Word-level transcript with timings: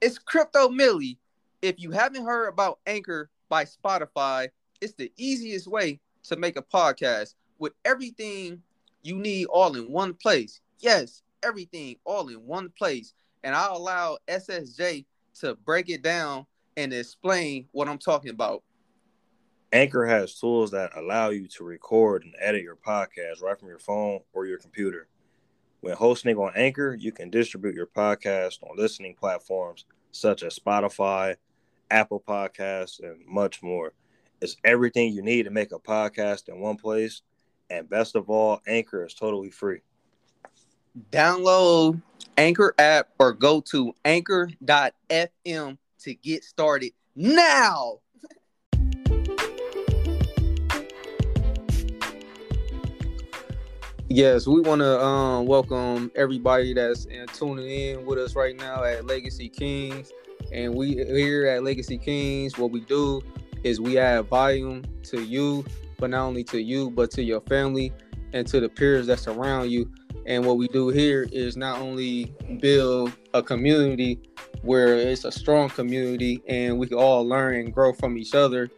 It's 0.00 0.18
Crypto 0.18 0.70
Millie. 0.70 1.18
If 1.60 1.78
you 1.78 1.90
haven't 1.90 2.24
heard 2.24 2.48
about 2.48 2.78
Anchor 2.86 3.28
by 3.50 3.66
Spotify, 3.66 4.48
it's 4.80 4.94
the 4.94 5.12
easiest 5.18 5.66
way 5.66 6.00
to 6.22 6.36
make 6.36 6.56
a 6.56 6.62
podcast 6.62 7.34
with 7.58 7.74
everything 7.84 8.62
you 9.02 9.16
need 9.16 9.44
all 9.46 9.76
in 9.76 9.92
one 9.92 10.14
place. 10.14 10.62
Yes, 10.78 11.20
everything 11.42 11.96
all 12.06 12.28
in 12.28 12.46
one 12.46 12.70
place. 12.78 13.12
And 13.44 13.54
I'll 13.54 13.76
allow 13.76 14.16
SSJ 14.26 15.04
to 15.40 15.54
break 15.66 15.90
it 15.90 16.00
down 16.00 16.46
and 16.78 16.94
explain 16.94 17.66
what 17.72 17.86
I'm 17.86 17.98
talking 17.98 18.30
about. 18.30 18.62
Anchor 19.70 20.06
has 20.06 20.34
tools 20.34 20.70
that 20.70 20.96
allow 20.96 21.28
you 21.28 21.46
to 21.48 21.64
record 21.64 22.24
and 22.24 22.34
edit 22.40 22.62
your 22.62 22.76
podcast 22.76 23.42
right 23.42 23.58
from 23.58 23.68
your 23.68 23.78
phone 23.78 24.20
or 24.32 24.46
your 24.46 24.58
computer. 24.58 25.08
When 25.80 25.96
hosting 25.96 26.36
on 26.36 26.52
Anchor, 26.54 26.94
you 26.94 27.10
can 27.10 27.30
distribute 27.30 27.74
your 27.74 27.86
podcast 27.86 28.62
on 28.62 28.76
listening 28.76 29.14
platforms 29.14 29.86
such 30.12 30.42
as 30.42 30.58
Spotify, 30.58 31.36
Apple 31.90 32.22
Podcasts, 32.26 33.00
and 33.02 33.24
much 33.26 33.62
more. 33.62 33.94
It's 34.42 34.56
everything 34.64 35.12
you 35.12 35.22
need 35.22 35.44
to 35.44 35.50
make 35.50 35.72
a 35.72 35.78
podcast 35.78 36.48
in 36.48 36.60
one 36.60 36.76
place. 36.76 37.22
And 37.70 37.88
best 37.88 38.16
of 38.16 38.28
all, 38.28 38.60
Anchor 38.66 39.06
is 39.06 39.14
totally 39.14 39.50
free. 39.50 39.80
Download 41.10 42.02
Anchor 42.36 42.74
app 42.78 43.08
or 43.18 43.32
go 43.32 43.60
to 43.70 43.94
anchor.fm 44.04 45.78
to 46.00 46.14
get 46.14 46.44
started 46.44 46.92
now. 47.14 48.00
Yes, 54.12 54.44
we 54.44 54.60
want 54.60 54.80
to 54.80 55.00
um, 55.00 55.46
welcome 55.46 56.10
everybody 56.16 56.74
that's 56.74 57.04
in, 57.04 57.28
tuning 57.28 57.70
in 57.70 58.04
with 58.04 58.18
us 58.18 58.34
right 58.34 58.56
now 58.56 58.82
at 58.82 59.06
Legacy 59.06 59.48
Kings. 59.48 60.10
And 60.50 60.74
we 60.74 60.96
here 60.96 61.46
at 61.46 61.62
Legacy 61.62 61.96
Kings, 61.96 62.58
what 62.58 62.72
we 62.72 62.80
do 62.80 63.22
is 63.62 63.80
we 63.80 63.98
add 63.98 64.26
volume 64.26 64.82
to 65.04 65.22
you, 65.22 65.64
but 66.00 66.10
not 66.10 66.24
only 66.24 66.42
to 66.42 66.60
you, 66.60 66.90
but 66.90 67.12
to 67.12 67.22
your 67.22 67.40
family 67.42 67.92
and 68.32 68.48
to 68.48 68.58
the 68.58 68.68
peers 68.68 69.06
that 69.06 69.20
surround 69.20 69.70
you. 69.70 69.88
And 70.26 70.44
what 70.44 70.56
we 70.56 70.66
do 70.66 70.88
here 70.88 71.28
is 71.30 71.56
not 71.56 71.80
only 71.80 72.34
build 72.60 73.12
a 73.32 73.44
community 73.44 74.18
where 74.62 74.96
it's 74.96 75.24
a 75.24 75.30
strong 75.30 75.68
community 75.68 76.42
and 76.48 76.80
we 76.80 76.88
can 76.88 76.98
all 76.98 77.24
learn 77.24 77.54
and 77.54 77.72
grow 77.72 77.92
from 77.92 78.18
each 78.18 78.34
other 78.34 78.70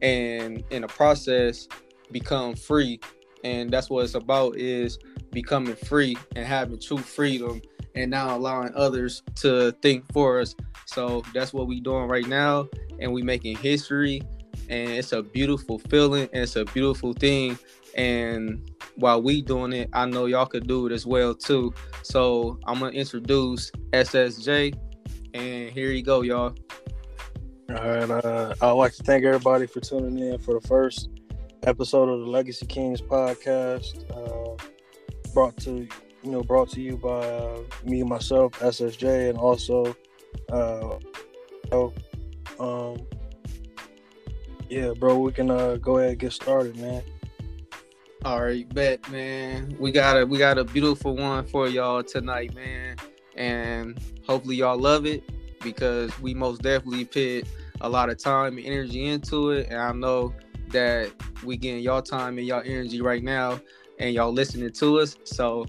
and 0.00 0.62
in 0.70 0.82
the 0.82 0.88
process 0.88 1.66
become 2.12 2.54
free 2.54 3.00
and 3.46 3.70
that's 3.70 3.88
what 3.88 4.04
it's 4.04 4.14
about 4.14 4.56
is 4.56 4.98
becoming 5.30 5.76
free 5.76 6.16
and 6.34 6.44
having 6.44 6.80
true 6.80 6.98
freedom 6.98 7.62
and 7.94 8.10
now 8.10 8.36
allowing 8.36 8.74
others 8.74 9.22
to 9.36 9.70
think 9.82 10.04
for 10.12 10.40
us. 10.40 10.56
So 10.86 11.22
that's 11.32 11.52
what 11.52 11.68
we 11.68 11.80
doing 11.80 12.08
right 12.08 12.26
now 12.26 12.68
and 12.98 13.12
we 13.12 13.22
making 13.22 13.56
history 13.58 14.20
and 14.68 14.90
it's 14.90 15.12
a 15.12 15.22
beautiful 15.22 15.78
feeling 15.78 16.28
and 16.32 16.42
it's 16.42 16.56
a 16.56 16.64
beautiful 16.64 17.12
thing. 17.12 17.56
And 17.96 18.68
while 18.96 19.22
we 19.22 19.42
doing 19.42 19.72
it 19.72 19.90
i 19.92 20.06
know 20.06 20.26
y'all 20.26 20.46
could 20.46 20.66
do 20.66 20.86
it 20.86 20.92
as 20.92 21.06
well 21.06 21.32
too. 21.32 21.72
So 22.02 22.58
i'm 22.66 22.80
gonna 22.80 22.92
introduce 22.92 23.70
ssj 23.92 24.76
and 25.34 25.70
here 25.70 25.92
you 25.92 26.02
go 26.02 26.22
y'all. 26.22 26.54
All 27.68 27.76
right 27.76 28.10
uh, 28.10 28.54
i'd 28.60 28.70
like 28.72 28.94
to 28.94 29.02
thank 29.04 29.24
everybody 29.24 29.66
for 29.66 29.80
tuning 29.80 30.18
in 30.18 30.38
for 30.38 30.58
the 30.58 30.66
first 30.66 31.10
episode 31.66 32.08
of 32.08 32.20
the 32.20 32.26
Legacy 32.26 32.64
Kings 32.64 33.02
podcast, 33.02 34.08
uh, 34.16 34.56
brought 35.34 35.56
to 35.58 35.86
you 36.22 36.30
know 36.30 36.42
brought 36.42 36.70
to 36.70 36.80
you 36.80 36.96
by 36.96 37.08
uh, 37.08 37.58
me 37.84 38.02
myself, 38.04 38.52
SSJ, 38.60 39.30
and 39.30 39.38
also, 39.38 39.96
uh, 40.50 40.98
oh, 41.72 41.92
um, 42.60 43.06
yeah, 44.68 44.92
bro, 44.92 45.18
we 45.18 45.32
can 45.32 45.50
uh, 45.50 45.76
go 45.76 45.98
ahead 45.98 46.10
and 46.10 46.18
get 46.20 46.32
started, 46.32 46.76
man. 46.76 47.02
All 48.24 48.42
right, 48.42 48.72
bet, 48.72 49.08
man. 49.10 49.76
We 49.78 49.90
got 49.90 50.20
a 50.20 50.24
we 50.24 50.38
got 50.38 50.58
a 50.58 50.64
beautiful 50.64 51.16
one 51.16 51.46
for 51.46 51.68
y'all 51.68 52.02
tonight, 52.02 52.54
man, 52.54 52.96
and 53.36 53.98
hopefully 54.26 54.56
y'all 54.56 54.78
love 54.78 55.04
it 55.04 55.24
because 55.62 56.16
we 56.20 56.32
most 56.32 56.62
definitely 56.62 57.04
put 57.04 57.48
a 57.80 57.88
lot 57.88 58.08
of 58.08 58.18
time 58.18 58.56
and 58.56 58.66
energy 58.66 59.06
into 59.06 59.50
it, 59.50 59.68
and 59.68 59.80
I 59.80 59.92
know 59.92 60.32
that 60.70 61.12
we 61.44 61.56
getting 61.56 61.80
y'all 61.80 62.02
time 62.02 62.38
and 62.38 62.46
y'all 62.46 62.62
energy 62.64 63.00
right 63.00 63.22
now 63.22 63.60
and 63.98 64.14
y'all 64.14 64.32
listening 64.32 64.70
to 64.72 64.98
us. 64.98 65.16
So 65.24 65.66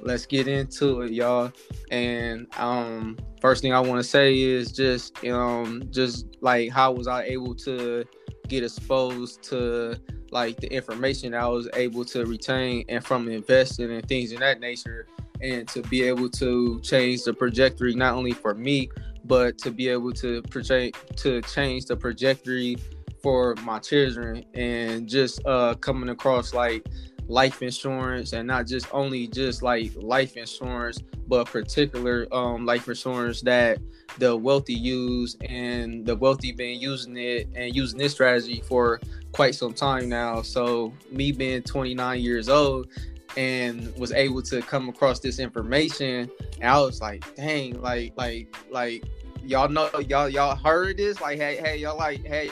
let's 0.00 0.26
get 0.26 0.48
into 0.48 1.02
it, 1.02 1.12
y'all. 1.12 1.52
And 1.90 2.46
um 2.58 3.18
first 3.40 3.62
thing 3.62 3.72
I 3.72 3.80
want 3.80 3.98
to 3.98 4.08
say 4.08 4.40
is 4.40 4.72
just 4.72 5.24
um 5.24 5.84
just 5.90 6.26
like 6.40 6.70
how 6.70 6.92
was 6.92 7.06
I 7.06 7.24
able 7.24 7.54
to 7.56 8.04
get 8.48 8.64
exposed 8.64 9.42
to 9.44 9.96
like 10.30 10.58
the 10.58 10.72
information 10.72 11.34
I 11.34 11.46
was 11.46 11.68
able 11.74 12.04
to 12.06 12.24
retain 12.24 12.84
and 12.88 13.04
from 13.04 13.28
investing 13.28 13.92
and 13.92 14.06
things 14.08 14.32
in 14.32 14.40
that 14.40 14.60
nature 14.60 15.06
and 15.40 15.68
to 15.68 15.82
be 15.82 16.02
able 16.02 16.30
to 16.30 16.80
change 16.80 17.24
the 17.24 17.32
trajectory 17.32 17.94
not 17.94 18.14
only 18.14 18.32
for 18.32 18.54
me 18.54 18.88
but 19.24 19.58
to 19.58 19.70
be 19.70 19.88
able 19.88 20.12
to 20.12 20.42
project 20.42 21.16
to 21.18 21.40
change 21.42 21.86
the 21.86 21.96
trajectory 21.96 22.76
for 23.22 23.54
my 23.62 23.78
children 23.78 24.44
and 24.54 25.08
just 25.08 25.40
uh 25.46 25.74
coming 25.74 26.08
across 26.08 26.52
like 26.52 26.86
life 27.28 27.62
insurance 27.62 28.32
and 28.32 28.46
not 28.46 28.66
just 28.66 28.86
only 28.92 29.26
just 29.28 29.62
like 29.62 29.92
life 29.96 30.36
insurance 30.36 30.98
but 31.28 31.46
particular 31.46 32.26
um 32.32 32.66
life 32.66 32.88
insurance 32.88 33.40
that 33.40 33.78
the 34.18 34.36
wealthy 34.36 34.74
use 34.74 35.36
and 35.48 36.04
the 36.04 36.14
wealthy 36.14 36.52
been 36.52 36.78
using 36.78 37.16
it 37.16 37.48
and 37.54 37.74
using 37.74 37.98
this 37.98 38.12
strategy 38.12 38.62
for 38.66 39.00
quite 39.32 39.54
some 39.54 39.72
time 39.72 40.08
now. 40.08 40.42
So 40.42 40.92
me 41.10 41.32
being 41.32 41.62
29 41.62 42.20
years 42.20 42.48
old 42.48 42.88
and 43.36 43.94
was 43.96 44.12
able 44.12 44.42
to 44.42 44.60
come 44.60 44.90
across 44.90 45.18
this 45.18 45.38
information 45.38 46.30
and 46.60 46.68
i 46.68 46.78
was 46.78 47.00
like 47.00 47.34
dang 47.34 47.80
like 47.80 48.12
like 48.14 48.54
like 48.70 49.02
y'all 49.42 49.68
know 49.68 49.88
y'all 50.06 50.28
y'all 50.28 50.54
heard 50.54 50.98
this? 50.98 51.20
Like 51.20 51.38
hey 51.38 51.56
hey 51.56 51.78
y'all 51.78 51.96
like 51.96 52.24
hey 52.24 52.50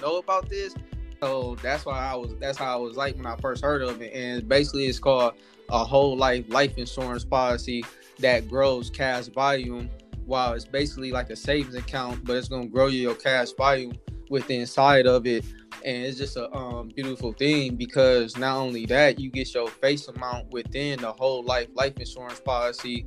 know 0.00 0.16
about 0.16 0.48
this. 0.48 0.74
So 1.20 1.56
that's 1.62 1.86
why 1.86 1.98
I 1.98 2.14
was 2.14 2.34
that's 2.40 2.58
how 2.58 2.72
I 2.72 2.76
was 2.76 2.96
like 2.96 3.16
when 3.16 3.26
I 3.26 3.36
first 3.36 3.64
heard 3.64 3.82
of 3.82 4.02
it. 4.02 4.12
And 4.14 4.48
basically 4.48 4.86
it's 4.86 4.98
called 4.98 5.34
a 5.70 5.84
whole 5.84 6.16
life 6.16 6.44
life 6.48 6.76
insurance 6.76 7.24
policy 7.24 7.84
that 8.18 8.48
grows 8.48 8.90
cash 8.90 9.26
volume 9.26 9.90
while 10.26 10.52
it's 10.52 10.64
basically 10.64 11.12
like 11.12 11.30
a 11.30 11.36
savings 11.36 11.74
account, 11.74 12.24
but 12.24 12.36
it's 12.36 12.48
gonna 12.48 12.66
grow 12.66 12.88
your 12.88 13.14
cash 13.14 13.52
volume 13.52 13.92
with 14.28 14.46
the 14.48 14.56
inside 14.56 15.06
of 15.06 15.26
it. 15.26 15.44
And 15.84 16.04
it's 16.04 16.18
just 16.18 16.36
a 16.36 16.52
um, 16.54 16.88
beautiful 16.88 17.32
thing 17.32 17.76
because 17.76 18.36
not 18.36 18.56
only 18.56 18.86
that, 18.86 19.20
you 19.20 19.30
get 19.30 19.52
your 19.54 19.68
face 19.68 20.08
amount 20.08 20.50
within 20.50 21.00
the 21.00 21.12
whole 21.12 21.44
life 21.44 21.68
life 21.74 21.96
insurance 21.98 22.40
policy, 22.40 23.06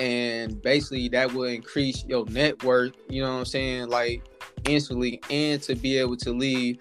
and 0.00 0.60
basically 0.62 1.08
that 1.10 1.32
will 1.32 1.44
increase 1.44 2.04
your 2.04 2.26
net 2.26 2.62
worth. 2.64 2.92
You 3.08 3.22
know 3.22 3.32
what 3.32 3.38
I'm 3.40 3.44
saying? 3.44 3.88
Like 3.88 4.22
instantly 4.64 5.20
and 5.30 5.60
to 5.62 5.74
be 5.74 5.98
able 5.98 6.16
to 6.16 6.32
leave 6.32 6.78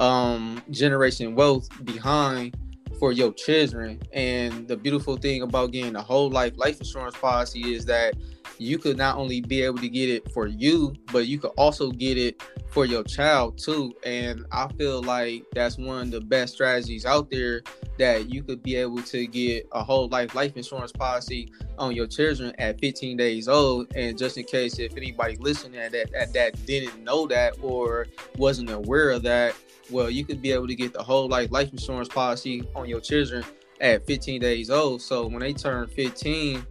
um 0.00 0.62
generation 0.70 1.34
wealth 1.34 1.68
behind 1.84 2.56
for 2.98 3.12
your 3.12 3.32
children 3.32 4.00
and 4.12 4.68
the 4.68 4.76
beautiful 4.76 5.16
thing 5.16 5.42
about 5.42 5.72
getting 5.72 5.96
a 5.96 6.02
whole 6.02 6.30
life 6.30 6.52
life 6.56 6.78
insurance 6.78 7.16
policy 7.16 7.74
is 7.74 7.84
that 7.84 8.14
you 8.62 8.78
could 8.78 8.96
not 8.96 9.16
only 9.16 9.40
be 9.40 9.62
able 9.62 9.78
to 9.78 9.88
get 9.88 10.08
it 10.08 10.30
for 10.32 10.46
you 10.46 10.94
but 11.12 11.26
you 11.26 11.38
could 11.38 11.52
also 11.56 11.90
get 11.90 12.16
it 12.16 12.42
for 12.68 12.86
your 12.86 13.04
child 13.04 13.58
too 13.58 13.94
and 14.04 14.44
i 14.52 14.66
feel 14.74 15.02
like 15.02 15.44
that's 15.52 15.76
one 15.76 16.02
of 16.02 16.10
the 16.10 16.20
best 16.20 16.54
strategies 16.54 17.04
out 17.04 17.30
there 17.30 17.62
that 17.98 18.32
you 18.32 18.42
could 18.42 18.62
be 18.62 18.76
able 18.76 19.02
to 19.02 19.26
get 19.26 19.68
a 19.72 19.82
whole 19.82 20.08
life 20.08 20.34
life 20.34 20.56
insurance 20.56 20.92
policy 20.92 21.52
on 21.78 21.94
your 21.94 22.06
children 22.06 22.54
at 22.58 22.80
15 22.80 23.16
days 23.16 23.48
old. 23.48 23.94
And 23.94 24.16
just 24.16 24.38
in 24.38 24.44
case 24.44 24.78
if 24.78 24.96
anybody 24.96 25.36
listening 25.36 25.80
at 25.80 25.92
that, 25.92 26.12
at 26.14 26.32
that 26.32 26.66
didn't 26.66 27.02
know 27.02 27.26
that 27.26 27.54
or 27.62 28.06
wasn't 28.36 28.70
aware 28.70 29.10
of 29.10 29.22
that, 29.22 29.54
well, 29.90 30.10
you 30.10 30.24
could 30.24 30.40
be 30.40 30.52
able 30.52 30.68
to 30.68 30.74
get 30.74 30.92
the 30.92 31.02
whole 31.02 31.28
life 31.28 31.50
life 31.50 31.70
insurance 31.70 32.08
policy 32.08 32.66
on 32.74 32.88
your 32.88 33.00
children 33.00 33.44
at 33.80 34.06
15 34.06 34.40
days 34.40 34.70
old. 34.70 35.02
So 35.02 35.26
when 35.26 35.40
they 35.40 35.52
turn 35.52 35.86
15, 35.88 36.64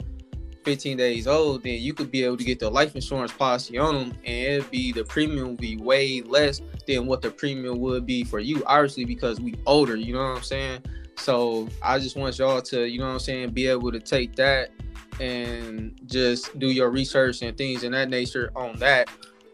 15 0.64 0.98
days 0.98 1.28
old, 1.28 1.64
then 1.64 1.80
you 1.82 1.94
could 1.94 2.12
be 2.12 2.24
able 2.24 2.38
to 2.38 2.44
get 2.44 2.60
the 2.60 2.70
life 2.70 2.96
insurance 2.96 3.32
policy 3.32 3.78
on 3.78 3.96
them, 3.96 4.18
and 4.26 4.54
it'd 4.54 4.72
be 4.72 4.92
the 4.92 5.04
premium 5.04 5.50
would 5.50 5.62
be 5.62 5.78
way 5.78 6.22
less 6.22 6.62
than 6.88 7.06
what 7.06 7.22
the 7.22 7.32
premium 7.32 7.80
would 7.80 8.06
be 8.06 8.24
for 8.24 8.40
you, 8.40 8.64
obviously 8.66 9.06
because 9.06 9.40
we 9.40 9.56
older. 9.66 9.96
You 9.96 10.14
know 10.14 10.20
what 10.20 10.38
I'm 10.38 10.44
saying? 10.44 10.84
So 11.18 11.70
I 11.84 12.00
just 12.00 12.16
want 12.16 12.38
y'all 12.40 12.62
to, 12.64 12.86
you 12.86 13.00
know 13.00 13.08
what 13.08 13.14
I'm 13.14 13.20
saying, 13.20 13.52
be 13.52 13.68
able 13.68 13.92
to 13.92 14.00
take 14.00 14.36
that 14.36 14.72
and 15.20 16.00
just 16.06 16.58
do 16.58 16.68
your 16.68 16.90
research 16.90 17.42
and 17.42 17.56
things 17.58 17.84
in 17.84 17.92
that 17.92 18.10
nature 18.10 18.52
on 18.56 18.78
that. 18.78 19.10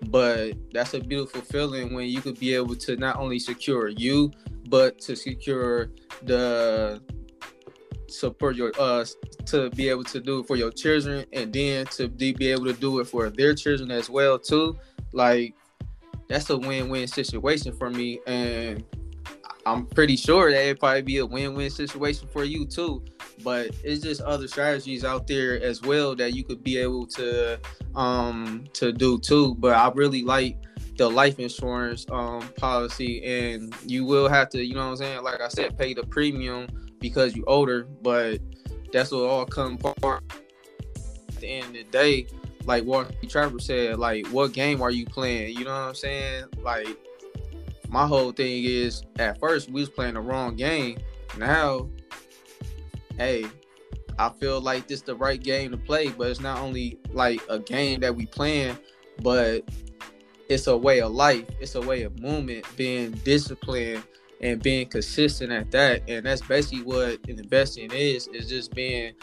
But 0.08 0.54
that's 0.72 0.94
a 0.94 1.00
beautiful 1.00 1.42
feeling 1.42 1.94
when 1.94 2.08
you 2.08 2.22
could 2.22 2.40
be 2.40 2.54
able 2.54 2.76
to 2.76 2.96
not 2.96 3.18
only 3.18 3.40
secure 3.40 3.88
you, 3.88 4.32
but 4.70 5.00
to 5.02 5.16
secure 5.16 5.90
the 6.24 7.02
support 8.08 8.56
your 8.56 8.72
uh 8.80 9.06
to 9.46 9.70
be 9.72 9.90
able 9.90 10.04
to 10.04 10.20
do 10.20 10.40
it 10.40 10.48
for 10.48 10.56
your 10.56 10.72
children 10.72 11.26
and 11.34 11.52
then 11.54 11.86
to 11.88 12.08
be 12.08 12.34
able 12.52 12.66
to 12.66 12.74
do 12.74 13.00
it 13.00 13.06
for 13.06 13.30
their 13.30 13.54
children 13.54 13.92
as 13.92 14.10
well 14.10 14.40
too. 14.40 14.78
Like 15.12 15.56
that's 16.28 16.50
a 16.50 16.58
win-win 16.58 17.08
situation 17.08 17.74
for 17.74 17.90
me 17.90 18.20
and 18.28 18.84
i'm 19.66 19.86
pretty 19.86 20.16
sure 20.16 20.52
that 20.52 20.62
it'd 20.62 20.80
probably 20.80 21.02
be 21.02 21.18
a 21.18 21.26
win-win 21.26 21.70
situation 21.70 22.28
for 22.32 22.44
you 22.44 22.66
too. 22.66 23.04
But 23.44 23.72
it's 23.84 24.02
just 24.02 24.22
other 24.22 24.48
strategies 24.48 25.06
out 25.06 25.28
there 25.28 25.62
as 25.62 25.82
well 25.82 26.16
that 26.16 26.34
you 26.34 26.44
could 26.44 26.64
be 26.64 26.78
able 26.78 27.06
to 27.08 27.60
um 27.96 28.66
to 28.74 28.92
do 28.92 29.20
too. 29.20 29.56
But 29.56 29.76
i 29.76 29.92
really 29.94 30.24
like 30.24 30.58
the 30.98 31.10
life 31.10 31.40
insurance 31.40 32.06
um 32.12 32.42
policy 32.58 33.24
and 33.24 33.74
you 33.86 34.04
will 34.04 34.28
have 34.28 34.50
to 34.50 34.64
you 34.64 34.74
know 34.74 34.86
what 34.86 34.92
i'm 34.92 34.96
saying 34.98 35.24
like 35.24 35.40
i 35.40 35.48
said 35.48 35.78
pay 35.78 35.94
the 35.94 36.04
premium 36.04 36.68
because 37.00 37.36
you're 37.36 37.50
older, 37.50 37.84
but 38.02 38.40
that's 38.92 39.12
what 39.12 39.24
all 39.24 39.46
come 39.46 39.78
part. 39.78 40.24
At 41.30 41.36
the 41.42 41.48
end 41.48 41.68
of 41.68 41.74
the 41.74 41.84
day, 41.84 42.28
like 42.66 42.84
what 42.84 43.12
Trapper 43.30 43.60
said, 43.60 44.00
like 44.00 44.28
what 44.28 44.54
game 44.54 44.82
are 44.82 44.92
you 44.92 45.06
playing? 45.06 45.58
You 45.58 45.66
know 45.66 45.72
what 45.72 45.90
I'm 45.90 45.96
saying? 45.96 46.46
Like 46.62 46.88
my 47.90 48.06
whole 48.06 48.32
thing 48.32 48.64
is 48.66 49.04
at 49.18 49.40
first 49.40 49.70
we 49.70 49.82
was 49.82 49.90
playing 49.90 50.16
the 50.16 50.22
wrong 50.22 50.56
game. 50.56 50.98
Now, 51.38 51.90
hey, 53.18 53.46
I 54.20 54.30
feel 54.30 54.60
like 54.60 54.88
this 54.88 55.02
the 55.02 55.16
right 55.16 55.42
game 55.42 55.72
to 55.72 55.78
play, 55.78 56.10
but 56.10 56.30
it's 56.30 56.40
not 56.40 56.60
only 56.60 57.00
like 57.12 57.42
a 57.50 57.60
game 57.60 58.00
that 58.02 58.16
we 58.16 58.26
playing, 58.26 58.78
but 59.22 59.64
it's 60.50 60.68
a 60.68 60.76
way 60.76 61.02
of 61.02 61.12
life. 61.12 61.46
It's 61.60 61.76
a 61.76 61.82
way 61.82 62.04
of 62.04 62.20
movement, 62.20 62.66
being 62.76 63.12
disciplined, 63.12 64.04
and 64.42 64.62
being 64.62 64.88
consistent 64.88 65.52
at 65.52 65.72
that. 65.72 66.04
And 66.08 66.26
that's 66.26 66.42
basically 66.42 66.84
what 66.84 67.20
investing 67.28 67.92
is, 67.92 68.28
is 68.28 68.50
just 68.50 68.74
being 68.74 69.14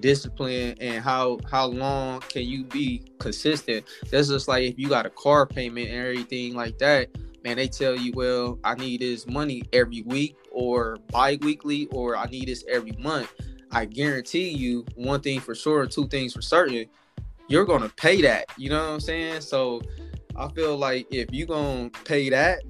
disciplined 0.00 0.76
and 0.80 1.02
how 1.02 1.38
how 1.50 1.66
long 1.66 2.20
can 2.20 2.42
you 2.42 2.64
be 2.64 3.04
consistent. 3.18 3.86
That's 4.10 4.28
just 4.28 4.48
like 4.48 4.64
if 4.64 4.78
you 4.78 4.88
got 4.88 5.06
a 5.06 5.10
car 5.10 5.46
payment 5.46 5.88
and 5.88 5.98
everything 5.98 6.54
like 6.54 6.78
that, 6.78 7.08
man, 7.44 7.56
they 7.56 7.68
tell 7.68 7.96
you, 7.96 8.12
well, 8.14 8.58
I 8.64 8.74
need 8.74 9.00
this 9.00 9.26
money 9.26 9.62
every 9.72 10.02
week 10.02 10.36
or 10.50 10.98
bi-weekly 11.10 11.86
or 11.92 12.16
I 12.16 12.26
need 12.26 12.48
this 12.48 12.64
every 12.68 12.92
month. 12.98 13.32
I 13.70 13.84
guarantee 13.84 14.50
you 14.50 14.84
one 14.94 15.20
thing 15.20 15.40
for 15.40 15.54
sure, 15.54 15.86
two 15.86 16.06
things 16.08 16.32
for 16.32 16.42
certain, 16.42 16.86
you're 17.48 17.64
gonna 17.64 17.90
pay 17.90 18.22
that. 18.22 18.46
You 18.56 18.70
know 18.70 18.80
what 18.80 18.94
I'm 18.94 19.00
saying? 19.00 19.40
So 19.42 19.82
I 20.36 20.48
feel 20.48 20.76
like 20.76 21.06
if 21.10 21.32
you're 21.32 21.46
gonna 21.46 21.90
pay 22.04 22.30
that, 22.30 22.62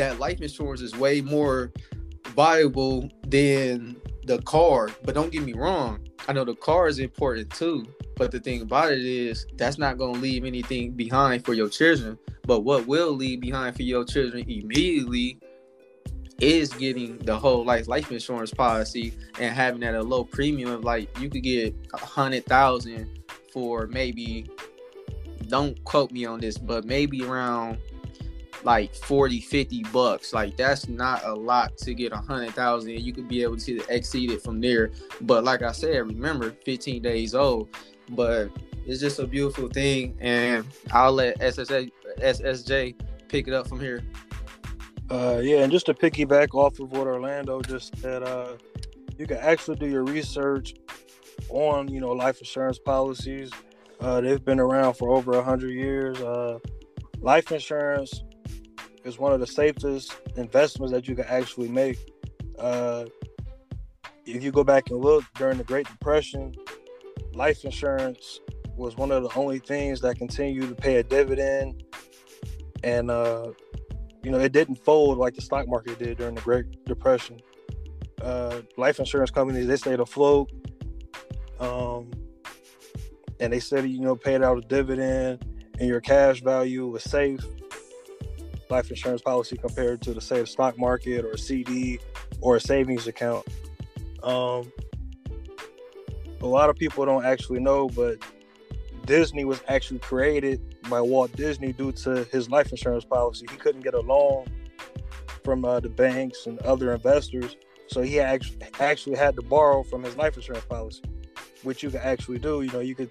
that 0.00 0.18
life 0.18 0.40
insurance 0.40 0.80
is 0.80 0.96
way 0.96 1.20
more 1.20 1.70
valuable 2.28 3.10
than 3.26 4.00
the 4.24 4.40
car. 4.42 4.88
But 5.04 5.14
don't 5.14 5.30
get 5.30 5.42
me 5.42 5.52
wrong, 5.52 6.08
I 6.26 6.32
know 6.32 6.42
the 6.42 6.54
car 6.54 6.88
is 6.88 6.98
important 6.98 7.50
too. 7.50 7.86
But 8.16 8.30
the 8.30 8.40
thing 8.40 8.62
about 8.62 8.92
it 8.92 9.04
is 9.04 9.46
that's 9.56 9.76
not 9.76 9.98
gonna 9.98 10.18
leave 10.18 10.46
anything 10.46 10.92
behind 10.92 11.44
for 11.44 11.52
your 11.52 11.68
children. 11.68 12.18
But 12.46 12.60
what 12.60 12.86
will 12.86 13.12
leave 13.12 13.42
behind 13.42 13.76
for 13.76 13.82
your 13.82 14.04
children 14.06 14.48
immediately 14.48 15.38
is 16.40 16.72
getting 16.72 17.18
the 17.18 17.38
whole 17.38 17.62
life 17.62 17.86
life 17.86 18.10
insurance 18.10 18.54
policy 18.54 19.12
and 19.38 19.54
having 19.54 19.80
that 19.80 19.94
a 19.94 20.02
low 20.02 20.24
premium. 20.24 20.80
Like 20.80 21.10
you 21.20 21.28
could 21.28 21.42
get 21.42 21.74
a 21.92 21.98
hundred 21.98 22.46
thousand 22.46 23.20
for 23.52 23.86
maybe 23.86 24.50
don't 25.48 25.82
quote 25.84 26.10
me 26.10 26.24
on 26.24 26.40
this, 26.40 26.56
but 26.56 26.86
maybe 26.86 27.22
around 27.22 27.78
like 28.64 28.94
40 28.94 29.40
50 29.40 29.82
bucks. 29.84 30.32
Like 30.32 30.56
that's 30.56 30.88
not 30.88 31.24
a 31.24 31.34
lot 31.34 31.76
to 31.78 31.94
get 31.94 32.12
a 32.12 32.16
hundred 32.16 32.54
thousand 32.54 32.90
you 33.00 33.12
could 33.12 33.28
be 33.28 33.42
able 33.42 33.56
to 33.58 33.80
exceed 33.88 34.30
it 34.30 34.42
from 34.42 34.60
there. 34.60 34.90
But 35.22 35.44
like 35.44 35.62
i 35.62 35.72
said 35.72 36.06
remember 36.06 36.50
15 36.64 37.02
days 37.02 37.34
old. 37.34 37.68
But 38.10 38.50
it's 38.86 39.00
just 39.00 39.18
a 39.18 39.26
beautiful 39.26 39.68
thing 39.68 40.16
and 40.20 40.66
i'll 40.92 41.12
let 41.12 41.38
SSA, 41.38 41.90
ssj 42.18 42.94
pick 43.28 43.48
it 43.48 43.54
up 43.54 43.68
from 43.68 43.80
here. 43.80 44.02
Uh 45.10 45.40
yeah 45.42 45.62
and 45.62 45.72
just 45.72 45.86
to 45.86 45.94
piggyback 45.94 46.54
off 46.54 46.78
of 46.80 46.92
what 46.92 47.06
orlando 47.06 47.60
just 47.62 47.96
said 47.98 48.22
uh 48.22 48.56
you 49.18 49.26
can 49.26 49.36
actually 49.38 49.76
do 49.76 49.86
your 49.86 50.04
research 50.04 50.74
on 51.50 51.88
you 51.88 52.00
know 52.00 52.12
life 52.12 52.38
insurance 52.38 52.78
policies. 52.78 53.50
Uh 54.00 54.20
they've 54.20 54.44
been 54.44 54.60
around 54.60 54.94
for 54.94 55.10
over 55.10 55.32
a 55.32 55.42
hundred 55.42 55.70
years. 55.70 56.20
Uh 56.20 56.58
life 57.20 57.52
insurance 57.52 58.22
is 59.04 59.18
one 59.18 59.32
of 59.32 59.40
the 59.40 59.46
safest 59.46 60.14
investments 60.36 60.92
that 60.92 61.08
you 61.08 61.14
can 61.14 61.24
actually 61.26 61.68
make. 61.68 61.98
Uh, 62.58 63.04
if 64.26 64.42
you 64.42 64.52
go 64.52 64.62
back 64.62 64.90
and 64.90 65.00
look 65.00 65.24
during 65.36 65.58
the 65.58 65.64
Great 65.64 65.86
Depression, 65.86 66.54
life 67.32 67.64
insurance 67.64 68.40
was 68.76 68.96
one 68.96 69.10
of 69.10 69.22
the 69.22 69.38
only 69.38 69.58
things 69.58 70.00
that 70.00 70.16
continued 70.16 70.68
to 70.68 70.74
pay 70.74 70.96
a 70.96 71.02
dividend, 71.02 71.82
and 72.84 73.10
uh, 73.10 73.50
you 74.22 74.30
know 74.30 74.38
it 74.38 74.52
didn't 74.52 74.76
fold 74.76 75.18
like 75.18 75.34
the 75.34 75.42
stock 75.42 75.68
market 75.68 75.98
did 75.98 76.18
during 76.18 76.34
the 76.34 76.40
Great 76.42 76.84
Depression. 76.84 77.40
Uh, 78.22 78.60
life 78.76 78.98
insurance 78.98 79.30
companies 79.30 79.66
they 79.66 79.76
stayed 79.76 80.00
afloat, 80.00 80.50
um, 81.58 82.10
and 83.40 83.52
they 83.52 83.60
said 83.60 83.88
you 83.88 84.00
know 84.00 84.14
paid 84.14 84.42
out 84.42 84.58
a 84.58 84.62
dividend, 84.62 85.44
and 85.78 85.88
your 85.88 86.00
cash 86.00 86.42
value 86.42 86.86
was 86.86 87.02
safe 87.02 87.44
life 88.70 88.90
insurance 88.90 89.22
policy 89.22 89.56
compared 89.56 90.00
to 90.02 90.14
the 90.14 90.20
say 90.20 90.40
the 90.40 90.46
stock 90.46 90.78
market 90.78 91.24
or 91.24 91.32
a 91.32 91.38
CD 91.38 91.98
or 92.40 92.56
a 92.56 92.60
savings 92.60 93.06
account. 93.06 93.46
Um, 94.22 94.72
a 96.40 96.46
lot 96.46 96.70
of 96.70 96.76
people 96.76 97.04
don't 97.04 97.24
actually 97.24 97.60
know, 97.60 97.88
but 97.88 98.18
Disney 99.04 99.44
was 99.44 99.62
actually 99.68 99.98
created 99.98 100.60
by 100.88 101.00
Walt 101.00 101.34
Disney 101.36 101.72
due 101.72 101.92
to 101.92 102.24
his 102.24 102.48
life 102.48 102.70
insurance 102.70 103.04
policy. 103.04 103.46
He 103.50 103.56
couldn't 103.56 103.82
get 103.82 103.94
a 103.94 104.00
loan 104.00 104.46
from 105.44 105.64
uh, 105.64 105.80
the 105.80 105.88
banks 105.88 106.46
and 106.46 106.58
other 106.60 106.92
investors, 106.92 107.56
so 107.88 108.02
he 108.02 108.20
actually 108.20 108.58
actually 108.78 109.16
had 109.16 109.36
to 109.36 109.42
borrow 109.42 109.82
from 109.82 110.02
his 110.02 110.16
life 110.16 110.36
insurance 110.36 110.64
policy, 110.64 111.02
which 111.62 111.82
you 111.82 111.90
can 111.90 112.00
actually 112.00 112.38
do. 112.38 112.62
You 112.62 112.70
know, 112.72 112.80
you 112.80 112.94
could 112.94 113.10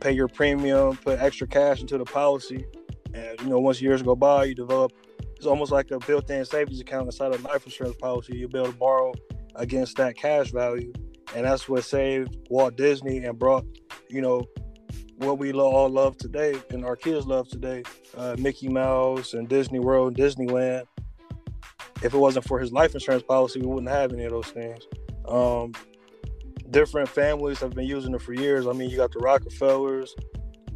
pay 0.00 0.12
your 0.12 0.28
premium, 0.28 0.96
put 0.96 1.20
extra 1.20 1.46
cash 1.46 1.80
into 1.80 1.98
the 1.98 2.04
policy, 2.04 2.66
and 3.14 3.40
you 3.40 3.46
know, 3.46 3.58
once 3.58 3.80
years 3.80 4.02
go 4.02 4.14
by, 4.14 4.44
you 4.44 4.54
develop. 4.54 4.92
It's 5.36 5.46
almost 5.46 5.72
like 5.72 5.90
a 5.90 5.98
built-in 5.98 6.44
savings 6.44 6.80
account 6.80 7.06
inside 7.06 7.34
a 7.34 7.38
life 7.38 7.64
insurance 7.64 7.96
policy. 7.96 8.36
You'll 8.36 8.50
be 8.50 8.58
able 8.58 8.72
to 8.72 8.78
borrow 8.78 9.12
against 9.56 9.96
that 9.96 10.16
cash 10.16 10.50
value, 10.50 10.92
and 11.34 11.44
that's 11.44 11.68
what 11.68 11.84
saved 11.84 12.36
Walt 12.50 12.76
Disney 12.76 13.18
and 13.24 13.38
brought, 13.38 13.64
you 14.08 14.20
know, 14.20 14.44
what 15.18 15.38
we 15.38 15.52
all 15.52 15.88
love 15.88 16.16
today 16.16 16.54
and 16.70 16.84
our 16.84 16.96
kids 16.96 17.26
love 17.26 17.48
today, 17.48 17.82
uh, 18.16 18.36
Mickey 18.38 18.68
Mouse 18.68 19.34
and 19.34 19.48
Disney 19.48 19.78
World 19.78 20.08
and 20.08 20.16
Disneyland. 20.16 20.84
If 22.02 22.14
it 22.14 22.18
wasn't 22.18 22.46
for 22.46 22.58
his 22.58 22.72
life 22.72 22.94
insurance 22.94 23.22
policy, 23.22 23.60
we 23.60 23.66
wouldn't 23.66 23.88
have 23.88 24.12
any 24.12 24.24
of 24.24 24.32
those 24.32 24.48
things. 24.48 24.86
Um, 25.26 25.72
different 26.70 27.08
families 27.08 27.60
have 27.60 27.70
been 27.70 27.86
using 27.86 28.14
it 28.14 28.20
for 28.20 28.34
years. 28.34 28.66
I 28.66 28.72
mean, 28.72 28.90
you 28.90 28.96
got 28.96 29.12
the 29.12 29.20
Rockefellers, 29.20 30.14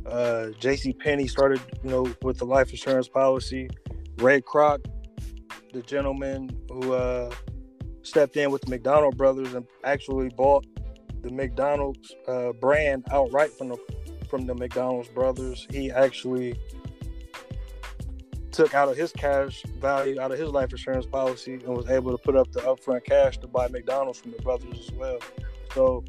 uh, 0.08 0.50
J.C. 0.58 0.92
Penney 0.92 1.26
started, 1.26 1.60
you 1.82 1.90
know, 1.90 2.14
with 2.22 2.38
the 2.38 2.44
life 2.44 2.70
insurance 2.70 3.08
policy. 3.08 3.68
Ray 4.16 4.40
Kroc, 4.40 4.84
the 5.72 5.82
gentleman 5.82 6.50
who 6.68 6.92
uh, 6.92 7.32
stepped 8.02 8.36
in 8.36 8.50
with 8.50 8.62
the 8.62 8.70
McDonald 8.70 9.16
brothers 9.16 9.54
and 9.54 9.66
actually 9.84 10.28
bought 10.30 10.66
the 11.22 11.30
McDonald's 11.30 12.14
uh, 12.26 12.52
brand 12.52 13.04
outright 13.12 13.50
from 13.52 13.68
the 13.68 13.76
from 14.28 14.46
the 14.46 14.54
McDonald's 14.54 15.08
brothers. 15.08 15.66
He 15.70 15.90
actually 15.90 16.58
took 18.50 18.74
out 18.74 18.88
of 18.88 18.96
his 18.96 19.12
cash 19.12 19.62
value 19.78 20.20
out 20.20 20.32
of 20.32 20.38
his 20.38 20.50
life 20.50 20.72
insurance 20.72 21.06
policy 21.06 21.54
and 21.54 21.68
was 21.68 21.88
able 21.88 22.10
to 22.10 22.18
put 22.18 22.34
up 22.34 22.50
the 22.50 22.60
upfront 22.62 23.04
cash 23.04 23.38
to 23.38 23.46
buy 23.46 23.68
McDonald's 23.68 24.18
from 24.18 24.32
the 24.32 24.42
brothers 24.42 24.80
as 24.80 24.90
well. 24.92 25.18
So 25.72 26.04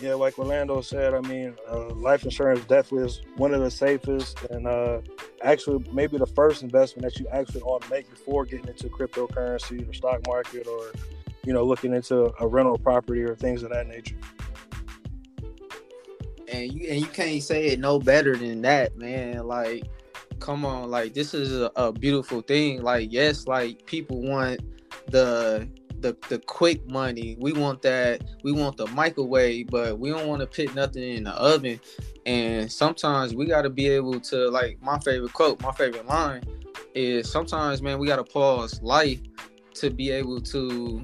yeah, 0.00 0.14
like 0.14 0.38
Orlando 0.38 0.80
said, 0.80 1.14
I 1.14 1.20
mean, 1.20 1.54
uh, 1.70 1.88
life 1.94 2.24
insurance 2.24 2.64
definitely 2.66 3.06
is 3.06 3.20
one 3.36 3.52
of 3.52 3.60
the 3.60 3.70
safest 3.70 4.42
and 4.44 4.66
uh, 4.66 5.00
actually 5.42 5.84
maybe 5.92 6.18
the 6.18 6.26
first 6.26 6.62
investment 6.62 7.02
that 7.02 7.20
you 7.20 7.26
actually 7.32 7.62
ought 7.62 7.82
to 7.82 7.90
make 7.90 8.08
before 8.08 8.44
getting 8.44 8.68
into 8.68 8.88
cryptocurrency 8.88 9.88
or 9.88 9.92
stock 9.92 10.26
market 10.26 10.66
or, 10.66 10.92
you 11.44 11.52
know, 11.52 11.64
looking 11.64 11.94
into 11.94 12.32
a 12.40 12.46
rental 12.46 12.78
property 12.78 13.22
or 13.22 13.34
things 13.34 13.62
of 13.62 13.70
that 13.70 13.86
nature. 13.88 14.16
And 16.50 16.72
you 16.72 16.88
and 16.88 17.00
you 17.00 17.06
can't 17.06 17.42
say 17.42 17.66
it 17.66 17.78
no 17.78 17.98
better 17.98 18.34
than 18.34 18.62
that, 18.62 18.96
man. 18.96 19.46
Like, 19.46 19.84
come 20.38 20.64
on, 20.64 20.90
like 20.90 21.12
this 21.12 21.34
is 21.34 21.52
a, 21.52 21.70
a 21.76 21.92
beautiful 21.92 22.40
thing. 22.40 22.82
Like, 22.82 23.12
yes, 23.12 23.46
like 23.46 23.84
people 23.84 24.22
want 24.22 24.60
the 25.10 25.68
the 26.00 26.16
the 26.28 26.38
quick 26.38 26.86
money. 26.88 27.36
We 27.40 27.52
want 27.52 27.82
that. 27.82 28.24
We 28.42 28.52
want 28.52 28.76
the 28.76 28.86
microwave, 28.88 29.68
but 29.68 29.98
we 29.98 30.10
don't 30.10 30.28
want 30.28 30.40
to 30.40 30.46
put 30.46 30.74
nothing 30.74 31.02
in 31.02 31.24
the 31.24 31.32
oven. 31.32 31.80
And 32.26 32.70
sometimes 32.70 33.34
we 33.34 33.46
got 33.46 33.62
to 33.62 33.70
be 33.70 33.88
able 33.88 34.20
to 34.20 34.48
like 34.50 34.80
my 34.82 34.98
favorite 35.00 35.32
quote, 35.32 35.60
my 35.62 35.72
favorite 35.72 36.06
line 36.06 36.42
is 36.94 37.30
sometimes 37.30 37.82
man 37.82 37.98
we 37.98 38.06
got 38.06 38.16
to 38.16 38.24
pause 38.24 38.80
life 38.82 39.20
to 39.74 39.90
be 39.90 40.10
able 40.10 40.40
to 40.40 41.02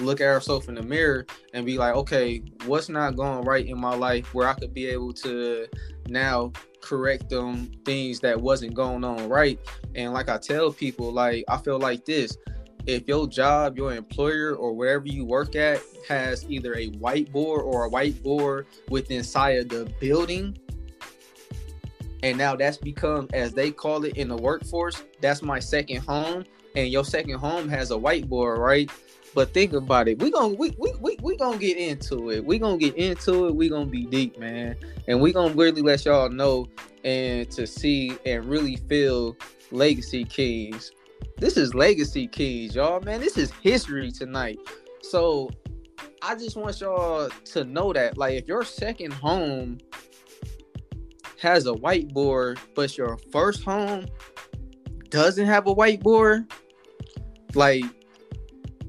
look 0.00 0.20
at 0.20 0.26
ourselves 0.26 0.68
in 0.68 0.74
the 0.74 0.82
mirror 0.82 1.26
and 1.52 1.64
be 1.64 1.78
like, 1.78 1.94
okay, 1.94 2.42
what's 2.66 2.88
not 2.88 3.16
going 3.16 3.44
right 3.44 3.66
in 3.66 3.80
my 3.80 3.94
life 3.94 4.34
where 4.34 4.48
I 4.48 4.54
could 4.54 4.74
be 4.74 4.86
able 4.86 5.12
to 5.14 5.66
now 6.08 6.52
correct 6.80 7.30
them 7.30 7.70
things 7.84 8.20
that 8.20 8.40
wasn't 8.40 8.74
going 8.74 9.04
on 9.04 9.28
right. 9.28 9.58
And 9.94 10.12
like 10.12 10.28
I 10.28 10.38
tell 10.38 10.72
people, 10.72 11.12
like 11.12 11.44
I 11.48 11.56
feel 11.56 11.78
like 11.78 12.04
this. 12.04 12.36
If 12.86 13.08
your 13.08 13.26
job, 13.26 13.76
your 13.76 13.94
employer, 13.94 14.54
or 14.54 14.72
wherever 14.72 15.06
you 15.06 15.24
work 15.24 15.56
at 15.56 15.80
has 16.08 16.44
either 16.48 16.74
a 16.74 16.90
whiteboard 16.90 17.64
or 17.64 17.86
a 17.86 17.90
whiteboard 17.90 18.66
with 18.90 19.10
inside 19.10 19.58
of 19.58 19.68
the 19.68 19.90
building, 20.00 20.58
and 22.22 22.38
now 22.38 22.56
that's 22.56 22.78
become 22.78 23.28
as 23.32 23.52
they 23.52 23.70
call 23.70 24.04
it 24.04 24.16
in 24.16 24.28
the 24.28 24.36
workforce, 24.36 25.02
that's 25.20 25.42
my 25.42 25.58
second 25.58 26.00
home. 26.02 26.44
And 26.76 26.88
your 26.88 27.04
second 27.04 27.38
home 27.38 27.68
has 27.68 27.90
a 27.90 27.94
whiteboard, 27.94 28.58
right? 28.58 28.90
But 29.34 29.52
think 29.52 29.72
about 29.72 30.08
it. 30.08 30.18
We 30.20 30.30
gonna 30.30 30.54
we 30.54 30.74
we 30.78 30.92
we, 31.00 31.18
we 31.20 31.36
gonna 31.36 31.58
get 31.58 31.76
into 31.76 32.30
it. 32.30 32.44
We 32.44 32.58
gonna 32.58 32.78
get 32.78 32.96
into 32.96 33.48
it. 33.48 33.54
We 33.54 33.68
gonna 33.68 33.86
be 33.86 34.06
deep, 34.06 34.38
man. 34.38 34.76
And 35.08 35.20
we 35.20 35.32
gonna 35.32 35.54
really 35.54 35.82
let 35.82 36.04
y'all 36.04 36.28
know 36.28 36.68
and 37.04 37.50
to 37.50 37.66
see 37.66 38.16
and 38.24 38.44
really 38.46 38.76
feel 38.76 39.36
Legacy 39.70 40.24
Kings. 40.24 40.92
This 41.38 41.56
is 41.56 41.74
Legacy 41.74 42.26
keys, 42.26 42.74
y'all, 42.74 43.00
man. 43.00 43.20
This 43.20 43.36
is 43.36 43.50
history 43.62 44.10
tonight. 44.10 44.58
So 45.02 45.50
I 46.22 46.34
just 46.34 46.56
want 46.56 46.80
y'all 46.80 47.28
to 47.28 47.64
know 47.64 47.92
that, 47.92 48.16
like, 48.16 48.34
if 48.34 48.48
your 48.48 48.64
second 48.64 49.12
home 49.12 49.78
has 51.40 51.66
a 51.66 51.72
whiteboard, 51.72 52.58
but 52.74 52.96
your 52.96 53.18
first 53.30 53.62
home 53.62 54.06
doesn't 55.10 55.46
have 55.46 55.66
a 55.66 55.74
whiteboard, 55.74 56.50
like 57.54 57.84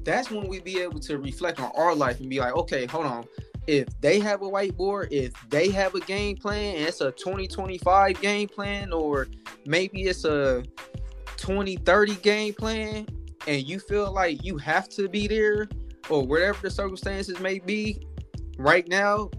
that's 0.04 0.30
when 0.30 0.48
we 0.48 0.60
be 0.60 0.80
able 0.80 1.00
to 1.00 1.18
reflect 1.18 1.60
on 1.60 1.70
our 1.76 1.94
life 1.94 2.20
and 2.20 2.30
be 2.30 2.40
like, 2.40 2.54
okay, 2.54 2.86
hold 2.86 3.06
on. 3.06 3.24
If 3.66 3.88
they 4.00 4.20
have 4.20 4.42
a 4.42 4.48
whiteboard, 4.48 5.08
if 5.10 5.32
they 5.50 5.70
have 5.70 5.94
a 5.94 6.00
game 6.00 6.36
plan, 6.36 6.76
it's 6.76 7.00
a 7.00 7.10
2025 7.12 8.20
game 8.20 8.48
plan, 8.48 8.92
or 8.92 9.26
maybe 9.66 10.04
it's 10.04 10.24
a 10.24 10.64
2030 11.36 12.14
game 12.16 12.54
plan, 12.54 13.06
and 13.46 13.66
you 13.66 13.78
feel 13.78 14.12
like 14.12 14.44
you 14.44 14.58
have 14.58 14.88
to 14.90 15.08
be 15.08 15.26
there, 15.26 15.68
or 16.08 16.24
whatever 16.24 16.58
the 16.62 16.70
circumstances 16.70 17.38
may 17.40 17.58
be, 17.58 18.06
right 18.58 18.86
now, 18.88 19.30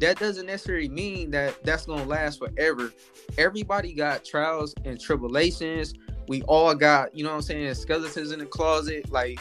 that 0.00 0.18
doesn't 0.18 0.46
necessarily 0.46 0.88
mean 0.88 1.30
that 1.30 1.62
that's 1.64 1.86
gonna 1.86 2.04
last 2.04 2.38
forever. 2.38 2.92
Everybody 3.38 3.94
got 3.94 4.24
trials 4.24 4.74
and 4.84 5.00
tribulations. 5.00 5.94
We 6.26 6.42
all 6.42 6.74
got, 6.74 7.16
you 7.16 7.24
know 7.24 7.30
what 7.30 7.36
I'm 7.36 7.42
saying, 7.42 7.74
skeletons 7.74 8.32
in 8.32 8.38
the 8.38 8.46
closet. 8.46 9.10
Like 9.10 9.40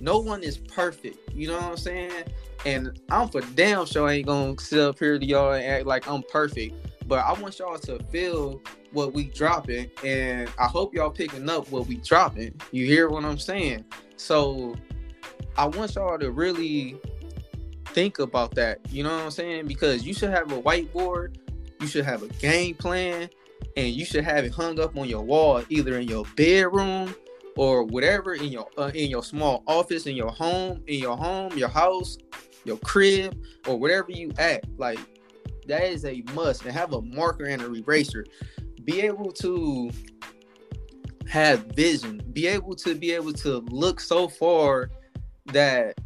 no 0.00 0.18
one 0.18 0.42
is 0.42 0.58
perfect. 0.58 1.34
You 1.34 1.48
know 1.48 1.54
what 1.54 1.64
I'm 1.64 1.76
saying? 1.76 2.24
And 2.66 3.00
I'm 3.10 3.28
for 3.28 3.40
damn 3.54 3.86
sure 3.86 4.08
I 4.08 4.14
ain't 4.14 4.26
gonna 4.26 4.58
sit 4.58 4.80
up 4.80 4.98
here 4.98 5.18
to 5.18 5.24
y'all 5.24 5.52
and 5.52 5.64
act 5.64 5.86
like 5.86 6.08
I'm 6.08 6.22
perfect. 6.22 6.74
But 7.06 7.24
I 7.24 7.32
want 7.32 7.58
y'all 7.58 7.78
to 7.78 7.98
feel 8.04 8.62
what 8.92 9.12
we 9.12 9.24
dropping, 9.24 9.90
and 10.04 10.50
I 10.58 10.66
hope 10.66 10.94
y'all 10.94 11.10
picking 11.10 11.48
up 11.48 11.70
what 11.70 11.86
we 11.86 11.96
dropping. 11.96 12.54
You 12.70 12.86
hear 12.86 13.08
what 13.08 13.24
I'm 13.24 13.38
saying? 13.38 13.84
So 14.16 14.74
I 15.56 15.66
want 15.66 15.94
y'all 15.94 16.18
to 16.18 16.30
really 16.30 16.96
think 17.86 18.18
about 18.18 18.54
that. 18.54 18.80
You 18.90 19.02
know 19.02 19.14
what 19.14 19.24
I'm 19.24 19.30
saying? 19.30 19.66
Because 19.66 20.04
you 20.04 20.14
should 20.14 20.30
have 20.30 20.50
a 20.52 20.60
whiteboard, 20.60 21.36
you 21.80 21.86
should 21.86 22.04
have 22.04 22.22
a 22.22 22.28
game 22.28 22.74
plan, 22.74 23.28
and 23.76 23.88
you 23.88 24.04
should 24.04 24.24
have 24.24 24.44
it 24.44 24.52
hung 24.52 24.80
up 24.80 24.96
on 24.96 25.08
your 25.08 25.22
wall, 25.22 25.62
either 25.68 25.98
in 25.98 26.08
your 26.08 26.24
bedroom 26.36 27.14
or 27.56 27.84
whatever 27.84 28.34
in 28.34 28.46
your 28.46 28.66
uh, 28.78 28.90
in 28.94 29.10
your 29.10 29.22
small 29.22 29.62
office 29.66 30.06
in 30.06 30.16
your 30.16 30.30
home 30.30 30.82
in 30.86 30.98
your 30.98 31.16
home 31.16 31.56
your 31.56 31.68
house 31.68 32.18
your 32.64 32.76
crib 32.78 33.40
or 33.66 33.78
whatever 33.78 34.10
you 34.10 34.32
at 34.38 34.64
like 34.78 34.98
that 35.68 35.84
is 35.84 36.04
a 36.04 36.22
must 36.34 36.64
and 36.64 36.72
have 36.72 36.92
a 36.92 37.02
marker 37.02 37.44
and 37.44 37.62
a 37.62 37.72
eraser. 37.74 38.24
Be 38.84 39.00
able 39.02 39.32
to 39.32 39.90
have 41.28 41.66
vision. 41.66 42.22
Be 42.32 42.46
able 42.46 42.74
to 42.76 42.94
be 42.94 43.12
able 43.12 43.32
to 43.34 43.58
look 43.70 44.00
so 44.00 44.28
far 44.28 44.90
that 45.46 45.98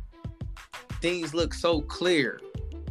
things 1.01 1.35
look 1.35 1.55
so 1.55 1.81
clear 1.83 2.41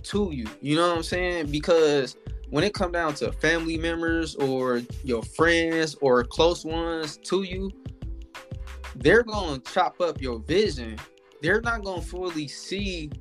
to 0.03 0.31
you. 0.31 0.45
You 0.61 0.75
know 0.75 0.89
what 0.89 0.97
i'm 0.97 1.03
saying? 1.03 1.51
Because 1.51 2.15
when 2.49 2.63
it 2.63 2.73
come 2.73 2.91
down 2.91 3.13
to 3.15 3.31
family 3.33 3.77
members 3.77 4.35
or 4.35 4.81
your 5.03 5.21
friends 5.23 5.95
or 6.01 6.23
close 6.23 6.63
ones 6.63 7.17
to 7.17 7.43
you 7.43 7.69
they're 8.99 9.23
going 9.23 9.61
to 9.61 9.73
chop 9.73 10.01
up 10.01 10.21
your 10.21 10.39
vision. 10.39 10.97
They're 11.41 11.61
not 11.61 11.83
going 11.83 12.01
to 12.01 12.07
fully 12.07 12.47
see 12.47 13.11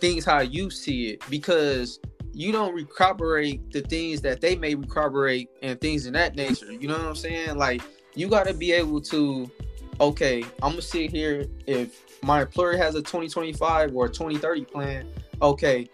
things 0.00 0.24
how 0.24 0.40
you 0.40 0.70
see 0.70 1.08
it 1.10 1.22
because 1.28 2.00
you 2.36 2.52
don't 2.52 2.74
recuperate 2.74 3.72
the 3.72 3.80
things 3.80 4.20
that 4.20 4.42
they 4.42 4.54
may 4.56 4.74
recuperate 4.74 5.48
and 5.62 5.80
things 5.80 6.04
in 6.04 6.12
that 6.12 6.36
nature. 6.36 6.70
You 6.70 6.86
know 6.86 6.98
what 6.98 7.06
I'm 7.06 7.16
saying? 7.16 7.56
Like 7.56 7.80
you 8.14 8.28
got 8.28 8.46
to 8.46 8.52
be 8.52 8.72
able 8.72 9.00
to, 9.02 9.50
okay, 10.02 10.42
I'm 10.62 10.72
gonna 10.72 10.82
sit 10.82 11.10
here. 11.10 11.46
If 11.66 12.22
my 12.22 12.42
employer 12.42 12.76
has 12.76 12.94
a 12.94 13.00
2025 13.00 13.96
or 13.96 14.04
a 14.04 14.08
2030 14.10 14.64
plan, 14.66 15.08
okay, 15.40 15.88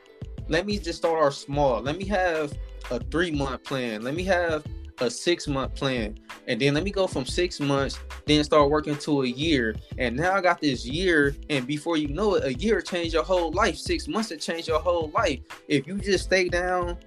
let 0.48 0.66
me 0.66 0.78
just 0.78 0.98
start 0.98 1.22
our 1.22 1.30
small. 1.30 1.80
Let 1.80 1.96
me 1.96 2.06
have 2.06 2.52
a 2.90 2.98
three 2.98 3.30
month 3.30 3.62
plan. 3.62 4.02
Let 4.02 4.16
me 4.16 4.24
have 4.24 4.64
a 5.02 5.10
six 5.10 5.46
month 5.46 5.74
plan. 5.74 6.18
And 6.48 6.60
then 6.60 6.74
let 6.74 6.84
me 6.84 6.90
go 6.90 7.06
from 7.06 7.24
six 7.24 7.60
months 7.60 7.98
then 8.26 8.44
start 8.44 8.70
working 8.70 8.96
to 8.96 9.22
a 9.22 9.26
year. 9.26 9.74
And 9.98 10.16
now 10.16 10.34
i 10.34 10.40
got 10.40 10.60
this 10.60 10.86
year 10.86 11.36
and 11.50 11.66
before 11.66 11.96
you 11.96 12.08
know 12.08 12.34
it 12.34 12.44
a 12.44 12.54
year 12.54 12.80
changed 12.80 13.14
your 13.14 13.24
whole 13.24 13.52
life. 13.52 13.76
Six 13.76 14.08
months 14.08 14.28
to 14.30 14.36
change 14.36 14.68
your 14.68 14.80
whole 14.80 15.10
life. 15.10 15.40
If 15.68 15.86
you 15.86 15.98
just 15.98 16.24
stay 16.24 16.48
down 16.48 16.98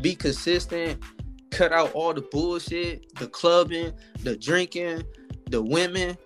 be 0.00 0.14
consistent 0.16 1.00
cut 1.50 1.72
out 1.72 1.92
all 1.92 2.12
the 2.12 2.22
bullshit 2.22 3.14
the 3.16 3.28
clubbing 3.28 3.92
the 4.22 4.36
drinking 4.36 5.04
the 5.50 5.62
women. 5.62 6.16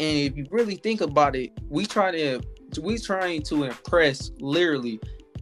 And 0.00 0.16
if 0.16 0.36
you 0.36 0.46
really 0.50 0.76
think 0.76 1.00
about 1.00 1.36
it 1.36 1.52
we 1.68 1.86
try 1.86 2.10
to 2.10 2.40
we 2.82 2.98
trying 2.98 3.42
to 3.42 3.64
impress 3.64 4.30
literally 4.40 5.00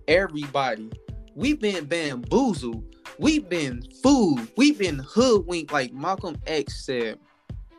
everybody. 0.08 0.90
We've 1.35 1.61
been 1.61 1.85
bamboozled 1.85 2.95
We've 3.18 3.49
been 3.49 3.82
fooled. 4.02 4.46
We've 4.56 4.78
been 4.78 4.99
hoodwinked, 4.99 5.73
like 5.73 5.92
Malcolm 5.92 6.37
X 6.46 6.85
said. 6.85 7.18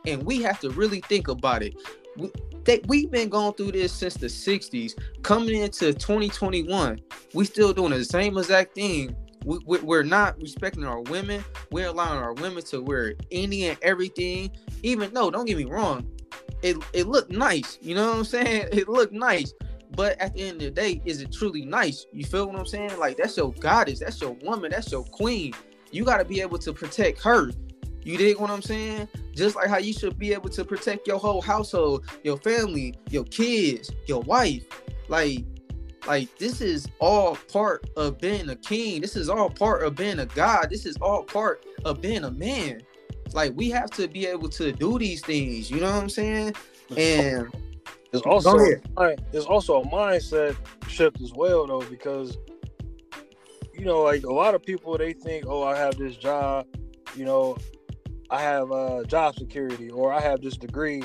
And 0.06 0.22
we 0.24 0.42
have 0.42 0.58
to 0.60 0.70
really 0.70 1.00
think 1.02 1.28
about 1.28 1.62
it. 1.62 1.74
We, 2.16 2.30
they, 2.64 2.80
we've 2.86 3.10
been 3.10 3.28
going 3.28 3.54
through 3.54 3.72
this 3.72 3.92
since 3.92 4.14
the 4.14 4.26
60s. 4.26 4.94
Coming 5.22 5.62
into 5.62 5.92
2021, 5.92 7.00
we 7.34 7.44
still 7.44 7.72
doing 7.72 7.90
the 7.90 8.04
same 8.04 8.36
exact 8.36 8.74
thing. 8.74 9.16
We, 9.44 9.58
we, 9.64 9.78
we're 9.78 10.02
not 10.02 10.40
respecting 10.40 10.84
our 10.84 11.00
women. 11.02 11.44
We're 11.70 11.88
allowing 11.88 12.18
our 12.18 12.34
women 12.34 12.64
to 12.64 12.82
wear 12.82 13.14
any 13.30 13.68
and 13.68 13.78
everything. 13.82 14.50
Even 14.82 15.14
though, 15.14 15.30
don't 15.30 15.44
get 15.44 15.56
me 15.56 15.64
wrong, 15.64 16.10
it, 16.62 16.76
it 16.92 17.06
looked 17.06 17.30
nice. 17.30 17.78
You 17.80 17.94
know 17.94 18.08
what 18.08 18.16
I'm 18.16 18.24
saying? 18.24 18.68
It 18.72 18.88
looked 18.88 19.12
nice. 19.12 19.54
But 19.98 20.16
at 20.20 20.34
the 20.34 20.42
end 20.42 20.62
of 20.62 20.72
the 20.76 20.80
day, 20.80 21.02
is 21.04 21.20
it 21.22 21.32
truly 21.32 21.64
nice? 21.64 22.06
You 22.12 22.24
feel 22.24 22.46
what 22.46 22.56
I'm 22.56 22.66
saying? 22.66 22.96
Like 23.00 23.16
that's 23.16 23.36
your 23.36 23.52
goddess, 23.54 23.98
that's 23.98 24.20
your 24.20 24.30
woman, 24.44 24.70
that's 24.70 24.92
your 24.92 25.02
queen. 25.02 25.54
You 25.90 26.04
got 26.04 26.18
to 26.18 26.24
be 26.24 26.40
able 26.40 26.58
to 26.58 26.72
protect 26.72 27.20
her. 27.24 27.50
You 28.04 28.16
dig 28.16 28.38
what 28.38 28.48
I'm 28.48 28.62
saying? 28.62 29.08
Just 29.34 29.56
like 29.56 29.66
how 29.66 29.78
you 29.78 29.92
should 29.92 30.16
be 30.16 30.32
able 30.32 30.50
to 30.50 30.64
protect 30.64 31.08
your 31.08 31.18
whole 31.18 31.42
household, 31.42 32.04
your 32.22 32.36
family, 32.36 32.94
your 33.10 33.24
kids, 33.24 33.90
your 34.06 34.20
wife. 34.20 34.62
Like, 35.08 35.44
like 36.06 36.38
this 36.38 36.60
is 36.60 36.86
all 37.00 37.34
part 37.52 37.90
of 37.96 38.20
being 38.20 38.50
a 38.50 38.56
king. 38.56 39.00
This 39.00 39.16
is 39.16 39.28
all 39.28 39.50
part 39.50 39.82
of 39.82 39.96
being 39.96 40.20
a 40.20 40.26
god. 40.26 40.70
This 40.70 40.86
is 40.86 40.96
all 40.98 41.24
part 41.24 41.66
of 41.84 42.00
being 42.00 42.22
a 42.22 42.30
man. 42.30 42.82
Like 43.32 43.52
we 43.56 43.68
have 43.70 43.90
to 43.90 44.06
be 44.06 44.26
able 44.28 44.48
to 44.50 44.70
do 44.70 44.96
these 44.96 45.22
things. 45.22 45.72
You 45.72 45.80
know 45.80 45.90
what 45.90 46.00
I'm 46.04 46.08
saying? 46.08 46.54
And 46.96 47.52
it's 48.12 48.22
also 48.22 48.58
it's 49.32 49.46
also 49.46 49.82
a 49.82 49.86
mindset 49.86 50.56
shift 50.88 51.20
as 51.20 51.32
well 51.34 51.66
though 51.66 51.82
because 51.82 52.38
you 53.74 53.84
know 53.84 54.02
like 54.02 54.24
a 54.24 54.32
lot 54.32 54.54
of 54.54 54.62
people 54.62 54.96
they 54.96 55.12
think 55.12 55.44
oh 55.46 55.62
I 55.62 55.76
have 55.76 55.96
this 55.96 56.16
job 56.16 56.66
you 57.14 57.24
know 57.24 57.56
I 58.30 58.40
have 58.40 58.72
uh, 58.72 59.04
job 59.04 59.36
security 59.36 59.90
or 59.90 60.12
I 60.12 60.20
have 60.20 60.40
this 60.40 60.56
degree 60.56 61.02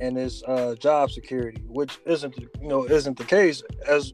and 0.00 0.16
this 0.16 0.42
uh, 0.46 0.74
job 0.76 1.10
security 1.10 1.62
which 1.66 1.98
isn't 2.06 2.38
you 2.38 2.68
know 2.68 2.84
isn't 2.84 3.18
the 3.18 3.24
case 3.24 3.62
as 3.86 4.12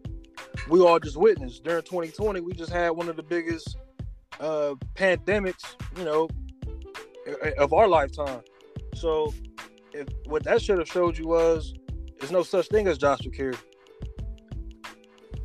we 0.69 0.81
all 0.81 0.99
just 0.99 1.17
witnessed. 1.17 1.65
During 1.65 1.83
2020 1.83 2.41
we 2.41 2.53
just 2.53 2.73
had 2.73 2.91
one 2.91 3.09
of 3.09 3.17
the 3.17 3.23
biggest 3.23 3.77
uh, 4.41 4.75
pandemics 4.95 5.65
you 5.97 6.05
know 6.05 6.29
of 7.59 7.73
our 7.73 7.89
lifetime. 7.89 8.43
So 8.95 9.33
if 9.93 10.09
what 10.27 10.43
that 10.45 10.61
should 10.63 10.79
have 10.79 10.89
showed 10.89 11.17
you 11.17 11.29
was 11.29 11.75
there's 12.19 12.33
no 12.33 12.43
such 12.43 12.69
thing 12.69 12.87
as 12.89 12.99
job 12.99 13.23
security. 13.23 13.59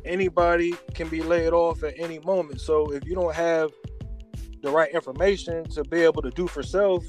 Anybody 0.04 0.74
can 0.94 1.08
be 1.08 1.22
laid 1.22 1.52
off 1.52 1.82
at 1.82 1.94
any 1.98 2.18
moment. 2.20 2.60
So 2.60 2.92
if 2.92 3.04
you 3.06 3.14
don't 3.14 3.34
have 3.34 3.70
the 4.62 4.70
right 4.70 4.92
information 4.92 5.64
to 5.70 5.84
be 5.84 6.02
able 6.02 6.22
to 6.22 6.30
do 6.30 6.46
for 6.46 6.62
self, 6.62 7.04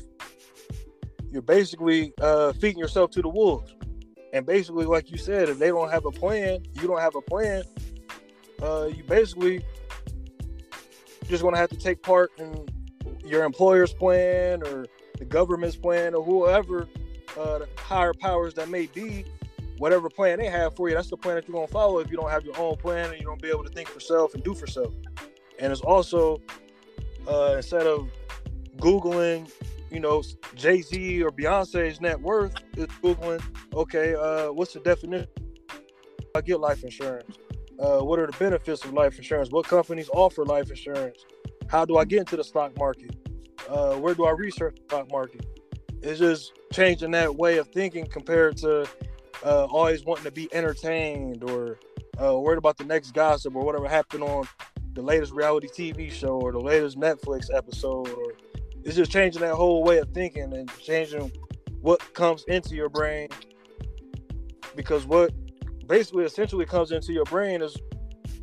you're 1.29 1.41
basically 1.41 2.13
uh, 2.22 2.53
feeding 2.53 2.79
yourself 2.79 3.12
to 3.12 3.22
the 3.22 3.29
wolves. 3.29 3.74
And 4.34 4.45
basically, 4.45 4.86
like 4.86 5.12
you 5.12 5.17
said, 5.17 5.50
if 5.50 5.60
they 5.60 5.67
don't 5.67 5.91
have 5.91 6.05
a 6.05 6.12
plan, 6.12 6.63
you 6.74 6.88
don't 6.88 7.00
have 7.00 7.15
a 7.15 7.22
plan. 7.22 7.63
Uh, 8.62 8.89
you 8.93 9.03
basically 9.03 9.63
just 11.27 11.43
gonna 11.43 11.57
have 11.57 11.69
to 11.69 11.77
take 11.77 12.01
part 12.01 12.31
in 12.38 12.67
your 13.25 13.43
employer's 13.43 13.93
plan 13.93 14.62
or 14.63 14.86
the 15.17 15.25
government's 15.25 15.75
plan 15.75 16.13
or 16.13 16.24
whoever 16.24 16.88
uh, 17.38 17.60
the 17.60 17.67
higher 17.77 18.13
powers 18.13 18.53
that 18.53 18.69
may 18.69 18.86
be, 18.88 19.25
whatever 19.77 20.10
plan 20.10 20.39
they 20.39 20.48
have 20.48 20.75
for 20.75 20.89
you, 20.89 20.96
that's 20.96 21.10
the 21.10 21.17
plan 21.17 21.36
that 21.36 21.48
you're 21.48 21.55
gonna 21.55 21.67
follow. 21.67 22.00
If 22.00 22.10
you 22.10 22.17
don't 22.17 22.29
have 22.29 22.46
your 22.46 22.58
own 22.58 22.77
plan 22.77 23.10
and 23.10 23.20
you 23.20 23.25
don't 23.25 23.41
be 23.41 23.50
able 23.50 23.63
to 23.63 23.70
think 23.70 23.88
for 23.88 24.00
self 24.00 24.34
and 24.34 24.44
do 24.44 24.53
for 24.53 24.67
self, 24.67 24.94
and 25.60 25.72
it's 25.72 25.82
also 25.82 26.41
uh, 27.27 27.53
instead 27.58 27.88
of 27.88 28.10
googling, 28.77 29.50
you 29.91 30.00
know, 30.00 30.24
Jay 30.55 30.82
Z 30.82 31.24
or 31.24 31.32
Beyonce's 31.32 32.01
net 32.01 32.20
worth, 32.20 32.55
is 32.75 32.88
googling, 33.03 33.41
okay, 33.74 34.15
uh, 34.15 34.51
what's 34.51 34.74
the 34.74 34.79
definition? 34.79 35.27
I 36.36 36.41
get 36.41 36.60
life 36.60 36.84
insurance. 36.84 37.38
Uh, 37.79 38.00
what 38.00 38.20
are 38.20 38.27
the 38.27 38.38
benefits 38.38 38.84
of 38.84 38.94
life 38.94 39.17
insurance? 39.17 39.50
What 39.51 39.65
companies 39.65 40.10
offer 40.13 40.46
life 40.46 40.70
insurance? 40.70 41.25
How 41.67 41.86
do 41.86 41.98
I 41.98 42.05
get 42.05 42.20
into 42.20 42.38
the 42.38 42.44
stock 42.44 42.77
market? 42.77 43.15
Uh, 43.70 43.96
where 43.96 44.13
do 44.13 44.25
I 44.25 44.32
research 44.32 44.75
the 44.75 44.84
stock 44.84 45.12
market? 45.12 45.46
It's 46.01 46.20
just 46.20 46.53
changing 46.72 47.12
that 47.12 47.36
way 47.36 47.58
of 47.58 47.67
thinking 47.70 48.05
compared 48.05 48.58
to 48.58 48.88
uh, 49.44 49.65
always 49.65 50.06
wanting 50.06 50.25
to 50.25 50.32
be 50.32 50.48
entertained 50.54 51.44
or 51.50 51.80
uh, 52.22 52.39
worried 52.39 52.58
about 52.58 52.77
the 52.77 52.84
next 52.84 53.12
gossip 53.12 53.56
or 53.56 53.63
whatever 53.63 53.88
happened 53.88 54.24
on 54.24 54.48
the 54.94 55.01
latest 55.01 55.34
reality 55.34 55.68
TV 55.68 56.12
show 56.12 56.39
or 56.39 56.51
the 56.51 56.60
latest 56.60 56.98
Netflix 56.98 57.54
episode. 57.54 58.10
Or 58.10 58.34
it's 58.84 58.96
just 58.96 59.12
changing 59.12 59.42
that 59.42 59.56
whole 59.56 59.84
way 59.84 59.98
of 59.98 60.10
thinking 60.12 60.54
and 60.54 60.70
changing 60.80 61.32
what 61.82 62.13
comes 62.13 62.44
into 62.46 62.75
your 62.75 62.89
brain. 62.89 63.27
Because 64.75 65.06
what 65.06 65.32
basically 65.88 66.25
essentially 66.25 66.65
comes 66.65 66.92
into 66.92 67.13
your 67.13 67.25
brain 67.25 67.62
is 67.62 67.75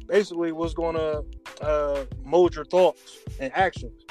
basically 0.06 0.52
what's 0.52 0.74
going 0.74 0.96
to 0.96 1.24
uh, 1.64 2.04
mold 2.24 2.54
your 2.54 2.64
thoughts 2.64 3.18
and 3.40 3.52
actions. 3.54 4.04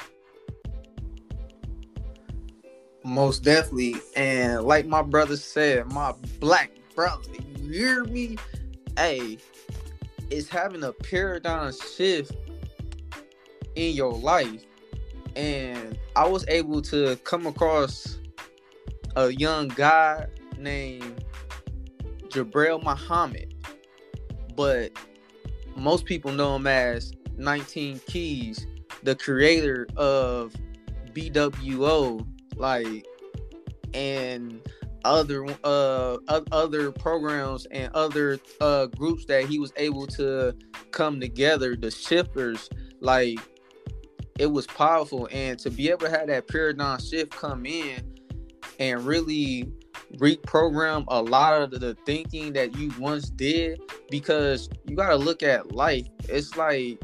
Most 3.04 3.42
definitely. 3.42 3.96
And 4.16 4.62
like 4.62 4.86
my 4.86 5.02
brother 5.02 5.36
said, 5.36 5.92
my 5.92 6.12
black 6.38 6.70
brother, 6.94 7.30
you 7.58 7.72
hear 7.72 8.04
me? 8.04 8.36
Hey, 8.96 9.38
it's 10.30 10.48
having 10.48 10.84
a 10.84 10.92
paradigm 10.92 11.72
shift 11.72 12.32
in 13.74 13.94
your 13.94 14.12
life. 14.12 14.64
And 15.34 15.98
I 16.14 16.28
was 16.28 16.44
able 16.48 16.82
to 16.82 17.16
come 17.24 17.46
across 17.46 18.18
a 19.16 19.30
young 19.30 19.68
guy 19.68 20.26
named 20.58 21.24
Jabril 22.28 22.82
Muhammad. 22.82 23.54
But 24.54 24.92
most 25.76 26.04
people 26.04 26.32
know 26.32 26.56
him 26.56 26.66
as 26.66 27.12
19 27.36 28.00
Keys, 28.06 28.66
the 29.02 29.14
creator 29.14 29.86
of 29.96 30.54
BWO, 31.12 32.26
like 32.56 33.06
and 33.94 34.60
other 35.04 35.44
uh 35.64 36.16
other 36.52 36.92
programs 36.92 37.66
and 37.66 37.92
other 37.92 38.38
uh 38.60 38.86
groups 38.86 39.24
that 39.24 39.46
he 39.46 39.58
was 39.58 39.72
able 39.76 40.06
to 40.06 40.54
come 40.92 41.18
together 41.18 41.74
the 41.74 41.90
shifters 41.90 42.70
like 43.00 43.38
it 44.38 44.50
was 44.50 44.66
powerful. 44.66 45.28
And 45.30 45.58
to 45.60 45.70
be 45.70 45.90
able 45.90 46.06
to 46.06 46.10
have 46.10 46.26
that 46.28 46.48
paradigm 46.48 47.00
shift 47.00 47.30
come 47.30 47.66
in 47.66 48.02
and 48.78 49.04
really 49.04 49.70
reprogram 50.16 51.04
a 51.08 51.22
lot 51.22 51.62
of 51.62 51.70
the 51.70 51.94
thinking 52.06 52.52
that 52.52 52.76
you 52.76 52.92
once 52.98 53.30
did 53.30 53.80
because 54.10 54.68
you 54.86 54.96
got 54.96 55.08
to 55.08 55.16
look 55.16 55.42
at 55.42 55.72
life. 55.72 56.06
It's 56.28 56.56
like 56.56 57.02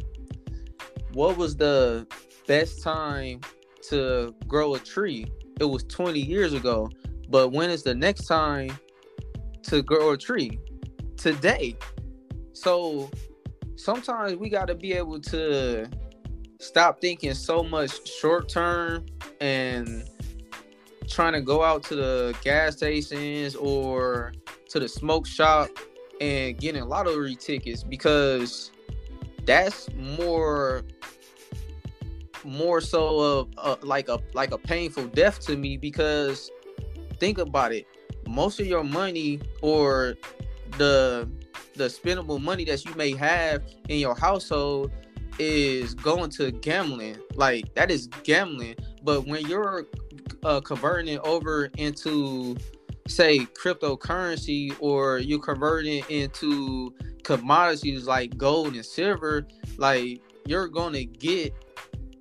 what 1.12 1.36
was 1.36 1.56
the 1.56 2.06
best 2.46 2.82
time 2.82 3.40
to 3.88 4.34
grow 4.46 4.74
a 4.74 4.78
tree 4.78 5.26
it 5.60 5.64
was 5.64 5.84
20 5.84 6.20
years 6.20 6.52
ago. 6.52 6.90
But 7.28 7.52
when 7.52 7.70
is 7.70 7.82
the 7.82 7.94
next 7.94 8.26
time 8.26 8.70
to 9.64 9.82
grow 9.82 10.12
a 10.12 10.18
tree? 10.18 10.58
Today. 11.16 11.76
So 12.52 13.10
sometimes 13.76 14.36
we 14.36 14.48
got 14.48 14.66
to 14.68 14.74
be 14.74 14.92
able 14.92 15.20
to 15.20 15.88
stop 16.60 17.00
thinking 17.00 17.34
so 17.34 17.62
much 17.62 18.08
short 18.08 18.48
term 18.48 19.06
and 19.40 20.08
trying 21.08 21.32
to 21.32 21.40
go 21.40 21.62
out 21.62 21.82
to 21.84 21.96
the 21.96 22.36
gas 22.42 22.76
stations 22.76 23.54
or 23.54 24.32
to 24.68 24.80
the 24.80 24.88
smoke 24.88 25.26
shop 25.26 25.68
and 26.20 26.58
getting 26.58 26.84
lottery 26.84 27.36
tickets 27.36 27.82
because 27.82 28.72
that's 29.44 29.88
more 29.94 30.82
more 32.48 32.80
so 32.80 33.20
of 33.20 33.48
uh, 33.58 33.76
like 33.82 34.08
a 34.08 34.18
like 34.34 34.52
a 34.52 34.58
painful 34.58 35.06
death 35.08 35.40
to 35.40 35.56
me 35.56 35.76
because 35.76 36.50
think 37.18 37.38
about 37.38 37.72
it. 37.72 37.86
Most 38.26 38.60
of 38.60 38.66
your 38.66 38.84
money 38.84 39.40
or 39.62 40.16
the 40.76 41.28
the 41.74 41.84
spendable 41.84 42.40
money 42.40 42.64
that 42.64 42.84
you 42.84 42.94
may 42.94 43.14
have 43.14 43.62
in 43.88 43.98
your 43.98 44.14
household 44.14 44.90
is 45.38 45.94
going 45.94 46.30
to 46.30 46.50
gambling. 46.50 47.16
Like 47.34 47.74
that 47.74 47.90
is 47.90 48.08
gambling. 48.24 48.76
But 49.02 49.26
when 49.26 49.46
you're 49.46 49.86
uh, 50.42 50.60
converting 50.60 51.14
it 51.14 51.20
over 51.20 51.70
into 51.76 52.56
say 53.06 53.38
cryptocurrency 53.38 54.74
or 54.80 55.18
you're 55.18 55.38
converting 55.38 56.04
into 56.08 56.92
commodities 57.22 58.06
like 58.06 58.36
gold 58.36 58.74
and 58.74 58.84
silver 58.84 59.46
like 59.78 60.20
you're 60.46 60.68
going 60.68 60.92
to 60.92 61.04
get 61.04 61.54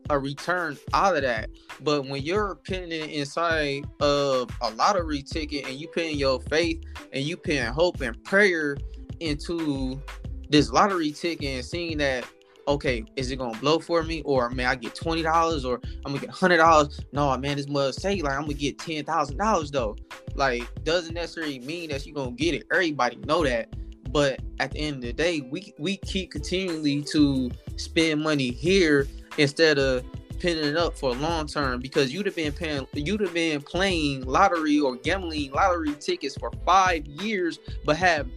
a 0.10 0.18
return 0.20 0.78
out 0.94 1.16
of 1.16 1.22
that. 1.24 1.50
But 1.82 2.08
when 2.08 2.22
you're 2.24 2.60
it 2.68 2.92
inside 2.92 3.86
of 4.02 4.50
a 4.62 4.72
lottery 4.72 5.22
ticket 5.22 5.66
and 5.66 5.76
you 5.76 5.88
putting 5.88 6.18
your 6.18 6.42
faith 6.42 6.84
and 7.14 7.24
you 7.24 7.38
putting 7.38 7.66
hope 7.66 8.02
and 8.02 8.22
prayer 8.24 8.78
into 9.20 10.02
this 10.50 10.72
lottery 10.72 11.12
ticket 11.12 11.50
and 11.50 11.66
seeing 11.66 11.98
that 11.98 12.26
okay, 12.68 13.06
is 13.16 13.32
it 13.32 13.38
gonna 13.38 13.58
blow 13.60 13.80
for 13.80 14.04
me? 14.04 14.22
Or 14.24 14.50
man, 14.50 14.68
I 14.68 14.76
get 14.76 14.94
twenty 14.94 15.22
dollars 15.22 15.66
or 15.66 15.80
I'm 16.06 16.14
gonna 16.14 16.20
get 16.20 16.30
hundred 16.30 16.58
dollars. 16.58 17.00
No, 17.12 17.36
man, 17.38 17.58
this 17.58 17.68
must 17.68 18.02
say 18.02 18.22
like 18.22 18.34
I'm 18.34 18.42
gonna 18.42 18.54
get 18.54 18.78
ten 18.78 19.06
thousand 19.06 19.38
dollars 19.38 19.72
though. 19.72 19.96
Like 20.36 20.84
doesn't 20.84 21.14
necessarily 21.14 21.60
mean 21.60 21.90
that 21.90 22.06
you're 22.06 22.16
gonna 22.16 22.32
get 22.32 22.54
it. 22.54 22.64
Everybody 22.72 23.18
know 23.18 23.44
that. 23.44 23.74
But 24.12 24.40
at 24.60 24.72
the 24.72 24.80
end 24.80 24.96
of 24.98 25.02
the 25.02 25.14
day, 25.14 25.42
we 25.42 25.74
we 25.80 25.98
keep 25.98 26.32
continually 26.32 27.04
to 27.12 27.52
spend 27.76 28.22
money 28.22 28.52
here 28.52 29.08
instead 29.38 29.78
of 29.78 30.04
pinning 30.40 30.66
it 30.66 30.78
up 30.78 30.96
for 30.96 31.12
a 31.12 31.14
long 31.14 31.48
term 31.48 31.80
because 31.80 32.14
you'd 32.14 32.26
have 32.26 32.36
been 32.36 32.54
paying 32.54 32.86
you'd 32.94 33.20
have 33.20 33.34
been 33.34 33.60
playing 33.60 34.24
lottery 34.26 34.80
or 34.80 34.96
gambling 34.98 35.52
lottery 35.52 35.94
tickets 36.00 36.38
for 36.38 36.52
five 36.64 37.06
years 37.08 37.58
but 37.86 37.98
have 37.98 38.28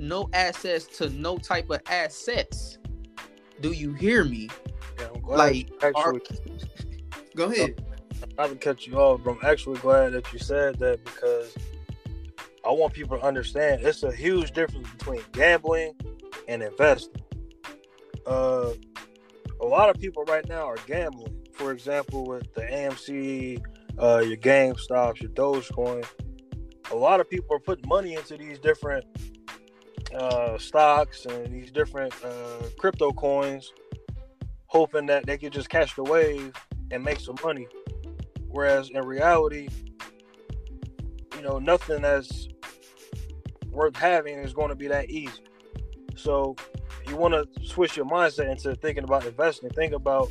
no 0.00 0.28
access 0.32 0.86
to 0.86 1.10
no 1.10 1.36
type 1.36 1.70
of 1.70 1.80
assets. 1.88 2.78
Do 3.60 3.72
you 3.72 3.92
hear 3.92 4.24
me? 4.24 4.48
Yeah, 4.98 5.08
I'm 5.14 5.20
glad 5.20 5.36
like 5.36 5.70
actually, 5.82 5.94
our- 6.02 6.20
go 7.36 7.44
ahead. 7.50 7.84
Not 8.36 8.48
to 8.48 8.56
cut 8.56 8.86
you 8.86 8.94
off, 8.94 9.20
but 9.22 9.32
I'm 9.32 9.38
actually 9.44 9.78
glad 9.80 10.12
that 10.12 10.32
you 10.32 10.38
said 10.38 10.78
that 10.78 11.04
because 11.04 11.54
I 12.66 12.70
want 12.70 12.94
people 12.94 13.18
to 13.18 13.24
understand 13.24 13.82
it's 13.82 14.02
a 14.02 14.12
huge 14.12 14.52
difference 14.52 14.88
between 14.90 15.22
gambling 15.32 15.94
and 16.48 16.62
investing. 16.62 17.22
Uh, 18.26 18.70
a 19.60 19.66
lot 19.66 19.90
of 19.90 20.00
people 20.00 20.24
right 20.24 20.46
now 20.48 20.66
are 20.66 20.78
gambling. 20.86 21.36
For 21.52 21.72
example, 21.72 22.24
with 22.26 22.52
the 22.54 22.62
AMC, 22.62 23.62
uh, 23.98 24.18
your 24.18 24.36
GameStops, 24.36 25.20
your 25.20 25.30
Dogecoin, 25.30 26.06
a 26.90 26.96
lot 26.96 27.20
of 27.20 27.28
people 27.28 27.54
are 27.54 27.60
putting 27.60 27.88
money 27.88 28.14
into 28.14 28.36
these 28.36 28.58
different 28.58 29.04
uh, 30.14 30.58
stocks 30.58 31.26
and 31.26 31.52
these 31.52 31.70
different 31.70 32.12
uh, 32.24 32.64
crypto 32.78 33.12
coins, 33.12 33.72
hoping 34.66 35.06
that 35.06 35.26
they 35.26 35.36
could 35.36 35.52
just 35.52 35.68
catch 35.68 35.94
the 35.94 36.02
wave 36.02 36.52
and 36.90 37.04
make 37.04 37.20
some 37.20 37.36
money. 37.44 37.68
Whereas 38.48 38.90
in 38.90 39.04
reality, 39.04 39.68
you 41.36 41.42
know, 41.42 41.58
nothing 41.58 42.02
that's 42.02 42.48
worth 43.68 43.94
having 43.94 44.38
is 44.38 44.52
going 44.52 44.70
to 44.70 44.74
be 44.74 44.88
that 44.88 45.10
easy. 45.10 45.44
So 46.16 46.56
you 47.10 47.16
want 47.16 47.34
to 47.34 47.66
switch 47.66 47.96
your 47.96 48.06
mindset 48.06 48.48
into 48.50 48.74
thinking 48.76 49.04
about 49.04 49.26
investing. 49.26 49.68
Think 49.70 49.92
about, 49.92 50.30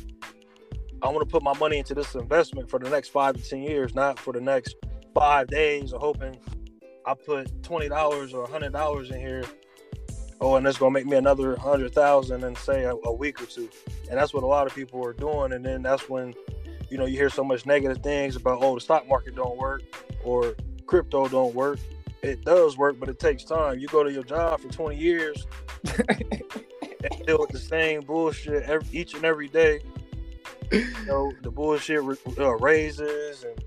I 1.02 1.08
want 1.08 1.20
to 1.20 1.30
put 1.30 1.42
my 1.42 1.56
money 1.58 1.78
into 1.78 1.94
this 1.94 2.14
investment 2.14 2.70
for 2.70 2.78
the 2.78 2.88
next 2.88 3.08
five 3.08 3.36
to 3.36 3.42
10 3.42 3.62
years, 3.62 3.94
not 3.94 4.18
for 4.18 4.32
the 4.32 4.40
next 4.40 4.76
five 5.14 5.48
days 5.48 5.92
or 5.92 6.00
hoping 6.00 6.38
I 7.04 7.14
put 7.14 7.62
$20 7.62 8.34
or 8.34 8.46
$100 8.46 9.10
in 9.12 9.20
here. 9.20 9.44
Oh, 10.40 10.54
and 10.54 10.66
it's 10.66 10.78
to 10.78 10.90
make 10.90 11.04
me 11.04 11.16
another 11.16 11.54
100000 11.56 12.42
in, 12.42 12.56
say, 12.56 12.84
a, 12.84 12.94
a 13.04 13.12
week 13.12 13.42
or 13.42 13.46
two. 13.46 13.68
And 14.08 14.18
that's 14.18 14.32
what 14.32 14.42
a 14.42 14.46
lot 14.46 14.66
of 14.66 14.74
people 14.74 15.04
are 15.04 15.12
doing. 15.12 15.52
And 15.52 15.62
then 15.64 15.82
that's 15.82 16.08
when, 16.08 16.32
you 16.88 16.96
know, 16.96 17.04
you 17.04 17.18
hear 17.18 17.28
so 17.28 17.44
much 17.44 17.66
negative 17.66 17.98
things 18.02 18.36
about, 18.36 18.62
oh, 18.62 18.74
the 18.74 18.80
stock 18.80 19.06
market 19.06 19.36
don't 19.36 19.58
work 19.58 19.82
or 20.24 20.54
crypto 20.86 21.28
don't 21.28 21.54
work. 21.54 21.78
it 22.22 22.42
does 22.44 22.78
work, 22.78 22.98
but 22.98 23.10
it 23.10 23.18
takes 23.18 23.44
time. 23.44 23.78
You 23.78 23.86
go 23.88 24.02
to 24.02 24.10
your 24.10 24.24
job 24.24 24.60
for 24.60 24.68
20 24.68 24.96
years 24.96 25.46
deal 27.26 27.38
with 27.38 27.50
the 27.50 27.58
same 27.58 28.02
bullshit 28.02 28.64
every, 28.64 28.86
each 28.92 29.14
and 29.14 29.24
every 29.24 29.48
day. 29.48 29.80
You 30.72 31.06
know, 31.06 31.32
the 31.42 31.50
bullshit 31.50 32.02
uh, 32.38 32.56
raises 32.56 33.44
and, 33.44 33.64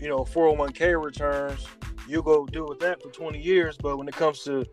you 0.00 0.08
know, 0.08 0.24
401k 0.24 1.02
returns. 1.02 1.66
You 2.08 2.22
go 2.22 2.46
deal 2.46 2.66
with 2.66 2.80
that 2.80 3.02
for 3.02 3.10
20 3.10 3.40
years, 3.40 3.76
but 3.76 3.98
when 3.98 4.08
it 4.08 4.14
comes 4.14 4.42
to, 4.44 4.64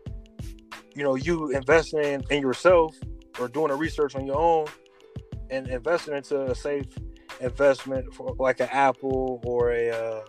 you 0.94 1.02
know, 1.02 1.14
you 1.14 1.50
investing 1.50 2.02
in, 2.02 2.24
in 2.30 2.40
yourself 2.40 2.96
or 3.38 3.48
doing 3.48 3.70
a 3.70 3.76
research 3.76 4.14
on 4.14 4.26
your 4.26 4.38
own 4.38 4.66
and 5.50 5.68
investing 5.68 6.14
into 6.14 6.50
a 6.50 6.54
safe 6.54 6.86
investment 7.40 8.14
for 8.14 8.34
like 8.38 8.60
an 8.60 8.68
Apple 8.70 9.40
or 9.44 9.72
a, 9.72 9.90
uh, 9.90 10.24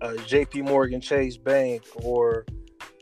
a 0.00 0.08
JP 0.14 0.64
Morgan 0.64 1.00
Chase 1.00 1.36
Bank 1.36 1.84
or 1.94 2.44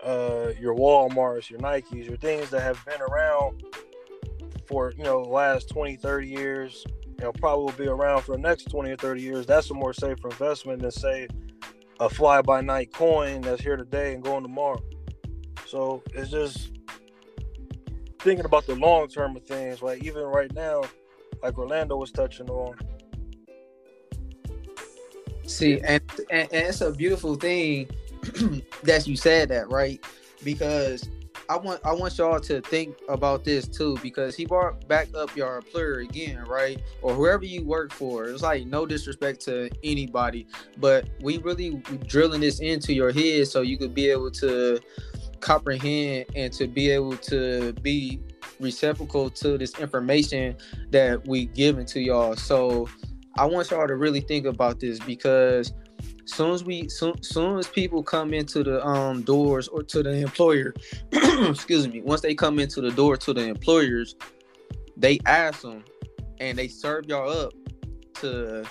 uh, 0.07 0.53
your 0.59 0.75
Walmarts, 0.75 1.51
your 1.51 1.59
Nikes, 1.59 2.07
your 2.07 2.17
things 2.17 2.49
that 2.51 2.63
have 2.63 2.83
been 2.87 3.01
around 3.03 3.65
for, 4.69 4.93
you 4.97 5.03
know, 5.03 5.25
the 5.25 5.29
last 5.29 5.69
20, 5.69 5.97
30 5.97 6.29
years, 6.29 6.85
you 7.05 7.25
know, 7.25 7.33
probably 7.33 7.65
will 7.65 7.73
be 7.73 7.89
around 7.89 8.23
for 8.23 8.33
the 8.33 8.43
next 8.43 8.71
20 8.71 8.91
or 8.91 8.97
30 8.97 9.21
years. 9.21 9.47
That's 9.47 9.71
a 9.71 9.75
more 9.75 9.93
safer 9.93 10.29
investment 10.29 10.81
than, 10.81 10.93
say, 10.93 11.27
a 11.99 12.09
fly 12.09 12.41
by 12.41 12.61
night 12.61 12.93
coin 12.93 13.41
that's 13.41 13.63
here 13.63 13.77
today 13.77 14.15
and 14.15 14.23
going 14.23 14.43
tomorrow. 14.43 14.83
So 15.67 16.03
it's 16.15 16.31
just 16.31 16.79
thinking 18.21 18.45
about 18.45 18.67
the 18.67 18.77
long 18.77 19.09
term 19.09 19.37
of 19.37 19.45
things. 19.45 19.83
Like, 19.83 20.05
even 20.05 20.23
right 20.23 20.53
now, 20.55 20.83
like 21.43 21.59
Orlando 21.59 21.97
was 21.97 22.13
touching 22.13 22.49
on, 22.49 22.77
See, 25.47 25.81
and, 25.81 26.03
and, 26.31 26.53
and 26.53 26.67
it's 26.67 26.81
a 26.81 26.91
beautiful 26.91 27.37
thing 27.37 27.89
that 28.83 29.07
you 29.07 29.17
said 29.17 29.49
that, 29.51 29.71
right? 29.71 30.05
Because 30.45 31.09
I 31.49 31.57
want 31.57 31.81
I 31.85 31.93
want 31.93 32.19
y'all 32.19 32.41
to 32.41 32.61
think 32.61 32.97
about 33.09 33.45
this 33.45 33.69
too, 33.69 33.97
because 34.03 34.35
he 34.35 34.47
brought 34.47 34.87
back 34.89 35.09
up 35.15 35.35
your 35.37 35.57
employer 35.59 36.01
again, 36.01 36.45
right? 36.45 36.81
Or 37.03 37.15
whoever 37.15 37.45
you 37.45 37.65
work 37.65 37.93
for. 37.93 38.25
It's 38.25 38.43
like 38.43 38.67
no 38.67 38.87
disrespect 38.87 39.41
to 39.43 39.71
anybody, 39.85 40.47
but 40.79 41.09
we 41.21 41.39
really 41.39 41.83
drilling 42.07 42.41
this 42.41 42.61
into 42.61 42.93
your 42.93 43.13
head 43.13 43.47
so 43.49 43.63
you 43.63 43.79
could 43.79 43.95
be 43.95 44.11
able 44.11 44.31
to 44.33 44.81
comprehend 45.41 46.27
and 46.35 46.53
to 46.55 46.67
be 46.67 46.91
able 46.91 47.17
to 47.17 47.73
be 47.75 48.21
reciprocal 48.59 49.31
to 49.31 49.59
this 49.59 49.79
information 49.79 50.57
that 50.91 51.27
we 51.27 51.47
given 51.47 51.87
to 51.87 52.01
y'all. 52.01 52.35
So 52.37 52.89
I 53.39 53.45
want 53.45 53.71
y'all 53.71 53.87
to 53.87 53.97
really 53.97 54.21
think 54.21 54.47
about 54.47 54.81
this 54.81 54.99
because 54.99 55.73
soon 56.27 56.53
as 56.53 56.65
we 56.65 56.89
soon, 56.89 57.21
soon 57.23 57.59
as 57.59 57.67
people 57.67 58.03
come 58.03 58.35
into 58.35 58.63
the 58.63 58.85
um 58.85 59.23
doors 59.23 59.69
or 59.69 59.83
to 59.83 60.03
the 60.03 60.11
employer, 60.11 60.75
excuse 61.13 61.89
me, 61.89 62.03
once 62.03 62.21
they 62.21 62.35
come 62.35 62.59
into 62.59 62.81
the 62.81 62.91
door 62.91 63.17
to 63.17 63.33
the 63.33 63.47
employers, 63.47 64.17
they 64.97 65.19
ask 65.27 65.63
them 65.63 65.85
and 66.39 66.59
they 66.59 66.69
serve 66.69 67.07
y'all 67.07 67.31
up 67.31 67.53
to 68.15 68.65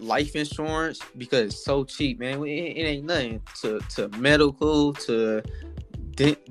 life 0.00 0.36
insurance 0.36 1.00
because 1.16 1.46
it's 1.46 1.64
so 1.64 1.84
cheap, 1.84 2.20
man. 2.20 2.42
It, 2.44 2.76
it 2.76 2.84
ain't 2.84 3.04
nothing 3.04 3.42
to 3.62 3.80
to 3.96 4.08
medical 4.18 4.92
to 4.94 5.42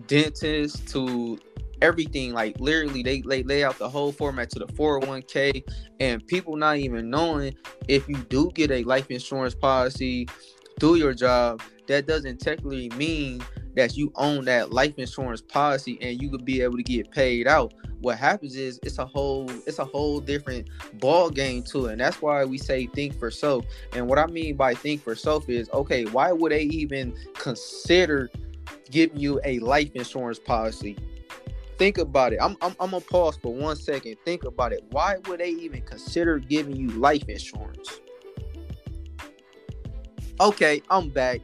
dentist 0.07 0.87
to 0.89 1.39
everything 1.81 2.33
like 2.33 2.59
literally 2.59 3.03
they 3.03 3.21
lay, 3.23 3.43
lay 3.43 3.63
out 3.63 3.77
the 3.77 3.89
whole 3.89 4.11
format 4.11 4.49
to 4.49 4.59
the 4.59 4.67
401k 4.67 5.63
and 5.99 6.25
people 6.27 6.55
not 6.55 6.77
even 6.77 7.09
knowing 7.09 7.53
if 7.87 8.07
you 8.07 8.15
do 8.15 8.51
get 8.53 8.71
a 8.71 8.83
life 8.83 9.09
insurance 9.11 9.55
policy 9.55 10.27
through 10.79 10.95
your 10.95 11.13
job 11.13 11.61
that 11.87 12.05
doesn't 12.07 12.39
technically 12.39 12.89
mean 12.89 13.41
that 13.75 13.95
you 13.95 14.11
own 14.15 14.43
that 14.45 14.71
life 14.71 14.95
insurance 14.97 15.41
policy 15.41 15.99
and 16.01 16.19
you 16.21 16.29
could 16.29 16.43
be 16.43 16.61
able 16.61 16.77
to 16.77 16.83
get 16.83 17.11
paid 17.11 17.47
out. 17.47 17.73
What 18.01 18.17
happens 18.17 18.55
is 18.55 18.79
it's 18.83 18.97
a 18.97 19.05
whole 19.05 19.49
it's 19.67 19.79
a 19.79 19.85
whole 19.85 20.19
different 20.19 20.67
ball 20.95 21.29
game 21.29 21.63
to 21.63 21.85
it 21.85 21.91
and 21.93 22.01
that's 22.01 22.21
why 22.21 22.43
we 22.43 22.57
say 22.57 22.87
think 22.87 23.17
for 23.17 23.31
self. 23.31 23.65
And 23.93 24.07
what 24.07 24.19
i 24.19 24.25
mean 24.25 24.55
by 24.55 24.73
think 24.73 25.03
for 25.03 25.15
self 25.15 25.47
is 25.49 25.69
okay 25.71 26.05
why 26.05 26.31
would 26.31 26.51
they 26.51 26.63
even 26.63 27.15
consider 27.35 28.29
giving 28.89 29.19
you 29.19 29.39
a 29.43 29.59
life 29.59 29.91
insurance 29.93 30.39
policy 30.39 30.97
think 31.77 31.97
about 31.97 32.33
it. 32.33 32.39
I'm, 32.41 32.57
I'm, 32.61 32.75
I'm 32.79 32.91
gonna 32.91 33.01
pause 33.01 33.37
for 33.37 33.53
one 33.53 33.75
second. 33.75 34.17
Think 34.25 34.43
about 34.43 34.73
it. 34.73 34.83
Why 34.91 35.15
would 35.27 35.39
they 35.39 35.49
even 35.49 35.81
consider 35.81 36.39
giving 36.39 36.75
you 36.75 36.89
life 36.89 37.27
insurance? 37.27 38.01
Okay, 40.39 40.81
I'm 40.89 41.09
back. 41.09 41.41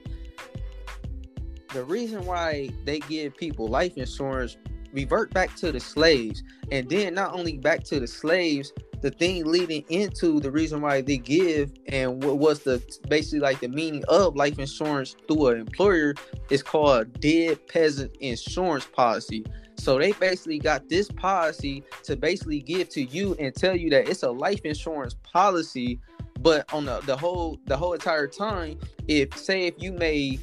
The 1.73 1.83
reason 1.83 2.25
why 2.25 2.69
they 2.85 2.99
give 2.99 3.35
people 3.35 3.67
life 3.67 3.97
insurance 3.97 4.57
revert 4.91 5.33
back 5.33 5.55
to 5.55 5.71
the 5.71 5.79
slaves, 5.79 6.43
and 6.71 6.87
then 6.87 7.15
not 7.15 7.33
only 7.33 7.57
back 7.57 7.83
to 7.85 7.99
the 7.99 8.07
slaves, 8.07 8.71
the 9.01 9.11
thing 9.11 9.43
leading 9.43 9.83
into 9.89 10.39
the 10.39 10.49
reason 10.49 10.79
why 10.79 11.01
they 11.01 11.17
give 11.17 11.73
and 11.87 12.23
what 12.23 12.37
was 12.37 12.59
the 12.59 12.81
basically 13.09 13.39
like 13.39 13.59
the 13.59 13.67
meaning 13.67 14.03
of 14.07 14.35
life 14.37 14.57
insurance 14.59 15.17
through 15.27 15.47
an 15.47 15.59
employer 15.59 16.15
is 16.49 16.63
called 16.63 17.19
dead 17.19 17.59
peasant 17.67 18.15
insurance 18.21 18.85
policy. 18.85 19.43
So 19.75 19.97
they 19.97 20.11
basically 20.13 20.59
got 20.59 20.87
this 20.89 21.09
policy 21.09 21.83
to 22.03 22.15
basically 22.15 22.61
give 22.61 22.89
to 22.89 23.03
you 23.03 23.35
and 23.39 23.53
tell 23.53 23.75
you 23.75 23.89
that 23.91 24.07
it's 24.07 24.23
a 24.23 24.31
life 24.31 24.61
insurance 24.63 25.15
policy, 25.23 25.99
but 26.39 26.71
on 26.73 26.85
the, 26.85 26.99
the 27.01 27.17
whole 27.17 27.59
the 27.65 27.75
whole 27.75 27.93
entire 27.93 28.27
time, 28.27 28.79
if 29.07 29.37
say 29.37 29.67
if 29.67 29.75
you 29.77 29.91
may 29.91 30.39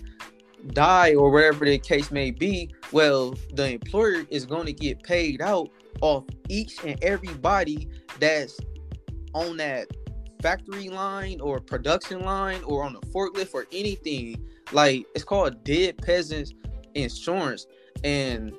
die 0.69 1.15
or 1.15 1.31
whatever 1.31 1.65
the 1.65 1.79
case 1.79 2.11
may 2.11 2.31
be, 2.31 2.75
well, 2.93 3.35
the 3.55 3.73
employer 3.73 4.25
is 4.31 4.45
going 4.45 4.67
to 4.67 4.73
get 4.73 5.03
paid 5.03 5.41
out 5.41 5.71
off 6.01 6.25
each 6.49 6.85
and 6.85 7.03
everybody 7.03 7.89
that's 8.19 8.59
on 9.35 9.57
that 9.57 9.89
factory 10.43 10.89
line 10.89 11.41
or 11.41 11.61
production 11.61 12.21
line 12.21 12.63
or 12.65 12.83
on 12.83 12.93
the 12.93 13.01
forklift 13.01 13.55
or 13.55 13.67
anything. 13.73 14.43
Like 14.73 15.07
it's 15.15 15.25
called 15.25 15.65
dead 15.65 15.99
peasants 15.99 16.53
insurance. 16.95 17.67
And 18.05 18.53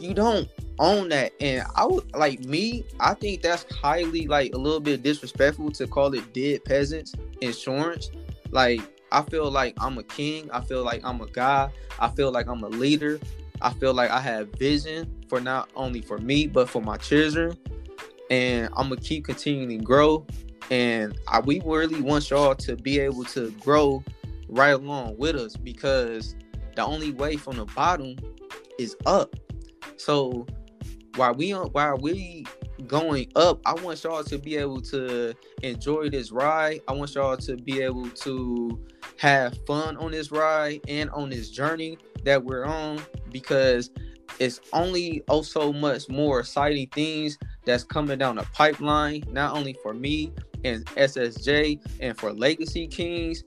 you 0.00 0.14
don't 0.14 0.48
own 0.78 1.08
that. 1.10 1.32
And 1.40 1.66
I 1.74 1.84
would 1.84 2.14
like 2.14 2.40
me, 2.44 2.84
I 3.00 3.14
think 3.14 3.42
that's 3.42 3.64
highly 3.74 4.26
like 4.26 4.54
a 4.54 4.58
little 4.58 4.80
bit 4.80 5.02
disrespectful 5.02 5.70
to 5.72 5.86
call 5.86 6.14
it 6.14 6.32
dead 6.32 6.64
peasants 6.64 7.14
insurance. 7.40 8.10
Like 8.50 8.80
I 9.10 9.22
feel 9.22 9.50
like 9.50 9.74
I'm 9.80 9.98
a 9.98 10.02
king. 10.02 10.50
I 10.52 10.60
feel 10.60 10.84
like 10.84 11.02
I'm 11.04 11.20
a 11.20 11.26
guy. 11.26 11.70
I 11.98 12.08
feel 12.08 12.30
like 12.30 12.46
I'm 12.46 12.62
a 12.62 12.68
leader. 12.68 13.18
I 13.60 13.72
feel 13.72 13.92
like 13.92 14.10
I 14.10 14.20
have 14.20 14.50
vision 14.52 15.24
for 15.28 15.40
not 15.40 15.68
only 15.74 16.00
for 16.00 16.18
me 16.18 16.46
but 16.46 16.68
for 16.68 16.82
my 16.82 16.96
children. 16.96 17.56
And 18.30 18.68
I'm 18.76 18.88
gonna 18.88 19.00
keep 19.00 19.24
continuing 19.24 19.78
to 19.78 19.84
grow. 19.84 20.26
And 20.70 21.18
I, 21.26 21.40
we 21.40 21.60
really 21.64 22.00
want 22.00 22.28
y'all 22.30 22.54
to 22.54 22.76
be 22.76 23.00
able 23.00 23.24
to 23.24 23.50
grow 23.52 24.04
right 24.48 24.70
along 24.70 25.16
with 25.16 25.34
us 25.34 25.56
because 25.56 26.34
the 26.76 26.84
only 26.84 27.12
way 27.12 27.36
from 27.36 27.56
the 27.56 27.64
bottom 27.64 28.16
is 28.78 28.94
up. 29.06 29.34
So 29.96 30.46
while 31.16 31.34
we 31.34 31.50
while 31.50 31.98
we 31.98 32.46
going 32.86 33.30
up, 33.36 33.60
I 33.66 33.74
want 33.74 34.02
y'all 34.04 34.22
to 34.24 34.38
be 34.38 34.56
able 34.56 34.80
to 34.82 35.34
enjoy 35.62 36.10
this 36.10 36.30
ride. 36.30 36.80
I 36.88 36.92
want 36.92 37.14
y'all 37.14 37.36
to 37.36 37.56
be 37.56 37.82
able 37.82 38.08
to 38.08 38.80
have 39.18 39.58
fun 39.66 39.96
on 39.96 40.12
this 40.12 40.30
ride 40.30 40.80
and 40.88 41.10
on 41.10 41.30
this 41.30 41.50
journey 41.50 41.98
that 42.24 42.42
we're 42.42 42.64
on 42.64 43.02
because 43.30 43.90
it's 44.38 44.60
only 44.72 45.22
oh 45.28 45.42
so 45.42 45.72
much 45.72 46.08
more 46.08 46.40
exciting 46.40 46.86
things 46.88 47.38
that's 47.64 47.82
coming 47.82 48.18
down 48.18 48.36
the 48.36 48.46
pipeline, 48.52 49.24
not 49.30 49.56
only 49.56 49.76
for 49.82 49.92
me 49.92 50.32
and 50.64 50.84
SSJ 50.86 51.80
and 52.00 52.16
for 52.16 52.32
Legacy 52.32 52.86
Kings, 52.86 53.42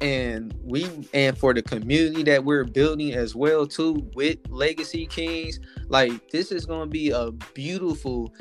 and 0.00 0.54
we 0.64 0.86
and 1.12 1.36
for 1.36 1.52
the 1.52 1.60
community 1.62 2.22
that 2.22 2.42
we're 2.42 2.64
building 2.64 3.12
as 3.12 3.34
well 3.34 3.66
too 3.66 4.08
with 4.14 4.38
legacy 4.48 5.06
kings 5.06 5.60
like 5.88 6.30
this 6.30 6.50
is 6.50 6.64
going 6.64 6.88
to 6.88 6.90
be 6.90 7.10
a 7.10 7.30
beautiful 7.52 8.32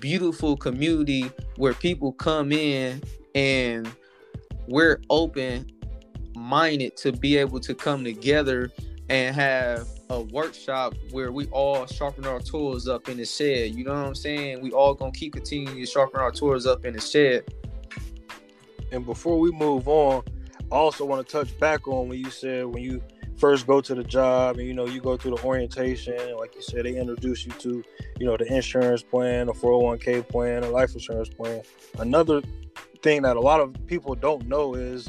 beautiful 0.00 0.56
community 0.56 1.30
where 1.56 1.74
people 1.74 2.12
come 2.12 2.52
in 2.52 3.02
and 3.34 3.90
we're 4.68 5.00
open 5.10 5.66
minded 6.36 6.96
to 6.96 7.12
be 7.12 7.36
able 7.36 7.58
to 7.58 7.74
come 7.74 8.04
together 8.04 8.70
and 9.08 9.34
have 9.34 9.88
a 10.10 10.20
workshop 10.20 10.94
where 11.10 11.32
we 11.32 11.46
all 11.46 11.86
sharpen 11.86 12.26
our 12.26 12.40
tools 12.40 12.88
up 12.88 13.08
in 13.08 13.16
the 13.16 13.24
shed. 13.24 13.74
You 13.74 13.84
know 13.84 13.92
what 13.92 14.06
i'm 14.06 14.14
saying? 14.14 14.60
We 14.62 14.70
all 14.70 14.94
gonna 14.94 15.12
keep 15.12 15.34
continuing 15.34 15.78
to 15.78 15.86
sharpen 15.86 16.20
our 16.20 16.30
tools 16.30 16.66
up 16.66 16.84
in 16.84 16.94
the 16.94 17.00
shed. 17.00 17.44
And 18.92 19.04
before 19.04 19.38
we 19.38 19.50
move 19.50 19.88
on 19.88 20.22
also 20.70 21.04
want 21.04 21.26
to 21.26 21.32
touch 21.32 21.58
back 21.58 21.88
on 21.88 22.08
when 22.08 22.18
you 22.18 22.30
said 22.30 22.66
when 22.66 22.82
you 22.82 23.02
first 23.36 23.66
go 23.66 23.80
to 23.80 23.94
the 23.94 24.02
job 24.02 24.58
and 24.58 24.66
you 24.66 24.74
know 24.74 24.86
you 24.86 25.00
go 25.00 25.16
through 25.16 25.34
the 25.36 25.42
orientation 25.44 26.36
like 26.36 26.54
you 26.54 26.62
said 26.62 26.84
they 26.84 26.96
introduce 26.96 27.46
you 27.46 27.52
to 27.52 27.84
you 28.18 28.26
know 28.26 28.36
the 28.36 28.44
insurance 28.52 29.02
plan 29.02 29.46
the 29.46 29.52
401k 29.52 30.26
plan 30.28 30.64
a 30.64 30.68
life 30.68 30.92
insurance 30.92 31.28
plan 31.28 31.62
another 32.00 32.42
thing 33.02 33.22
that 33.22 33.36
a 33.36 33.40
lot 33.40 33.60
of 33.60 33.74
people 33.86 34.14
don't 34.14 34.46
know 34.48 34.74
is 34.74 35.08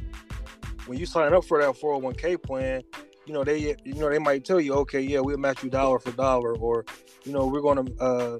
when 0.89 0.97
you 0.97 1.05
sign 1.05 1.33
up 1.33 1.45
for 1.45 1.61
that 1.61 1.75
401k 1.75 2.41
plan, 2.41 2.81
you 3.25 3.33
know 3.33 3.43
they 3.43 3.75
you 3.83 3.93
know 3.93 4.09
they 4.09 4.19
might 4.19 4.43
tell 4.43 4.59
you, 4.59 4.73
okay, 4.73 4.99
yeah, 4.99 5.19
we'll 5.19 5.37
match 5.37 5.63
you 5.63 5.69
dollar 5.69 5.99
for 5.99 6.11
dollar, 6.11 6.55
or 6.57 6.83
you 7.23 7.31
know 7.31 7.45
we're 7.45 7.61
gonna 7.61 7.85
uh, 7.99 8.37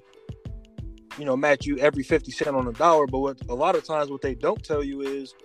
you 1.18 1.26
know 1.26 1.38
match 1.38 1.66
you 1.66 1.78
every 1.78 2.04
50 2.04 2.32
cent 2.32 2.56
on 2.56 2.68
a 2.68 2.74
dollar. 2.74 3.06
But 3.06 3.20
what 3.20 3.38
a 3.50 3.54
lot 3.54 3.76
of 3.76 3.84
times 3.84 4.10
what 4.10 4.22
they 4.22 4.34
don't 4.34 4.64
tell 4.64 4.84
you 4.84 5.02
is 5.02 5.36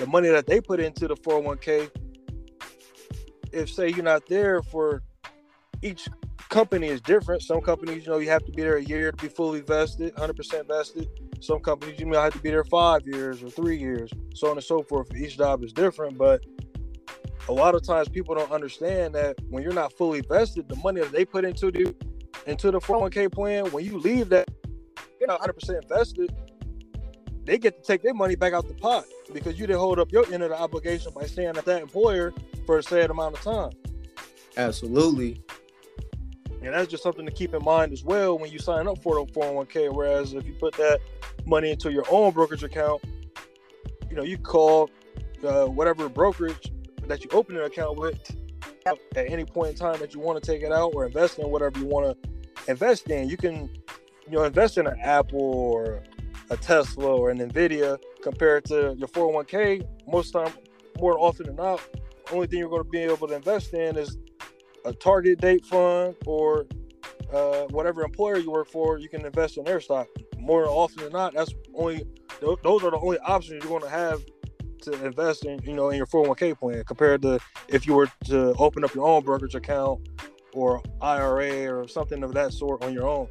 the 0.00 0.06
money 0.06 0.28
that 0.28 0.46
they 0.46 0.60
put 0.60 0.80
into 0.80 1.06
the 1.06 1.14
401k. 1.14 1.90
If 3.52 3.70
say 3.70 3.90
you're 3.90 4.02
not 4.02 4.26
there 4.26 4.62
for 4.62 5.02
each 5.82 6.08
company 6.48 6.88
is 6.88 7.00
different. 7.00 7.42
Some 7.42 7.60
companies, 7.60 8.04
you 8.06 8.12
know, 8.12 8.18
you 8.18 8.28
have 8.30 8.44
to 8.46 8.52
be 8.52 8.62
there 8.62 8.76
a 8.76 8.82
year 8.82 9.12
to 9.12 9.16
be 9.16 9.28
fully 9.28 9.60
vested, 9.60 10.14
100% 10.16 10.66
vested. 10.66 11.08
Some 11.40 11.60
companies, 11.60 11.98
you 11.98 12.06
may 12.06 12.16
have 12.16 12.32
to 12.32 12.38
be 12.38 12.50
there 12.50 12.64
five 12.64 13.06
years 13.06 13.42
or 13.42 13.50
three 13.50 13.78
years, 13.78 14.10
so 14.34 14.50
on 14.50 14.56
and 14.56 14.64
so 14.64 14.82
forth. 14.82 15.14
Each 15.14 15.36
job 15.36 15.62
is 15.62 15.72
different, 15.72 16.18
but 16.18 16.44
a 17.48 17.52
lot 17.52 17.74
of 17.74 17.82
times 17.82 18.08
people 18.08 18.34
don't 18.34 18.52
understand 18.52 19.14
that 19.14 19.36
when 19.48 19.62
you're 19.62 19.72
not 19.72 19.92
fully 19.94 20.20
vested, 20.20 20.68
the 20.68 20.76
money 20.76 21.00
that 21.00 21.12
they 21.12 21.24
put 21.24 21.44
into 21.44 21.70
the 21.70 21.94
into 22.46 22.70
the 22.70 22.78
401k 22.78 23.30
plan, 23.30 23.66
when 23.66 23.84
you 23.84 23.98
leave 23.98 24.30
that, 24.30 24.48
you're 25.18 25.28
not 25.28 25.40
100% 25.40 25.88
vested. 25.88 26.34
They 27.50 27.58
get 27.58 27.82
to 27.82 27.82
take 27.82 28.04
their 28.04 28.14
money 28.14 28.36
back 28.36 28.52
out 28.52 28.68
the 28.68 28.74
pot 28.74 29.06
because 29.32 29.58
you 29.58 29.66
didn't 29.66 29.80
hold 29.80 29.98
up 29.98 30.12
your 30.12 30.24
end 30.32 30.44
of 30.44 30.50
the 30.50 30.56
obligation 30.56 31.10
by 31.12 31.26
staying 31.26 31.56
at 31.56 31.64
that 31.64 31.82
employer 31.82 32.32
for 32.64 32.78
a 32.78 32.82
set 32.82 33.10
amount 33.10 33.36
of 33.36 33.42
time. 33.42 33.72
Absolutely. 34.56 35.42
And 36.62 36.72
that's 36.72 36.86
just 36.86 37.02
something 37.02 37.26
to 37.26 37.32
keep 37.32 37.52
in 37.52 37.64
mind 37.64 37.92
as 37.92 38.04
well 38.04 38.38
when 38.38 38.52
you 38.52 38.60
sign 38.60 38.86
up 38.86 39.02
for 39.02 39.16
the 39.16 39.32
401k. 39.32 39.92
Whereas 39.92 40.32
if 40.32 40.46
you 40.46 40.52
put 40.60 40.74
that 40.74 41.00
money 41.44 41.72
into 41.72 41.90
your 41.90 42.04
own 42.08 42.32
brokerage 42.32 42.62
account, 42.62 43.02
you 44.08 44.14
know, 44.14 44.22
you 44.22 44.38
call 44.38 44.88
uh, 45.44 45.66
whatever 45.66 46.08
brokerage 46.08 46.70
that 47.08 47.24
you 47.24 47.30
open 47.32 47.56
an 47.56 47.64
account 47.64 47.98
with 47.98 48.30
at 48.86 48.96
any 49.16 49.44
point 49.44 49.70
in 49.70 49.74
time 49.74 49.98
that 49.98 50.14
you 50.14 50.20
want 50.20 50.40
to 50.40 50.52
take 50.52 50.62
it 50.62 50.70
out 50.70 50.92
or 50.94 51.04
invest 51.04 51.40
in 51.40 51.48
whatever 51.48 51.80
you 51.80 51.86
want 51.86 52.16
to 52.22 52.30
invest 52.68 53.10
in. 53.10 53.28
You 53.28 53.36
can, 53.36 53.68
you 54.28 54.38
know, 54.38 54.44
invest 54.44 54.78
in 54.78 54.86
an 54.86 55.00
Apple 55.02 55.40
or 55.40 56.04
a 56.50 56.56
Tesla 56.56 57.16
or 57.16 57.30
an 57.30 57.38
Nvidia 57.38 57.98
compared 58.22 58.64
to 58.66 58.94
your 58.98 59.08
401k. 59.08 59.86
Most 60.06 60.32
time, 60.32 60.52
more 61.00 61.18
often 61.18 61.46
than 61.46 61.56
not, 61.56 61.80
the 62.26 62.34
only 62.34 62.46
thing 62.46 62.58
you're 62.58 62.68
going 62.68 62.84
to 62.84 62.88
be 62.88 62.98
able 62.98 63.28
to 63.28 63.34
invest 63.34 63.72
in 63.72 63.96
is 63.96 64.18
a 64.84 64.92
target 64.92 65.40
date 65.40 65.64
fund 65.64 66.16
or 66.26 66.66
uh, 67.32 67.62
whatever 67.70 68.02
employer 68.02 68.38
you 68.38 68.50
work 68.50 68.68
for, 68.68 68.98
you 68.98 69.08
can 69.08 69.24
invest 69.24 69.56
in 69.56 69.64
their 69.64 69.80
stock. 69.80 70.08
More 70.38 70.66
often 70.66 71.04
than 71.04 71.12
not, 71.12 71.34
that's 71.34 71.54
only 71.74 72.04
those 72.40 72.82
are 72.82 72.90
the 72.90 72.98
only 73.00 73.18
options 73.18 73.62
you're 73.62 73.70
going 73.70 73.82
to 73.82 73.88
have 73.88 74.22
to 74.82 75.04
invest 75.04 75.44
in, 75.44 75.60
you 75.62 75.74
know, 75.74 75.90
in 75.90 75.98
your 75.98 76.06
401k 76.06 76.58
plan 76.58 76.82
compared 76.84 77.22
to 77.22 77.38
if 77.68 77.86
you 77.86 77.94
were 77.94 78.08
to 78.24 78.54
open 78.54 78.82
up 78.82 78.94
your 78.94 79.06
own 79.06 79.22
brokerage 79.22 79.54
account 79.54 80.00
or 80.54 80.82
IRA 81.00 81.70
or 81.72 81.86
something 81.86 82.22
of 82.22 82.32
that 82.34 82.52
sort 82.52 82.82
on 82.82 82.94
your 82.94 83.06
own. 83.06 83.28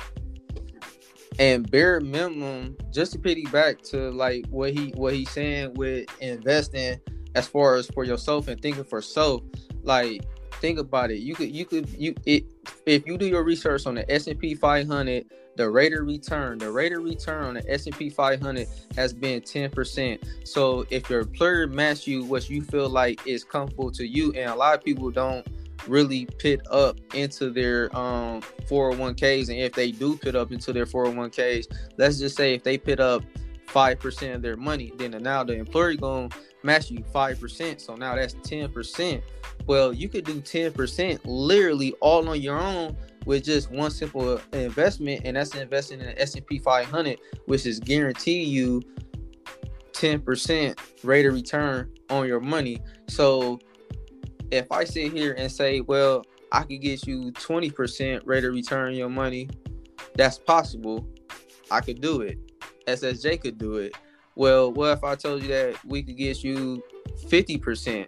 And 1.40 1.70
bare 1.72 2.02
minimum, 2.02 2.76
just 2.92 3.14
to 3.14 3.18
piggyback 3.18 3.82
to 3.92 4.12
like 4.12 4.46
what 4.48 4.74
he 4.74 4.90
what 4.90 5.14
he's 5.14 5.30
saying 5.30 5.74
with 5.76 6.06
investing 6.20 7.00
as 7.34 7.48
far 7.48 7.76
as 7.76 7.88
for 7.88 8.04
yourself 8.04 8.50
and 8.50 8.62
thinking 8.62 8.84
for 8.84 9.02
self, 9.02 9.42
like 9.84 10.26
think 10.60 10.80
about 10.80 11.12
it. 11.12 11.20
You 11.20 11.36
could 11.36 11.56
you 11.56 11.66
could 11.66 11.90
you 11.90 12.14
it 12.26 12.44
if 12.86 13.08
you 13.08 13.18
do 13.18 13.26
your 13.26 13.44
research 13.44 13.86
on 13.86 13.96
the 13.96 14.12
S 14.12 14.28
and 14.28 14.38
P 14.38 14.54
500, 14.54 15.26
the 15.56 15.70
rate 15.70 15.94
of 15.94 16.06
return, 16.06 16.58
the 16.58 16.72
rate 16.72 16.92
of 16.92 17.04
return 17.04 17.44
on 17.44 17.54
the 17.54 17.72
S 17.72 17.86
and 17.86 17.98
P 17.98 18.10
500 18.10 18.68
has 18.98 19.14
been 19.14 19.42
10%. 19.42 20.48
So 20.48 20.86
if 20.90 21.10
your 21.10 21.22
employer 21.22 21.68
match 21.68 22.06
you 22.06 22.26
what 22.26 22.50
you 22.50 22.62
feel 22.62 22.90
like 22.90 23.26
is 23.26 23.44
comfortable 23.44 23.92
to 23.92 24.06
you, 24.06 24.34
and 24.34 24.50
a 24.50 24.56
lot 24.56 24.76
of 24.76 24.84
people 24.84 25.10
don't 25.10 25.48
really 25.88 26.26
pit 26.26 26.62
up 26.70 27.00
into 27.14 27.50
their 27.50 27.96
um 27.96 28.42
401ks, 28.70 29.50
and 29.50 29.60
if 29.60 29.74
they 29.74 29.92
do 29.92 30.18
pit 30.18 30.36
up 30.36 30.52
into 30.52 30.74
their 30.74 30.86
401ks, 30.86 31.68
let's 31.98 32.20
just 32.20 32.36
say 32.36 32.56
if 32.56 32.64
they 32.64 32.78
pit 32.78 33.00
up 33.00 33.24
five 33.68 34.00
percent 34.00 34.36
of 34.36 34.42
their 34.42 34.58
money, 34.58 34.92
then 34.98 35.12
now 35.22 35.44
the 35.44 35.54
employer 35.54 35.96
gonna 35.96 36.30
match 36.64 36.92
you 36.92 37.04
five 37.14 37.40
percent. 37.40 37.82
So 37.82 37.96
now 37.96 38.16
that's 38.16 38.36
ten 38.44 38.70
percent. 38.72 39.24
Well, 39.68 39.94
you 39.94 40.10
could 40.10 40.26
do 40.26 40.42
10% 40.42 41.20
literally 41.26 41.94
all 42.02 42.28
on 42.28 42.42
your 42.42 42.58
own 42.58 42.98
with 43.26 43.44
just 43.44 43.70
one 43.70 43.92
simple 43.92 44.42
investment, 44.52 45.22
and 45.26 45.38
that's 45.38 45.54
investing 45.54 46.00
in 46.00 46.08
the 46.08 46.20
S&P 46.20 46.58
500, 46.58 47.20
which 47.46 47.68
is 47.68 47.80
guarantee 47.80 48.42
you 48.42 48.82
10% 49.92 50.76
rate 51.04 51.26
of 51.28 51.34
return 51.36 51.92
on 52.10 52.28
your 52.28 52.40
money. 52.40 52.82
So 53.10 53.60
if 54.52 54.72
I 54.72 54.84
sit 54.84 55.12
here 55.12 55.34
and 55.38 55.52
say, 55.52 55.82
well, 55.82 56.24
I 56.52 56.64
could 56.64 56.82
get 56.82 57.06
you 57.06 57.32
20% 57.34 58.22
rate 58.26 58.46
of 58.46 58.54
return 58.54 58.94
your 58.94 59.10
money, 59.10 59.50
that's 60.16 60.38
possible. 60.38 61.08
I 61.70 61.82
could 61.82 62.02
do 62.02 62.22
it. 62.22 62.38
SSJ 62.88 63.42
could 63.42 63.58
do 63.58 63.76
it. 63.76 63.94
Well, 64.36 64.72
what 64.72 64.98
if 64.98 65.04
I 65.04 65.16
told 65.16 65.44
you 65.44 65.50
that 65.50 65.84
we 65.86 66.02
could 66.02 66.18
get 66.18 66.44
you 66.44 66.82
50%? 67.26 68.08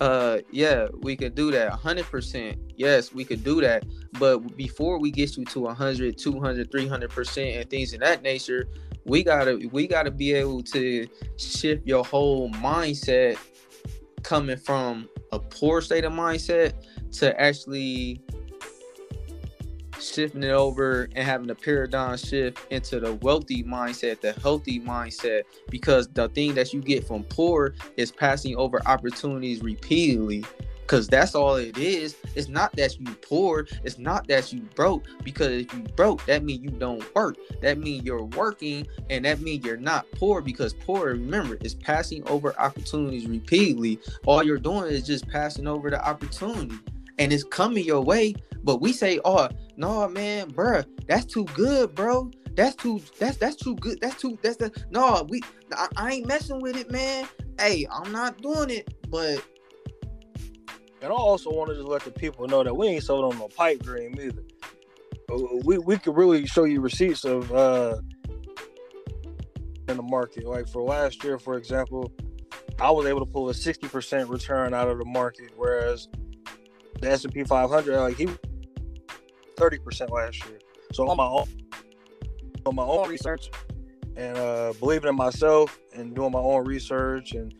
Uh, 0.00 0.38
yeah, 0.50 0.86
we 1.00 1.16
could 1.16 1.34
do 1.34 1.50
that. 1.50 1.72
100%. 1.72 2.56
Yes, 2.76 3.12
we 3.12 3.24
could 3.24 3.44
do 3.44 3.60
that. 3.60 3.84
But 4.18 4.56
before 4.56 4.98
we 4.98 5.10
get 5.10 5.36
you 5.36 5.44
to 5.46 5.60
100, 5.60 6.16
200, 6.16 6.70
300% 6.70 7.60
and 7.60 7.70
things 7.70 7.92
of 7.92 8.00
that 8.00 8.22
nature, 8.22 8.66
we 9.04 9.24
got 9.24 9.44
to 9.44 9.66
we 9.72 9.86
got 9.86 10.04
to 10.04 10.10
be 10.10 10.32
able 10.32 10.62
to 10.62 11.06
shift 11.36 11.86
your 11.86 12.04
whole 12.04 12.50
mindset 12.52 13.38
coming 14.22 14.56
from 14.56 15.08
a 15.32 15.38
poor 15.38 15.80
state 15.80 16.04
of 16.04 16.12
mindset 16.12 16.72
to 17.12 17.40
actually 17.40 18.20
shifting 20.00 20.42
it 20.42 20.50
over 20.50 21.08
and 21.14 21.26
having 21.26 21.50
a 21.50 21.54
paradigm 21.54 22.16
shift 22.16 22.58
into 22.70 23.00
the 23.00 23.14
wealthy 23.16 23.62
mindset, 23.62 24.20
the 24.20 24.32
healthy 24.32 24.80
mindset, 24.80 25.42
because 25.68 26.08
the 26.08 26.28
thing 26.30 26.54
that 26.54 26.72
you 26.72 26.80
get 26.80 27.06
from 27.06 27.22
poor 27.24 27.74
is 27.96 28.10
passing 28.10 28.56
over 28.56 28.80
opportunities 28.86 29.62
repeatedly. 29.62 30.44
Cause 30.90 31.06
that's 31.06 31.36
all 31.36 31.54
it 31.54 31.78
is. 31.78 32.16
It's 32.34 32.48
not 32.48 32.74
that 32.74 32.98
you 32.98 33.06
poor. 33.22 33.68
It's 33.84 33.96
not 33.96 34.26
that 34.26 34.52
you 34.52 34.62
broke. 34.74 35.04
Because 35.22 35.52
if 35.52 35.72
you 35.72 35.84
broke, 35.94 36.26
that 36.26 36.42
means 36.42 36.64
you 36.64 36.70
don't 36.70 37.14
work. 37.14 37.36
That 37.62 37.78
means 37.78 38.02
you're 38.04 38.24
working, 38.24 38.88
and 39.08 39.24
that 39.24 39.40
means 39.40 39.64
you're 39.64 39.76
not 39.76 40.04
poor. 40.16 40.40
Because 40.40 40.74
poor, 40.74 41.10
remember, 41.10 41.58
is 41.60 41.74
passing 41.74 42.26
over 42.26 42.58
opportunities 42.58 43.28
repeatedly. 43.28 44.00
All 44.26 44.42
you're 44.42 44.58
doing 44.58 44.90
is 44.90 45.06
just 45.06 45.28
passing 45.28 45.68
over 45.68 45.90
the 45.90 46.04
opportunity 46.04 46.76
and 47.20 47.32
it's 47.32 47.44
coming 47.44 47.84
your 47.84 48.00
way. 48.00 48.34
But 48.64 48.80
we 48.80 48.92
say, 48.92 49.20
oh 49.24 49.48
no, 49.76 50.08
man, 50.08 50.50
bruh, 50.50 50.84
that's 51.06 51.24
too 51.24 51.44
good, 51.54 51.94
bro. 51.94 52.32
That's 52.54 52.74
too 52.74 53.00
that's 53.20 53.36
that's 53.36 53.54
too 53.54 53.76
good. 53.76 54.00
That's 54.00 54.20
too 54.20 54.36
that's 54.42 54.56
the 54.56 54.72
no, 54.90 55.24
we 55.28 55.40
I, 55.72 55.86
I 55.96 56.10
ain't 56.14 56.26
messing 56.26 56.60
with 56.60 56.76
it, 56.76 56.90
man. 56.90 57.28
Hey, 57.60 57.86
I'm 57.92 58.10
not 58.10 58.42
doing 58.42 58.70
it, 58.70 58.92
but 59.08 59.40
and 61.02 61.12
I 61.12 61.16
also 61.16 61.50
want 61.50 61.70
to 61.70 61.76
just 61.76 61.88
let 61.88 62.02
the 62.02 62.10
people 62.10 62.46
know 62.46 62.62
that 62.62 62.74
we 62.74 62.88
ain't 62.88 63.04
sold 63.04 63.32
on 63.32 63.38
no 63.38 63.48
pipe 63.48 63.82
dream 63.82 64.14
either. 64.20 64.42
Uh, 65.30 65.56
we 65.64 65.78
we 65.78 65.98
could 65.98 66.16
really 66.16 66.46
show 66.46 66.64
you 66.64 66.80
receipts 66.80 67.24
of 67.24 67.52
uh 67.52 67.96
in 69.88 69.96
the 69.96 70.02
market. 70.02 70.46
Like 70.46 70.68
for 70.68 70.82
last 70.82 71.22
year, 71.24 71.38
for 71.38 71.56
example, 71.56 72.12
I 72.80 72.90
was 72.90 73.06
able 73.06 73.20
to 73.20 73.30
pull 73.30 73.50
a 73.50 73.52
60% 73.52 74.30
return 74.30 74.72
out 74.72 74.88
of 74.88 74.98
the 74.98 75.04
market, 75.04 75.50
whereas 75.56 76.08
the 77.00 77.10
S 77.10 77.24
and 77.24 77.32
P 77.32 77.44
500, 77.44 77.98
like 77.98 78.16
he 78.16 78.28
30 79.56 79.78
percent 79.78 80.10
last 80.10 80.44
year. 80.46 80.58
So 80.92 81.08
on 81.08 81.16
my 81.16 81.26
own, 81.26 81.46
on 82.66 82.74
my 82.74 82.82
own 82.82 83.08
research, 83.08 83.50
and 84.16 84.36
uh, 84.36 84.72
believing 84.80 85.08
in 85.08 85.16
myself, 85.16 85.78
and 85.94 86.14
doing 86.14 86.32
my 86.32 86.40
own 86.40 86.64
research, 86.66 87.32
and 87.32 87.54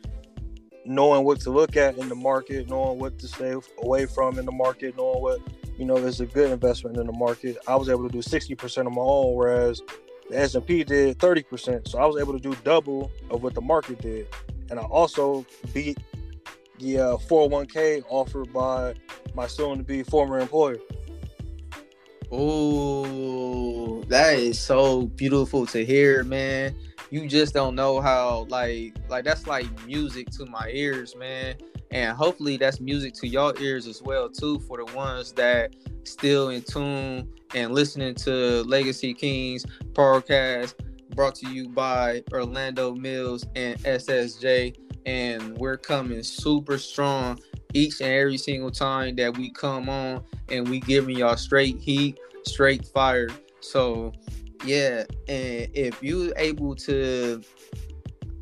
knowing 0.90 1.24
what 1.24 1.40
to 1.40 1.50
look 1.50 1.76
at 1.76 1.96
in 1.98 2.08
the 2.08 2.14
market, 2.16 2.68
knowing 2.68 2.98
what 2.98 3.16
to 3.20 3.28
stay 3.28 3.54
away 3.82 4.06
from 4.06 4.38
in 4.38 4.44
the 4.44 4.52
market, 4.52 4.96
knowing 4.96 5.22
what 5.22 5.40
you 5.78 5.84
know 5.84 5.96
is 5.96 6.20
a 6.20 6.26
good 6.26 6.50
investment 6.50 6.96
in 6.96 7.06
the 7.06 7.12
market. 7.12 7.56
I 7.68 7.76
was 7.76 7.88
able 7.88 8.08
to 8.08 8.12
do 8.12 8.20
60 8.20 8.54
percent 8.56 8.88
of 8.88 8.92
my 8.92 9.02
own, 9.02 9.34
whereas 9.34 9.80
the 10.28 10.38
S 10.38 10.56
and 10.56 10.66
P 10.66 10.82
did 10.82 11.18
30 11.20 11.42
percent. 11.44 11.88
So 11.88 12.00
I 12.00 12.06
was 12.06 12.20
able 12.20 12.32
to 12.32 12.40
do 12.40 12.56
double 12.64 13.10
of 13.30 13.42
what 13.42 13.54
the 13.54 13.60
market 13.60 14.00
did, 14.00 14.26
and 14.68 14.80
I 14.80 14.82
also 14.82 15.46
beat 15.72 15.98
the 16.80 16.98
uh, 16.98 17.16
401k 17.18 18.02
offered 18.08 18.52
by 18.52 18.94
my 19.34 19.46
soon 19.46 19.78
to 19.78 19.84
be 19.84 20.02
former 20.02 20.40
employer. 20.40 20.78
Oh, 22.32 24.02
that 24.08 24.34
is 24.38 24.58
so 24.58 25.06
beautiful 25.06 25.66
to 25.66 25.84
hear, 25.84 26.24
man. 26.24 26.74
You 27.10 27.26
just 27.28 27.54
don't 27.54 27.74
know 27.74 28.00
how 28.00 28.46
like 28.48 28.94
like 29.08 29.24
that's 29.24 29.46
like 29.46 29.66
music 29.86 30.30
to 30.32 30.46
my 30.46 30.68
ears, 30.70 31.16
man. 31.16 31.56
And 31.90 32.16
hopefully 32.16 32.56
that's 32.56 32.80
music 32.80 33.14
to 33.14 33.26
y'all 33.26 33.52
ears 33.60 33.88
as 33.88 34.00
well 34.00 34.28
too 34.28 34.60
for 34.60 34.84
the 34.84 34.94
ones 34.94 35.32
that 35.32 35.74
still 36.04 36.50
in 36.50 36.62
tune 36.62 37.28
and 37.54 37.72
listening 37.72 38.14
to 38.14 38.62
Legacy 38.62 39.12
Kings 39.12 39.66
podcast 39.92 40.74
brought 41.16 41.34
to 41.34 41.48
you 41.50 41.68
by 41.68 42.22
Orlando 42.32 42.94
Mills 42.94 43.44
and 43.56 43.76
SSJ 43.80 44.76
and 45.06 45.56
we're 45.58 45.76
coming 45.76 46.22
super 46.22 46.78
strong 46.78 47.38
each 47.72 48.00
and 48.00 48.10
every 48.10 48.38
single 48.38 48.70
time 48.70 49.16
that 49.16 49.36
we 49.36 49.50
come 49.50 49.88
on 49.88 50.22
and 50.48 50.68
we 50.68 50.80
giving 50.80 51.16
y'all 51.16 51.36
straight 51.36 51.78
heat, 51.78 52.18
straight 52.44 52.86
fire. 52.86 53.28
So 53.60 54.12
yeah, 54.64 55.04
and 55.28 55.68
if 55.74 56.02
you 56.02 56.32
able 56.36 56.74
to 56.76 57.42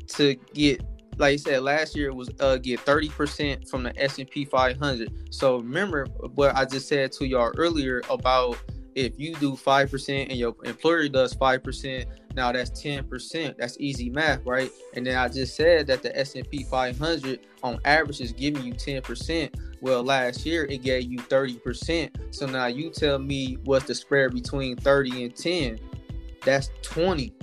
to 0.07 0.35
get 0.53 0.83
like 1.17 1.33
I 1.33 1.35
said 1.35 1.61
last 1.61 1.95
year 1.95 2.13
was 2.13 2.29
uh 2.39 2.57
get 2.57 2.79
30% 2.85 3.69
from 3.69 3.83
the 3.83 4.01
S&P 4.01 4.45
500. 4.45 5.33
So 5.33 5.57
remember 5.57 6.05
what 6.35 6.55
I 6.55 6.65
just 6.65 6.87
said 6.87 7.11
to 7.13 7.27
y'all 7.27 7.51
earlier 7.57 8.01
about 8.09 8.57
if 8.95 9.19
you 9.19 9.35
do 9.35 9.53
5% 9.53 10.29
and 10.29 10.37
your 10.37 10.55
employer 10.65 11.07
does 11.07 11.33
5%, 11.33 12.05
now 12.35 12.51
that's 12.51 12.71
10%. 12.71 13.57
That's 13.57 13.77
easy 13.79 14.09
math, 14.09 14.45
right? 14.45 14.71
And 14.93 15.05
then 15.05 15.15
I 15.15 15.27
just 15.29 15.55
said 15.55 15.87
that 15.87 16.01
the 16.01 16.17
S&P 16.17 16.63
500 16.63 17.39
on 17.63 17.79
average 17.85 18.19
is 18.19 18.33
giving 18.33 18.63
you 18.63 18.73
10%. 18.73 19.53
Well, 19.81 20.03
last 20.03 20.45
year 20.45 20.65
it 20.65 20.83
gave 20.83 21.09
you 21.09 21.19
30%. 21.19 22.35
So 22.35 22.45
now 22.45 22.65
you 22.65 22.89
tell 22.89 23.19
me 23.19 23.57
what's 23.63 23.85
the 23.85 23.95
spread 23.95 24.33
between 24.33 24.75
30 24.75 25.25
and 25.25 25.35
10? 25.35 25.79
That's 26.43 26.71
20. 26.81 27.33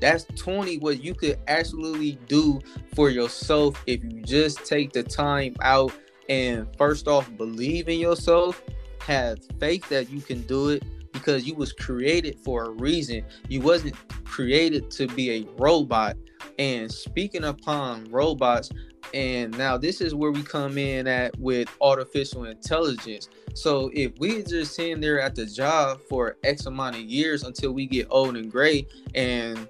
That's 0.00 0.24
20 0.36 0.78
what 0.78 1.02
you 1.02 1.14
could 1.14 1.38
absolutely 1.48 2.18
do 2.28 2.60
for 2.94 3.10
yourself 3.10 3.82
if 3.86 4.02
you 4.04 4.22
just 4.22 4.64
take 4.66 4.92
the 4.92 5.02
time 5.02 5.54
out 5.62 5.92
and 6.28 6.68
first 6.76 7.08
off 7.08 7.34
believe 7.36 7.88
in 7.88 7.98
yourself 7.98 8.62
have 9.00 9.38
faith 9.58 9.88
that 9.88 10.10
you 10.10 10.20
can 10.20 10.42
do 10.42 10.70
it 10.70 10.82
because 11.18 11.46
you 11.46 11.54
was 11.54 11.72
created 11.72 12.38
for 12.38 12.64
a 12.64 12.70
reason. 12.70 13.24
You 13.48 13.60
wasn't 13.60 13.94
created 14.24 14.90
to 14.92 15.06
be 15.08 15.30
a 15.30 15.46
robot. 15.58 16.16
And 16.58 16.92
speaking 16.92 17.44
upon 17.44 18.04
robots, 18.10 18.70
and 19.14 19.56
now 19.56 19.76
this 19.76 20.00
is 20.00 20.14
where 20.14 20.30
we 20.30 20.42
come 20.42 20.78
in 20.78 21.06
at 21.06 21.38
with 21.38 21.68
artificial 21.80 22.44
intelligence. 22.44 23.28
So 23.54 23.90
if 23.94 24.12
we 24.18 24.42
just 24.42 24.74
sitting 24.74 25.00
there 25.00 25.20
at 25.20 25.34
the 25.34 25.46
job 25.46 26.00
for 26.08 26.36
X 26.44 26.66
amount 26.66 26.96
of 26.96 27.02
years 27.02 27.44
until 27.44 27.72
we 27.72 27.86
get 27.86 28.06
old 28.10 28.36
and 28.36 28.50
gray, 28.50 28.86
and 29.14 29.68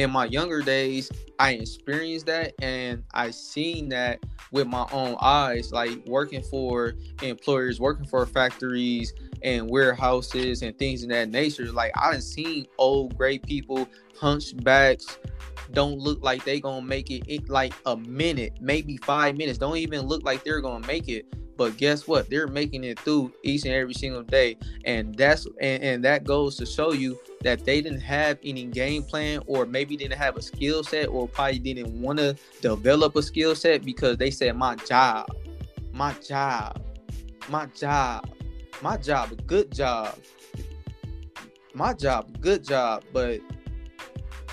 in 0.00 0.10
my 0.10 0.24
younger 0.24 0.62
days, 0.62 1.10
I 1.38 1.52
experienced 1.52 2.24
that 2.24 2.54
and 2.62 3.04
I 3.12 3.30
seen 3.32 3.90
that 3.90 4.24
with 4.50 4.66
my 4.66 4.86
own 4.92 5.16
eyes, 5.20 5.72
like 5.72 6.06
working 6.06 6.42
for 6.42 6.94
employers, 7.22 7.78
working 7.78 8.06
for 8.06 8.24
factories 8.24 9.12
and 9.42 9.68
warehouses 9.68 10.62
and 10.62 10.76
things 10.78 11.02
in 11.02 11.10
that 11.10 11.28
nature. 11.28 11.70
Like 11.70 11.92
I 12.00 12.12
done 12.12 12.22
seen 12.22 12.66
old 12.78 13.16
gray 13.18 13.38
people, 13.38 13.86
hunchbacks, 14.18 15.18
don't 15.72 15.98
look 15.98 16.22
like 16.22 16.44
they 16.44 16.60
gonna 16.60 16.80
make 16.80 17.10
it, 17.10 17.24
it 17.28 17.50
like 17.50 17.74
a 17.84 17.94
minute, 17.94 18.54
maybe 18.58 18.96
five 18.96 19.36
minutes. 19.36 19.58
Don't 19.58 19.76
even 19.76 20.06
look 20.06 20.24
like 20.24 20.44
they're 20.44 20.62
gonna 20.62 20.86
make 20.86 21.08
it. 21.08 21.26
But 21.60 21.76
guess 21.76 22.08
what? 22.08 22.30
They're 22.30 22.46
making 22.46 22.84
it 22.84 22.98
through 23.00 23.34
each 23.42 23.66
and 23.66 23.74
every 23.74 23.92
single 23.92 24.22
day, 24.22 24.56
and 24.86 25.14
that's 25.14 25.46
and, 25.60 25.82
and 25.82 26.04
that 26.06 26.24
goes 26.24 26.56
to 26.56 26.64
show 26.64 26.92
you 26.92 27.20
that 27.42 27.66
they 27.66 27.82
didn't 27.82 28.00
have 28.00 28.38
any 28.42 28.64
game 28.64 29.02
plan 29.02 29.42
or 29.46 29.66
maybe 29.66 29.94
didn't 29.94 30.16
have 30.16 30.38
a 30.38 30.40
skill 30.40 30.82
set 30.82 31.08
or 31.08 31.28
probably 31.28 31.58
didn't 31.58 32.00
want 32.00 32.18
to 32.18 32.34
develop 32.62 33.14
a 33.14 33.22
skill 33.22 33.54
set 33.54 33.84
because 33.84 34.16
they 34.16 34.30
said 34.30 34.56
my 34.56 34.74
job 34.74 35.28
my 35.92 36.14
job 36.26 36.82
my 37.50 37.66
job 37.66 38.26
my 38.80 38.96
job 38.96 39.30
a 39.30 39.36
good 39.42 39.70
job 39.70 40.18
my 41.74 41.92
job 41.92 42.40
good 42.40 42.64
job 42.64 43.04
but 43.12 43.38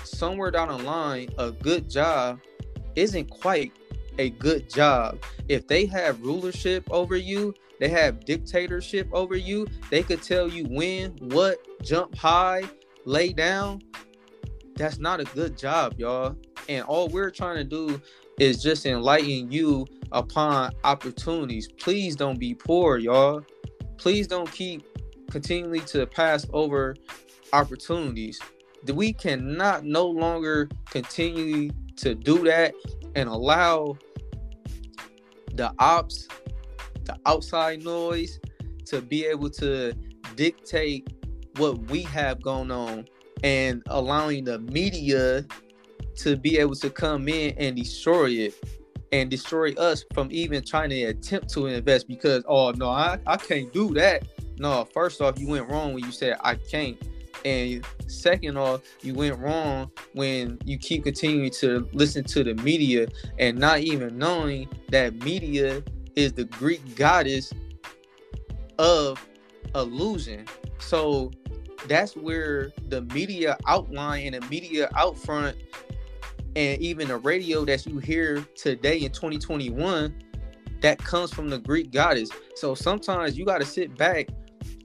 somewhere 0.04 0.50
down 0.50 0.68
the 0.68 0.76
line 0.84 1.30
a 1.38 1.52
good 1.52 1.88
job 1.88 2.38
isn't 2.96 3.30
quite 3.30 3.72
a 4.18 4.30
good 4.30 4.68
job 4.68 5.22
if 5.48 5.66
they 5.66 5.86
have 5.86 6.20
rulership 6.20 6.86
over 6.90 7.16
you 7.16 7.54
they 7.80 7.88
have 7.88 8.24
dictatorship 8.24 9.08
over 9.12 9.36
you 9.36 9.66
they 9.90 10.02
could 10.02 10.22
tell 10.22 10.48
you 10.48 10.64
when 10.64 11.10
what 11.20 11.58
jump 11.82 12.14
high 12.16 12.62
lay 13.08 13.32
down, 13.32 13.80
that's 14.76 14.98
not 14.98 15.18
a 15.18 15.24
good 15.24 15.56
job, 15.56 15.94
y'all. 15.98 16.36
And 16.68 16.84
all 16.84 17.08
we're 17.08 17.30
trying 17.30 17.56
to 17.56 17.64
do 17.64 18.00
is 18.38 18.62
just 18.62 18.86
enlighten 18.86 19.50
you 19.50 19.86
upon 20.12 20.72
opportunities. 20.84 21.68
Please 21.72 22.14
don't 22.14 22.38
be 22.38 22.54
poor, 22.54 22.98
y'all. 22.98 23.42
Please 23.96 24.26
don't 24.26 24.50
keep 24.52 24.86
continually 25.30 25.80
to 25.80 26.06
pass 26.06 26.46
over 26.52 26.94
opportunities. 27.52 28.38
We 28.92 29.12
cannot 29.12 29.84
no 29.84 30.06
longer 30.06 30.68
continue 30.90 31.70
to 31.96 32.14
do 32.14 32.44
that 32.44 32.74
and 33.16 33.28
allow 33.28 33.96
the 35.58 35.74
ops, 35.80 36.28
the 37.04 37.18
outside 37.26 37.84
noise 37.84 38.38
to 38.86 39.02
be 39.02 39.26
able 39.26 39.50
to 39.50 39.92
dictate 40.36 41.12
what 41.56 41.78
we 41.90 42.02
have 42.02 42.40
going 42.40 42.70
on 42.70 43.04
and 43.42 43.82
allowing 43.86 44.44
the 44.44 44.60
media 44.60 45.44
to 46.16 46.36
be 46.36 46.58
able 46.58 46.76
to 46.76 46.88
come 46.88 47.28
in 47.28 47.54
and 47.58 47.76
destroy 47.76 48.30
it 48.30 48.54
and 49.10 49.30
destroy 49.30 49.72
us 49.74 50.04
from 50.14 50.28
even 50.30 50.64
trying 50.64 50.90
to 50.90 51.02
attempt 51.04 51.50
to 51.50 51.66
invest 51.66 52.06
because 52.06 52.44
oh 52.46 52.70
no 52.72 52.88
I, 52.88 53.18
I 53.26 53.36
can't 53.36 53.72
do 53.72 53.92
that. 53.94 54.28
No 54.58 54.86
first 54.92 55.20
off 55.20 55.38
you 55.38 55.48
went 55.48 55.68
wrong 55.68 55.92
when 55.94 56.04
you 56.04 56.12
said 56.12 56.36
i 56.42 56.54
can't 56.54 57.00
and 57.44 57.84
second 58.06 58.56
off 58.56 58.82
you 59.02 59.14
went 59.14 59.38
wrong 59.38 59.90
when 60.14 60.58
you 60.64 60.78
keep 60.78 61.04
continuing 61.04 61.50
to 61.50 61.88
listen 61.92 62.24
to 62.24 62.42
the 62.42 62.54
media 62.54 63.06
and 63.38 63.58
not 63.58 63.80
even 63.80 64.18
knowing 64.18 64.68
that 64.90 65.14
media 65.22 65.82
is 66.16 66.32
the 66.32 66.44
greek 66.44 66.96
goddess 66.96 67.52
of 68.78 69.24
illusion. 69.74 70.46
So 70.78 71.30
that's 71.86 72.16
where 72.16 72.70
the 72.88 73.02
media 73.02 73.56
outline 73.66 74.34
and 74.34 74.42
the 74.42 74.48
media 74.48 74.88
out 74.96 75.18
front 75.18 75.56
and 76.56 76.80
even 76.80 77.08
the 77.08 77.18
radio 77.18 77.64
that 77.64 77.86
you 77.86 77.98
hear 77.98 78.40
today 78.56 78.98
in 78.98 79.12
2021 79.12 80.14
that 80.80 80.98
comes 80.98 81.32
from 81.32 81.48
the 81.48 81.58
greek 81.58 81.92
goddess. 81.92 82.30
So 82.54 82.74
sometimes 82.74 83.36
you 83.38 83.44
got 83.44 83.58
to 83.58 83.66
sit 83.66 83.96
back 83.96 84.28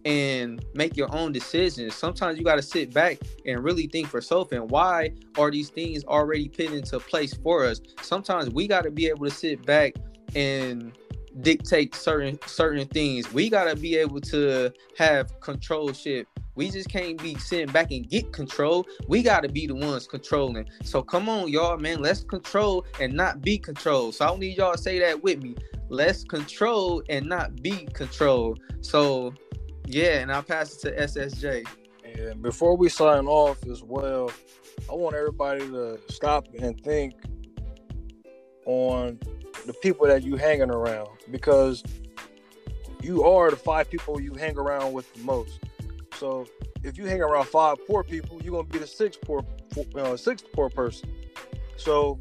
and 0.06 0.64
make 0.74 0.98
your 0.98 1.14
own 1.16 1.32
decisions 1.32 1.96
sometimes 1.96 2.38
you 2.38 2.44
got 2.44 2.56
to 2.56 2.62
sit 2.62 2.94
back 2.94 3.18
and 3.46 3.64
really 3.64 3.88
think 3.88 4.08
for 4.08 4.22
self 4.22 4.52
and 4.52 4.70
why 4.70 5.12
are 5.38 5.50
these 5.50 5.70
things 5.70 6.04
already 6.06 6.50
put 6.50 6.72
into 6.72 7.00
place 7.00 7.34
for 7.34 7.66
us 7.66 7.80
sometimes 8.02 8.50
we 8.50 8.68
got 8.68 8.84
to 8.84 8.92
be 8.92 9.08
able 9.08 9.26
to 9.26 9.32
sit 9.32 9.66
back 9.66 9.94
and 10.36 10.98
dictate 11.42 11.96
certain 11.96 12.38
certain 12.46 12.88
things 12.88 13.32
we 13.34 13.50
got 13.50 13.64
to 13.66 13.76
be 13.76 13.96
able 13.96 14.20
to 14.20 14.72
have 14.98 15.40
control 15.40 15.92
ship 15.94 16.28
we 16.56 16.70
just 16.70 16.90
can't 16.90 17.22
be 17.22 17.36
sitting 17.36 17.72
back 17.72 17.92
and 17.92 18.08
get 18.08 18.32
control. 18.32 18.86
We 19.08 19.24
got 19.24 19.42
to 19.42 19.50
be 19.50 19.68
the 19.68 19.76
ones 19.76 20.08
controlling. 20.08 20.68
So 20.84 21.02
come 21.02 21.28
on, 21.30 21.50
y'all, 21.50 21.78
man. 21.78 22.00
Let's 22.00 22.24
control 22.24 22.86
and 23.00 23.14
not 23.14 23.42
be 23.42 23.58
controlled. 23.58 24.16
So 24.16 24.26
I 24.26 24.28
don't 24.30 24.40
need 24.40 24.58
y'all 24.58 24.74
to 24.74 24.78
say 24.78 25.00
that 25.00 25.24
with 25.24 25.42
me. 25.42 25.56
Let's 25.90 26.24
control 26.24 27.04
and 27.10 27.28
not 27.28 27.62
be 27.62 27.88
controlled. 27.94 28.60
So 28.82 29.34
yeah, 29.86 30.20
and 30.20 30.32
I'll 30.32 30.44
pass 30.44 30.76
it 30.76 30.90
to 30.90 31.02
SSJ. 31.02 31.68
And 32.04 32.42
before 32.42 32.76
we 32.78 32.90
sign 32.90 33.26
off 33.26 33.66
as 33.68 33.84
well, 33.84 34.32
I 34.90 34.94
want 34.94 35.16
everybody 35.16 35.62
to 35.62 36.00
stop 36.10 36.48
and 36.60 36.80
think 36.84 37.16
on 38.66 39.20
the 39.66 39.74
people 39.74 40.08
that 40.08 40.24
you 40.24 40.36
hanging 40.36 40.70
around 40.70 41.10
because 41.32 41.84
you 43.02 43.24
are 43.24 43.50
the 43.50 43.56
five 43.56 43.90
people 43.90 44.20
you 44.22 44.34
hang 44.34 44.58
around 44.58 44.94
with 44.94 45.12
the 45.14 45.22
most. 45.22 45.60
So 46.18 46.46
if 46.84 46.98
you 46.98 47.06
hang 47.06 47.22
around 47.22 47.46
five 47.48 47.78
poor 47.88 48.04
people, 48.04 48.42
you're 48.42 48.54
gonna 48.54 48.68
be 48.68 48.80
the 48.80 48.88
sixth 48.88 49.22
poor, 49.22 49.44
uh, 49.96 50.18
sixth 50.18 50.46
poor 50.54 50.70
person. 50.70 51.10
So 51.78 52.20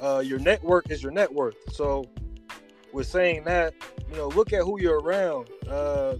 uh, 0.00 0.22
your 0.24 0.38
network 0.38 0.90
is 0.90 1.02
your 1.02 1.12
net 1.12 1.32
worth. 1.32 1.56
So 1.72 2.04
with 2.92 3.06
saying 3.06 3.44
that, 3.44 3.74
you 4.10 4.16
know, 4.16 4.28
look 4.28 4.52
at 4.52 4.62
who 4.62 4.80
you're 4.80 5.00
around. 5.00 5.48
Uh, 5.68 6.14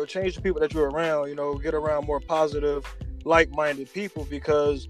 know, 0.00 0.06
change 0.06 0.34
the 0.34 0.42
people 0.42 0.60
that 0.60 0.72
you're 0.72 0.90
around. 0.90 1.28
You 1.28 1.34
know, 1.34 1.56
get 1.56 1.74
around 1.74 2.06
more 2.06 2.20
positive, 2.20 2.84
like-minded 3.24 3.92
people 3.92 4.26
because 4.28 4.88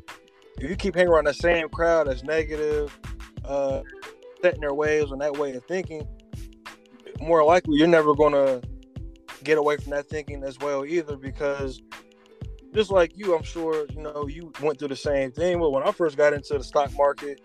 if 0.59 0.69
you 0.69 0.77
keep 0.77 0.95
hanging 0.95 1.13
around 1.13 1.27
the 1.27 1.35
same 1.35 1.69
crowd 1.69 2.07
that's 2.07 2.23
negative, 2.23 2.97
uh, 3.45 3.83
setting 4.43 4.61
their 4.61 4.75
ways 4.75 5.11
on 5.13 5.19
that 5.19 5.37
way 5.37 5.55
of 5.55 5.65
thinking, 5.65 6.07
more 7.21 7.45
likely 7.45 7.77
you're 7.77 7.89
never 7.89 8.15
gonna 8.15 8.61
get 9.45 9.59
away 9.59 9.77
from 9.77 9.91
that 9.91 10.09
thinking 10.09 10.43
as 10.45 10.59
well 10.59 10.85
either 10.85 11.17
because 11.17 11.81
just 12.75 12.91
like 12.91 13.17
you, 13.17 13.35
I'm 13.35 13.43
sure, 13.43 13.87
you 13.91 14.03
know, 14.03 14.27
you 14.29 14.53
went 14.63 14.79
through 14.79 14.89
the 14.89 14.97
same 14.97 15.33
thing. 15.33 15.59
But 15.59 15.71
when 15.71 15.83
I 15.83 15.91
first 15.91 16.17
got 16.17 16.33
into 16.33 16.57
the 16.57 16.65
stock 16.65 16.93
market, 16.97 17.41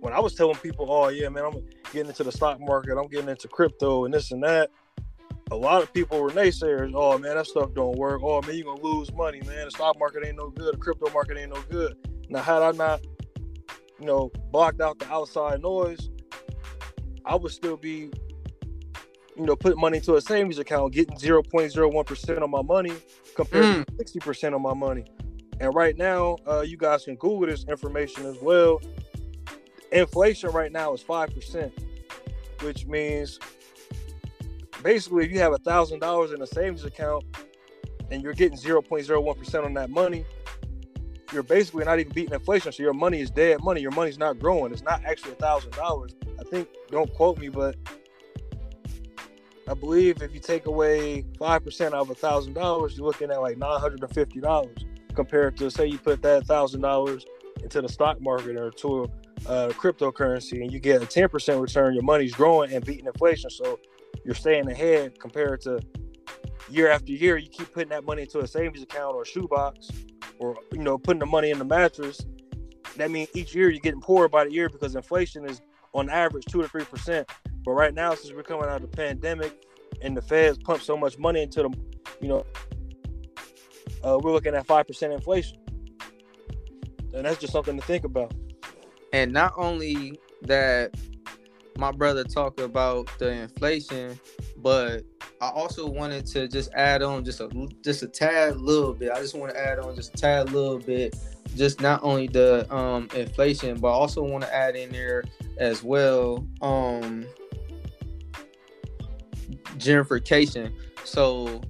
when 0.00 0.12
I 0.12 0.20
was 0.20 0.34
telling 0.34 0.56
people, 0.56 0.90
oh 0.90 1.08
yeah, 1.08 1.28
man, 1.28 1.44
I'm 1.44 1.64
getting 1.92 2.08
into 2.08 2.24
the 2.24 2.32
stock 2.32 2.60
market, 2.60 2.98
I'm 2.98 3.08
getting 3.08 3.28
into 3.28 3.48
crypto 3.48 4.04
and 4.04 4.12
this 4.12 4.32
and 4.32 4.42
that. 4.42 4.70
A 5.50 5.56
lot 5.56 5.82
of 5.82 5.92
people 5.92 6.20
were 6.20 6.30
naysayers. 6.30 6.92
Oh 6.94 7.18
man, 7.18 7.36
that 7.36 7.46
stuff 7.46 7.74
don't 7.74 7.96
work. 7.96 8.20
Oh 8.22 8.40
man, 8.42 8.56
you're 8.56 8.64
gonna 8.64 8.80
lose 8.80 9.12
money, 9.12 9.40
man. 9.42 9.66
The 9.66 9.70
stock 9.70 9.98
market 9.98 10.24
ain't 10.26 10.36
no 10.36 10.50
good. 10.50 10.74
The 10.74 10.78
crypto 10.78 11.10
market 11.12 11.36
ain't 11.36 11.54
no 11.54 11.62
good. 11.70 11.96
Now, 12.30 12.40
had 12.40 12.62
I 12.62 12.72
not 12.72 13.00
you 13.98 14.06
know, 14.06 14.30
blocked 14.50 14.80
out 14.80 14.98
the 14.98 15.10
outside 15.10 15.62
noise, 15.62 16.10
I 17.24 17.36
would 17.36 17.52
still 17.52 17.76
be, 17.76 18.10
you 19.36 19.46
know, 19.46 19.56
putting 19.56 19.80
money 19.80 19.98
into 19.98 20.16
a 20.16 20.20
savings 20.20 20.58
account, 20.58 20.92
getting 20.92 21.16
0.01% 21.16 22.42
on 22.42 22.50
my 22.50 22.62
money 22.62 22.92
compared 23.34 23.64
mm. 23.64 23.86
to 23.86 24.20
60% 24.20 24.54
on 24.54 24.62
my 24.62 24.74
money. 24.74 25.04
And 25.60 25.74
right 25.74 25.96
now, 25.96 26.36
uh, 26.46 26.60
you 26.60 26.76
guys 26.76 27.04
can 27.04 27.14
Google 27.16 27.46
this 27.46 27.64
information 27.64 28.26
as 28.26 28.36
well. 28.42 28.80
Inflation 29.92 30.50
right 30.50 30.72
now 30.72 30.92
is 30.92 31.02
5%, 31.02 31.72
which 32.60 32.86
means 32.86 33.38
basically 34.84 35.24
if 35.24 35.32
you 35.32 35.40
have 35.40 35.52
a 35.52 35.58
$1,000 35.58 36.34
in 36.34 36.42
a 36.42 36.46
savings 36.46 36.84
account 36.84 37.24
and 38.10 38.22
you're 38.22 38.34
getting 38.34 38.56
0.01% 38.56 39.64
on 39.64 39.74
that 39.74 39.90
money, 39.90 40.24
you're 41.32 41.42
basically 41.42 41.84
not 41.84 41.98
even 41.98 42.12
beating 42.12 42.34
inflation. 42.34 42.70
So 42.70 42.82
your 42.82 42.92
money 42.92 43.20
is 43.20 43.30
dead 43.30 43.64
money. 43.64 43.80
Your 43.80 43.90
money's 43.90 44.18
not 44.18 44.38
growing. 44.38 44.72
It's 44.72 44.82
not 44.82 45.02
actually 45.04 45.32
a 45.32 45.36
thousand 45.36 45.72
dollars. 45.72 46.14
I 46.38 46.44
think 46.44 46.68
don't 46.90 47.12
quote 47.14 47.38
me, 47.38 47.48
but 47.48 47.76
I 49.66 49.74
believe 49.74 50.22
if 50.22 50.32
you 50.34 50.38
take 50.38 50.66
away 50.66 51.24
five 51.38 51.64
percent 51.64 51.94
of 51.94 52.10
a 52.10 52.14
thousand 52.14 52.52
dollars, 52.52 52.96
you're 52.96 53.06
looking 53.06 53.30
at 53.30 53.40
like 53.40 53.56
nine 53.56 53.80
hundred 53.80 54.02
and 54.02 54.14
fifty 54.14 54.38
dollars 54.38 54.76
compared 55.14 55.56
to 55.56 55.70
say 55.70 55.86
you 55.86 55.98
put 55.98 56.22
that 56.22 56.46
thousand 56.46 56.82
dollars 56.82 57.24
into 57.62 57.80
the 57.80 57.88
stock 57.88 58.20
market 58.20 58.56
or 58.56 58.70
to 58.70 59.10
uh, 59.46 59.68
cryptocurrency 59.70 60.62
and 60.62 60.70
you 60.70 60.78
get 60.78 61.02
a 61.02 61.06
ten 61.06 61.28
percent 61.28 61.60
return. 61.60 61.94
Your 61.94 62.04
money's 62.04 62.34
growing 62.34 62.72
and 62.72 62.84
beating 62.84 63.06
inflation, 63.06 63.50
so 63.50 63.80
you're 64.24 64.34
staying 64.34 64.70
ahead 64.70 65.18
compared 65.20 65.60
to 65.62 65.80
year 66.70 66.90
after 66.90 67.12
year. 67.12 67.36
You 67.36 67.48
keep 67.48 67.72
putting 67.72 67.90
that 67.90 68.04
money 68.04 68.22
into 68.22 68.40
a 68.40 68.46
savings 68.46 68.82
account 68.82 69.14
or 69.14 69.22
a 69.22 69.26
shoebox 69.26 69.90
or 70.38 70.56
you 70.72 70.78
know 70.78 70.98
putting 70.98 71.20
the 71.20 71.26
money 71.26 71.50
in 71.50 71.58
the 71.58 71.64
mattress, 71.64 72.24
that 72.96 73.10
means 73.10 73.28
each 73.34 73.54
year 73.54 73.70
you're 73.70 73.80
getting 73.80 74.00
poorer 74.00 74.28
by 74.28 74.44
the 74.44 74.52
year 74.52 74.68
because 74.68 74.94
inflation 74.94 75.48
is 75.48 75.60
on 75.92 76.08
average 76.10 76.44
two 76.46 76.62
to 76.62 76.68
three 76.68 76.84
percent. 76.84 77.28
But 77.64 77.72
right 77.72 77.94
now, 77.94 78.14
since 78.14 78.32
we're 78.32 78.42
coming 78.42 78.68
out 78.68 78.82
of 78.82 78.90
the 78.90 78.96
pandemic 78.96 79.64
and 80.02 80.16
the 80.16 80.22
Feds 80.22 80.58
pump 80.58 80.82
so 80.82 80.96
much 80.96 81.18
money 81.18 81.42
into 81.42 81.62
the, 81.62 81.70
you 82.20 82.28
know, 82.28 82.44
uh, 84.02 84.18
we're 84.18 84.32
looking 84.32 84.54
at 84.54 84.66
five 84.66 84.86
percent 84.86 85.12
inflation, 85.12 85.58
and 87.14 87.24
that's 87.24 87.38
just 87.38 87.52
something 87.52 87.78
to 87.78 87.86
think 87.86 88.04
about. 88.04 88.34
And 89.12 89.32
not 89.32 89.54
only 89.56 90.18
that, 90.42 90.94
my 91.76 91.90
brother 91.90 92.24
talked 92.24 92.60
about 92.60 93.08
the 93.18 93.30
inflation, 93.30 94.18
but 94.58 95.04
I 95.40 95.48
also 95.48 95.88
wanted 95.88 96.26
to 96.26 96.48
just 96.48 96.72
add 96.74 97.02
on 97.02 97.24
just 97.24 97.40
a 97.40 97.48
just 97.82 98.02
a 98.02 98.08
tad 98.08 98.56
little 98.56 98.94
bit. 98.94 99.10
I 99.10 99.20
just 99.20 99.34
want 99.34 99.52
to 99.52 99.60
add 99.60 99.78
on 99.78 99.94
just 99.94 100.14
a 100.14 100.16
tad 100.16 100.52
little 100.52 100.78
bit, 100.78 101.16
just 101.56 101.80
not 101.80 102.02
only 102.02 102.28
the 102.28 102.72
um, 102.74 103.08
inflation, 103.14 103.78
but 103.78 103.88
I 103.88 103.92
also 103.92 104.22
want 104.22 104.44
to 104.44 104.54
add 104.54 104.76
in 104.76 104.90
there 104.90 105.24
as 105.58 105.82
well 105.82 106.46
um, 106.62 107.26
gentrification. 109.78 110.72
So 111.04 111.60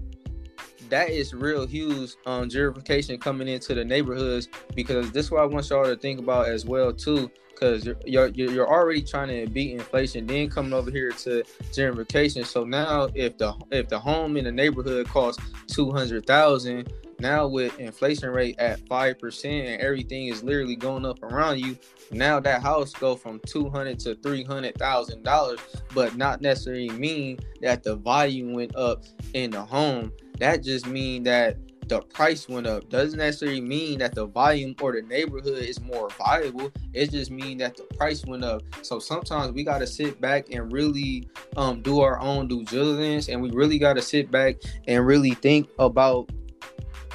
that 0.91 1.11
is 1.11 1.35
real 1.35 1.67
huge 1.67 2.15
um, 2.27 2.49
gentrification 2.49 3.21
coming 3.21 3.49
into 3.49 3.75
the 3.75 3.85
neighborhoods 3.85 4.49
because 4.75 5.11
this 5.13 5.27
is 5.27 5.31
what 5.31 5.43
I 5.43 5.47
want 5.47 5.69
y'all 5.71 5.85
to 5.85 5.97
think 5.97 6.19
about 6.19 6.49
as 6.49 6.65
well 6.65 6.93
too 6.93 7.31
because 7.55 7.87
you're, 7.87 7.97
you're 8.05 8.51
you're 8.51 8.69
already 8.69 9.03
trying 9.03 9.29
to 9.29 9.51
beat 9.51 9.73
inflation, 9.73 10.27
then 10.27 10.49
coming 10.51 10.73
over 10.73 10.91
here 10.91 11.11
to 11.13 11.43
gentrification. 11.73 12.45
So 12.45 12.65
now, 12.65 13.09
if 13.15 13.39
the 13.39 13.55
if 13.71 13.89
the 13.89 13.99
home 13.99 14.37
in 14.37 14.45
the 14.45 14.53
neighborhood 14.53 15.07
costs 15.09 15.43
two 15.67 15.91
hundred 15.91 16.27
thousand, 16.27 16.93
now 17.21 17.47
with 17.47 17.79
inflation 17.79 18.31
rate 18.31 18.59
at 18.59 18.87
five 18.89 19.19
percent 19.19 19.67
and 19.67 19.81
everything 19.81 20.27
is 20.27 20.43
literally 20.43 20.77
going 20.77 21.07
up 21.07 21.23
around 21.23 21.61
you, 21.61 21.79
now 22.11 22.41
that 22.41 22.63
house 22.63 22.93
go 22.93 23.17
from 23.17 23.41
two 23.47 23.71
hundred 23.71 23.99
to 24.01 24.15
three 24.17 24.45
hundred 24.45 24.77
thousand 24.77 25.23
dollars, 25.23 25.61
but 25.95 26.17
not 26.17 26.41
necessarily 26.41 26.91
mean 26.91 27.39
that 27.63 27.83
the 27.83 27.97
volume 27.97 28.53
went 28.53 28.75
up 28.77 29.05
in 29.35 29.51
the 29.51 29.63
home. 29.63 30.13
That 30.39 30.63
just 30.63 30.87
mean 30.87 31.23
that 31.25 31.57
the 31.89 32.01
price 32.01 32.49
went 32.49 32.67
up. 32.67 32.89
Doesn't 32.89 33.19
necessarily 33.19 33.61
mean 33.61 33.99
that 33.99 34.15
the 34.15 34.27
volume 34.27 34.75
or 34.81 34.93
the 34.93 35.03
neighborhood 35.03 35.63
is 35.63 35.81
more 35.81 36.09
viable. 36.11 36.73
It 36.93 37.11
just 37.11 37.31
mean 37.31 37.59
that 37.59 37.77
the 37.77 37.85
price 37.97 38.25
went 38.25 38.45
up. 38.45 38.63
So 38.83 38.99
sometimes 38.99 39.53
we 39.53 39.65
got 39.65 39.79
to 39.79 39.87
sit 39.87 40.21
back 40.21 40.51
and 40.51 40.73
really 40.73 41.29
um, 41.57 41.83
do 41.83 42.01
our 42.01 42.19
own 42.21 42.49
due 42.49 42.65
diligence 42.65 43.29
and 43.29 43.41
we 43.43 43.51
really 43.51 43.79
got 43.79 43.95
to 43.95 44.03
sit 44.03 44.31
back 44.31 44.57
and 44.89 45.07
really 45.07 45.35
think 45.35 45.69
about 45.79 46.31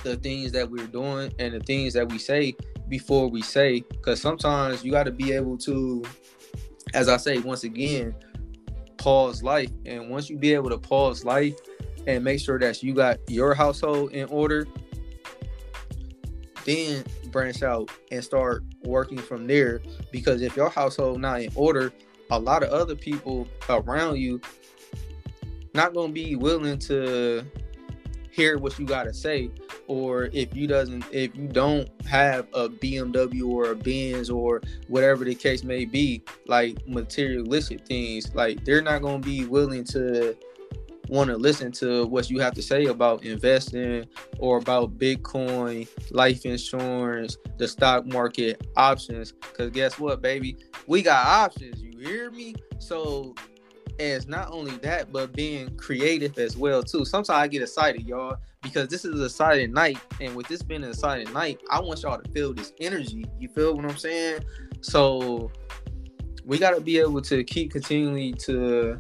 the 0.04 0.16
things 0.18 0.52
that 0.54 0.70
we're 0.70 0.88
doing 0.88 1.34
and 1.40 1.54
the 1.54 1.60
things 1.60 1.94
that 1.94 2.10
we 2.10 2.18
say 2.18 2.56
before 2.88 3.28
we 3.28 3.42
say. 3.42 3.82
Because 3.82 4.22
sometimes 4.22 4.84
you 4.84 4.92
got 4.92 5.04
to 5.04 5.12
be 5.12 5.34
able 5.34 5.58
to 5.60 6.04
as 6.96 7.08
i 7.08 7.18
say 7.18 7.38
once 7.38 7.64
again 7.64 8.16
pause 9.00 9.42
life. 9.42 9.72
And 9.86 10.10
once 10.10 10.30
you 10.30 10.38
be 10.38 10.54
able 10.54 10.70
to 10.70 10.78
pause 10.78 11.26
life 11.26 11.56
and 12.08 12.24
make 12.24 12.40
sure 12.40 12.60
that 12.60 12.82
you 12.84 12.94
got 12.94 13.18
your 13.28 13.54
household 13.54 14.12
in 14.12 14.28
order 14.30 14.68
then 16.66 17.04
branch 17.32 17.64
out 17.64 17.90
and 18.12 18.24
start 18.24 18.64
working 18.84 19.18
from 19.18 19.48
there. 19.48 19.82
Because 20.12 20.42
if 20.42 20.56
your 20.56 20.70
household 20.70 21.20
not 21.20 21.42
in 21.42 21.52
order 21.56 21.92
a 22.32 22.40
lot 22.40 22.64
of 22.64 22.70
other 22.70 22.96
people 22.96 23.48
around 23.70 24.18
you 24.18 24.40
not 25.74 25.94
to 25.94 26.08
be 26.10 26.36
willing 26.36 26.78
to 26.78 27.44
hear 28.32 28.58
what 28.58 28.78
you 28.78 28.86
got 28.86 29.04
to 29.04 29.14
say. 29.14 29.50
Or 29.88 30.30
if 30.34 30.56
you 30.56 30.68
doesn't 30.68 31.04
if 31.12 31.36
you 31.36 31.48
don't 31.48 31.90
have 32.06 32.48
a 32.54 32.70
BMW 32.70 33.48
or 33.48 33.72
a 33.72 33.76
Benz 33.76 34.30
or 34.30 34.62
whatever 34.88 35.26
the 35.26 35.34
case 35.34 35.64
may 35.64 35.86
be 35.86 36.24
like 36.46 36.88
materialistic 36.88 37.88
things 37.88 38.34
like 38.36 38.64
they're 38.66 38.82
not 38.82 39.02
to 39.02 39.20
be 39.20 39.46
willing 39.46 39.84
to 39.86 40.38
want 41.10 41.30
to 41.30 41.36
listen 41.36 41.72
to 41.72 42.06
what 42.06 42.30
you 42.30 42.40
have 42.40 42.54
to 42.54 42.62
say 42.62 42.86
about 42.86 43.26
investing 43.26 44.06
or 44.38 44.58
about 44.58 44.98
Bitcoin, 44.98 45.88
life 46.12 46.46
insurance, 46.46 47.38
the 47.58 47.68
stock 47.68 48.06
market, 48.06 48.66
options. 48.78 49.32
Because 49.32 49.72
guess 49.72 50.00
what, 50.00 50.22
baby? 50.22 50.58
We 50.88 51.02
got 51.02 51.26
options. 51.26 51.82
You 51.82 51.98
hear 52.00 52.32
me? 52.32 52.56
So 52.78 53.34
it's 53.98 54.28
not 54.28 54.52
only 54.52 54.78
that, 54.78 55.12
but 55.12 55.34
being 55.34 55.76
creative 55.78 56.38
as 56.38 56.56
well 56.56 56.84
too. 56.84 57.04
Sometimes 57.04 57.30
I 57.30 57.48
get 57.48 57.64
excited, 57.64 58.08
y'all, 58.08 58.38
because 58.62 58.88
this 58.88 59.04
is 59.04 59.20
a 59.20 59.30
silent 59.30 59.74
night, 59.74 59.98
and 60.22 60.36
with 60.36 60.48
this 60.48 60.62
being 60.62 60.84
a 60.84 60.94
silent 60.94 61.34
night, 61.34 61.60
I 61.70 61.82
want 61.82 62.04
y'all 62.04 62.22
to 62.22 62.32
feel 62.32 62.54
this 62.54 62.72
energy. 62.80 63.26
You 63.40 63.50
feel 63.50 63.76
what 63.76 63.86
I'm 63.86 63.98
saying? 63.98 64.44
So 64.82 65.52
we 66.46 66.58
got 66.58 66.76
to 66.76 66.82
be 66.82 67.00
able 67.00 67.22
to 67.24 67.44
keep 67.44 67.72
continually 67.72 68.34
to 68.34 69.00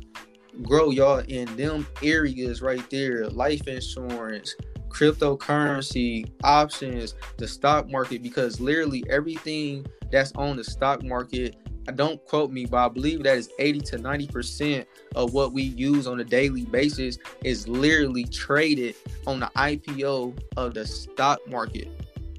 grow 0.64 0.90
y'all 0.92 1.20
in 1.20 1.54
them 1.56 1.88
areas 2.04 2.62
right 2.62 2.88
there. 2.90 3.28
Life 3.30 3.68
insurance 3.68 4.56
cryptocurrency 4.90 6.30
options 6.44 7.16
the 7.38 7.48
stock 7.48 7.90
market 7.90 8.24
because 8.24 8.60
literally 8.60 9.04
everything 9.10 9.86
that's 10.12 10.32
on 10.34 10.58
the 10.58 10.64
stock 10.64 11.04
market 11.04 11.56
I 11.88 11.92
don't 11.92 12.24
quote 12.26 12.52
me 12.52 12.66
but 12.66 12.78
i 12.86 12.88
believe 12.88 13.24
that 13.24 13.38
is 13.38 13.50
80 13.58 13.80
to 13.82 13.98
90 13.98 14.28
percent 14.28 14.88
of 15.16 15.34
what 15.34 15.54
we 15.54 15.64
use 15.64 16.06
on 16.08 16.20
a 16.20 16.24
daily 16.24 16.66
basis 16.66 17.18
is 17.44 17.68
literally 17.68 18.26
traded 18.26 18.96
on 19.26 19.40
the 19.40 19.52
ipo 19.56 20.38
of 20.58 20.74
the 20.74 20.86
stock 20.86 21.40
market. 21.48 21.88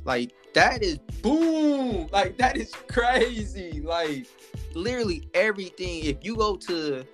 Like 0.04 0.32
that 0.54 0.82
is 0.82 0.98
boom! 1.22 2.08
Like 2.12 2.36
that 2.38 2.56
is 2.56 2.72
crazy! 2.88 3.80
Like 3.80 4.26
literally 4.74 5.28
everything. 5.34 6.04
If 6.04 6.24
you 6.24 6.36
go 6.36 6.56
to 6.56 7.04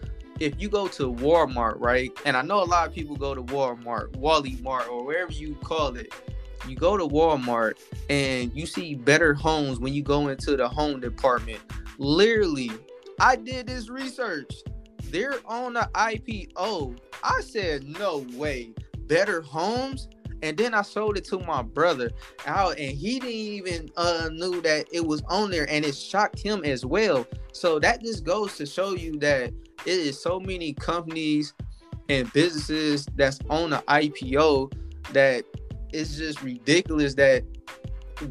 if 0.41 0.61
you 0.61 0.68
go 0.68 0.89
to 0.89 1.12
Walmart, 1.12 1.78
right? 1.78 2.11
And 2.24 2.37
I 2.37 2.43
know 2.43 2.62
a 2.62 2.64
lot 2.64 2.89
of 2.89 2.95
people 2.95 3.16
go 3.16 3.34
to 3.34 3.43
Walmart, 3.43 4.16
Wally 4.16 4.59
Mart, 4.62 4.89
or 4.89 5.05
wherever 5.05 5.32
you 5.32 5.55
call 5.57 5.97
it. 5.97 6.12
You 6.68 6.74
go 6.74 6.97
to 6.97 7.07
Walmart 7.07 7.78
and 8.11 8.53
you 8.55 8.66
see 8.66 8.95
better 8.95 9.34
homes 9.34 9.78
when 9.78 9.95
you 9.95 10.03
go 10.03 10.28
into 10.28 10.57
the 10.57 10.68
home 10.68 11.01
department. 11.01 11.61
Literally, 11.99 12.70
I 13.20 13.37
did 13.37 13.68
this 13.68 13.89
research. 13.89 14.53
They're 15.05 15.39
on 15.47 15.74
the 15.74 15.89
IPO. 15.95 16.99
I 17.22 17.41
said, 17.41 17.84
no 17.84 18.26
way. 18.34 18.72
Better 19.07 19.41
homes? 19.41 20.09
And 20.43 20.57
then 20.57 20.74
I 20.74 20.82
sold 20.82 21.16
it 21.16 21.24
to 21.26 21.39
my 21.39 21.62
brother 21.62 22.11
out, 22.47 22.78
and 22.78 22.97
he 22.97 23.18
didn't 23.18 23.34
even 23.34 23.91
uh, 23.97 24.28
knew 24.32 24.61
that 24.62 24.87
it 24.93 25.07
was 25.07 25.22
on 25.28 25.51
there, 25.51 25.66
and 25.70 25.84
it 25.84 25.95
shocked 25.95 26.41
him 26.41 26.64
as 26.64 26.84
well. 26.84 27.26
So 27.53 27.78
that 27.78 28.03
just 28.03 28.24
goes 28.24 28.57
to 28.59 28.66
show 28.66 28.95
you 28.95 29.18
that 29.20 29.53
it 29.85 29.99
is 29.99 30.20
so 30.20 30.41
many 30.41 30.72
companies 30.72 31.55
and 32.09 32.33
businesses 32.33 33.07
that's 33.16 33.39
on 33.51 33.70
the 33.70 33.83
IPO 33.89 34.72
that 35.12 35.45
it's 35.93 36.16
just 36.16 36.43
ridiculous 36.43 37.14
that 37.14 37.45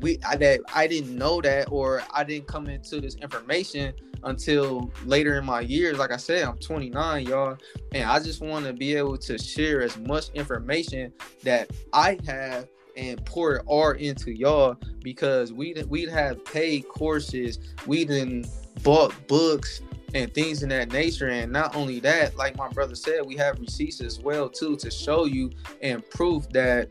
we 0.01 0.17
that 0.17 0.61
I 0.73 0.87
didn't 0.87 1.15
know 1.15 1.41
that 1.41 1.71
or 1.71 2.03
I 2.11 2.23
didn't 2.23 2.47
come 2.47 2.67
into 2.67 2.99
this 2.99 3.15
information 3.15 3.93
until 4.23 4.91
later 5.05 5.37
in 5.37 5.45
my 5.45 5.61
years. 5.61 5.97
Like 5.97 6.11
I 6.11 6.17
said, 6.17 6.43
I'm 6.43 6.57
29, 6.57 7.27
y'all, 7.27 7.57
and 7.93 8.09
I 8.09 8.19
just 8.19 8.41
want 8.41 8.65
to 8.65 8.73
be 8.73 8.95
able 8.95 9.17
to 9.19 9.37
share 9.37 9.81
as 9.81 9.97
much 9.99 10.29
information 10.29 11.13
that 11.43 11.69
I 11.93 12.17
have 12.25 12.67
and 12.97 13.23
pour 13.25 13.57
it 13.57 13.63
all 13.67 13.91
into 13.91 14.31
y'all 14.31 14.75
because 15.01 15.53
we 15.53 15.75
we'd 15.87 16.09
have 16.09 16.43
paid 16.45 16.87
courses, 16.87 17.59
we 17.85 18.05
didn't 18.05 18.47
bought 18.83 19.13
books 19.27 19.81
and 20.16 20.34
things 20.34 20.63
in 20.63 20.70
that 20.70 20.91
nature. 20.91 21.28
And 21.28 21.51
not 21.51 21.76
only 21.76 21.99
that, 21.99 22.38
like 22.38 22.57
my 22.57 22.70
brother 22.70 22.95
said, 22.95 23.26
we 23.26 23.36
have 23.36 23.59
receipts 23.59 23.99
as 23.99 24.20
well 24.20 24.49
too 24.49 24.78
to 24.78 24.89
show 24.89 25.26
you 25.26 25.51
and 25.82 26.09
proof 26.09 26.49
that 26.49 26.89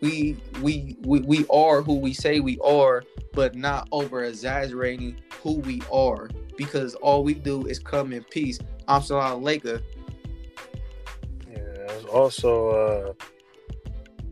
we 0.00 0.36
we 0.62 0.96
we, 1.02 1.20
we 1.20 1.46
are 1.48 1.82
who 1.82 1.98
we 1.98 2.14
say 2.14 2.40
we 2.40 2.58
are, 2.64 3.04
but 3.34 3.54
not 3.54 3.88
over 3.92 4.24
exaggerating 4.24 5.20
who 5.42 5.58
we 5.60 5.82
are 5.92 6.28
because 6.56 6.94
all 6.96 7.22
we 7.22 7.34
do 7.34 7.66
is 7.66 7.78
come 7.78 8.12
in 8.12 8.24
peace. 8.24 8.58
I'm 8.88 9.02
Salah 9.02 9.36
Laker. 9.36 9.80
Yeah, 11.50 11.92
also 12.10 12.68
uh, 12.70 13.12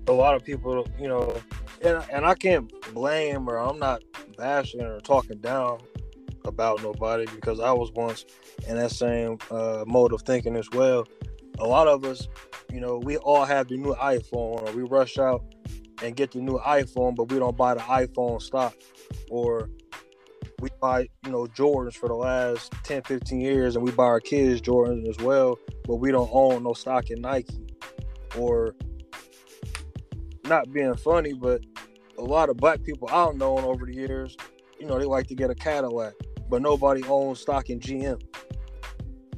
a 0.08 0.12
lot 0.12 0.34
of 0.34 0.42
people, 0.44 0.88
you 0.98 1.08
know, 1.08 1.36
and 1.82 2.02
and 2.10 2.24
I 2.24 2.34
can't 2.34 2.72
blame 2.94 3.48
or 3.48 3.58
I'm 3.58 3.78
not 3.78 4.02
bashing 4.38 4.80
or 4.80 4.98
talking 5.00 5.38
down 5.38 5.80
about 6.44 6.82
nobody 6.82 7.26
because 7.34 7.60
I 7.60 7.72
was 7.72 7.90
once 7.92 8.24
in 8.66 8.76
that 8.76 8.90
same 8.90 9.38
uh, 9.50 9.84
mode 9.86 10.12
of 10.12 10.22
thinking 10.22 10.56
as 10.56 10.68
well. 10.70 11.06
A 11.58 11.66
lot 11.66 11.88
of 11.88 12.04
us, 12.04 12.28
you 12.72 12.80
know, 12.80 12.98
we 12.98 13.16
all 13.18 13.44
have 13.44 13.68
the 13.68 13.76
new 13.76 13.94
iPhone 13.94 14.66
or 14.66 14.72
we 14.72 14.82
rush 14.82 15.18
out 15.18 15.42
and 16.02 16.16
get 16.16 16.32
the 16.32 16.40
new 16.40 16.58
iPhone, 16.58 17.14
but 17.14 17.30
we 17.30 17.38
don't 17.38 17.56
buy 17.56 17.74
the 17.74 17.80
iPhone 17.80 18.40
stock 18.40 18.74
or 19.30 19.68
we 20.60 20.68
buy, 20.80 21.08
you 21.24 21.30
know, 21.30 21.46
Jordans 21.46 21.94
for 21.94 22.08
the 22.08 22.14
last 22.14 22.72
10, 22.84 23.02
15 23.02 23.40
years 23.40 23.76
and 23.76 23.84
we 23.84 23.90
buy 23.92 24.04
our 24.04 24.20
kids 24.20 24.60
Jordans 24.60 25.08
as 25.08 25.18
well, 25.18 25.58
but 25.84 25.96
we 25.96 26.10
don't 26.10 26.30
own 26.32 26.62
no 26.62 26.72
stock 26.72 27.10
in 27.10 27.20
Nike 27.20 27.66
or 28.36 28.74
not 30.44 30.72
being 30.72 30.94
funny, 30.96 31.32
but 31.32 31.62
a 32.18 32.22
lot 32.24 32.50
of 32.50 32.56
black 32.56 32.82
people 32.82 33.08
I've 33.10 33.36
known 33.36 33.64
over 33.64 33.86
the 33.86 33.94
years, 33.94 34.36
you 34.80 34.86
know, 34.86 34.98
they 34.98 35.04
like 35.04 35.26
to 35.28 35.34
get 35.34 35.50
a 35.50 35.54
Cadillac 35.54 36.14
but 36.50 36.60
nobody 36.60 37.02
owns 37.04 37.40
stock 37.40 37.70
in 37.70 37.78
GM. 37.78 38.20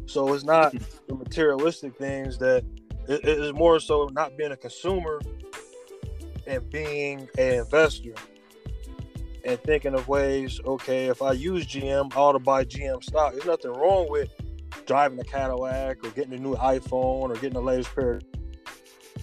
So 0.07 0.32
it's 0.32 0.45
not 0.45 0.72
the 1.09 1.14
materialistic 1.14 1.97
things 1.97 2.38
that 2.38 2.64
it 3.07 3.24
is 3.24 3.53
more 3.53 3.78
so 3.78 4.09
not 4.12 4.36
being 4.36 4.53
a 4.53 4.57
consumer 4.57 5.20
and 6.47 6.68
being 6.70 7.28
an 7.38 7.55
investor 7.61 8.14
and 9.45 9.61
thinking 9.64 9.95
of 9.95 10.09
ways, 10.09 10.61
okay, 10.64 11.07
if 11.07 11.20
I 11.20 11.32
use 11.32 11.66
GM, 11.66 12.12
I 12.14 12.18
ought 12.18 12.32
to 12.32 12.38
buy 12.38 12.64
GM 12.64 13.03
stock. 13.05 13.32
There's 13.32 13.45
nothing 13.45 13.72
wrong 13.72 14.07
with 14.09 14.30
driving 14.86 15.18
a 15.18 15.24
Cadillac 15.24 16.05
or 16.05 16.11
getting 16.11 16.32
a 16.32 16.38
new 16.38 16.55
iPhone 16.55 17.30
or 17.30 17.34
getting 17.34 17.55
the 17.55 17.62
latest 17.62 17.95
pair. 17.95 18.20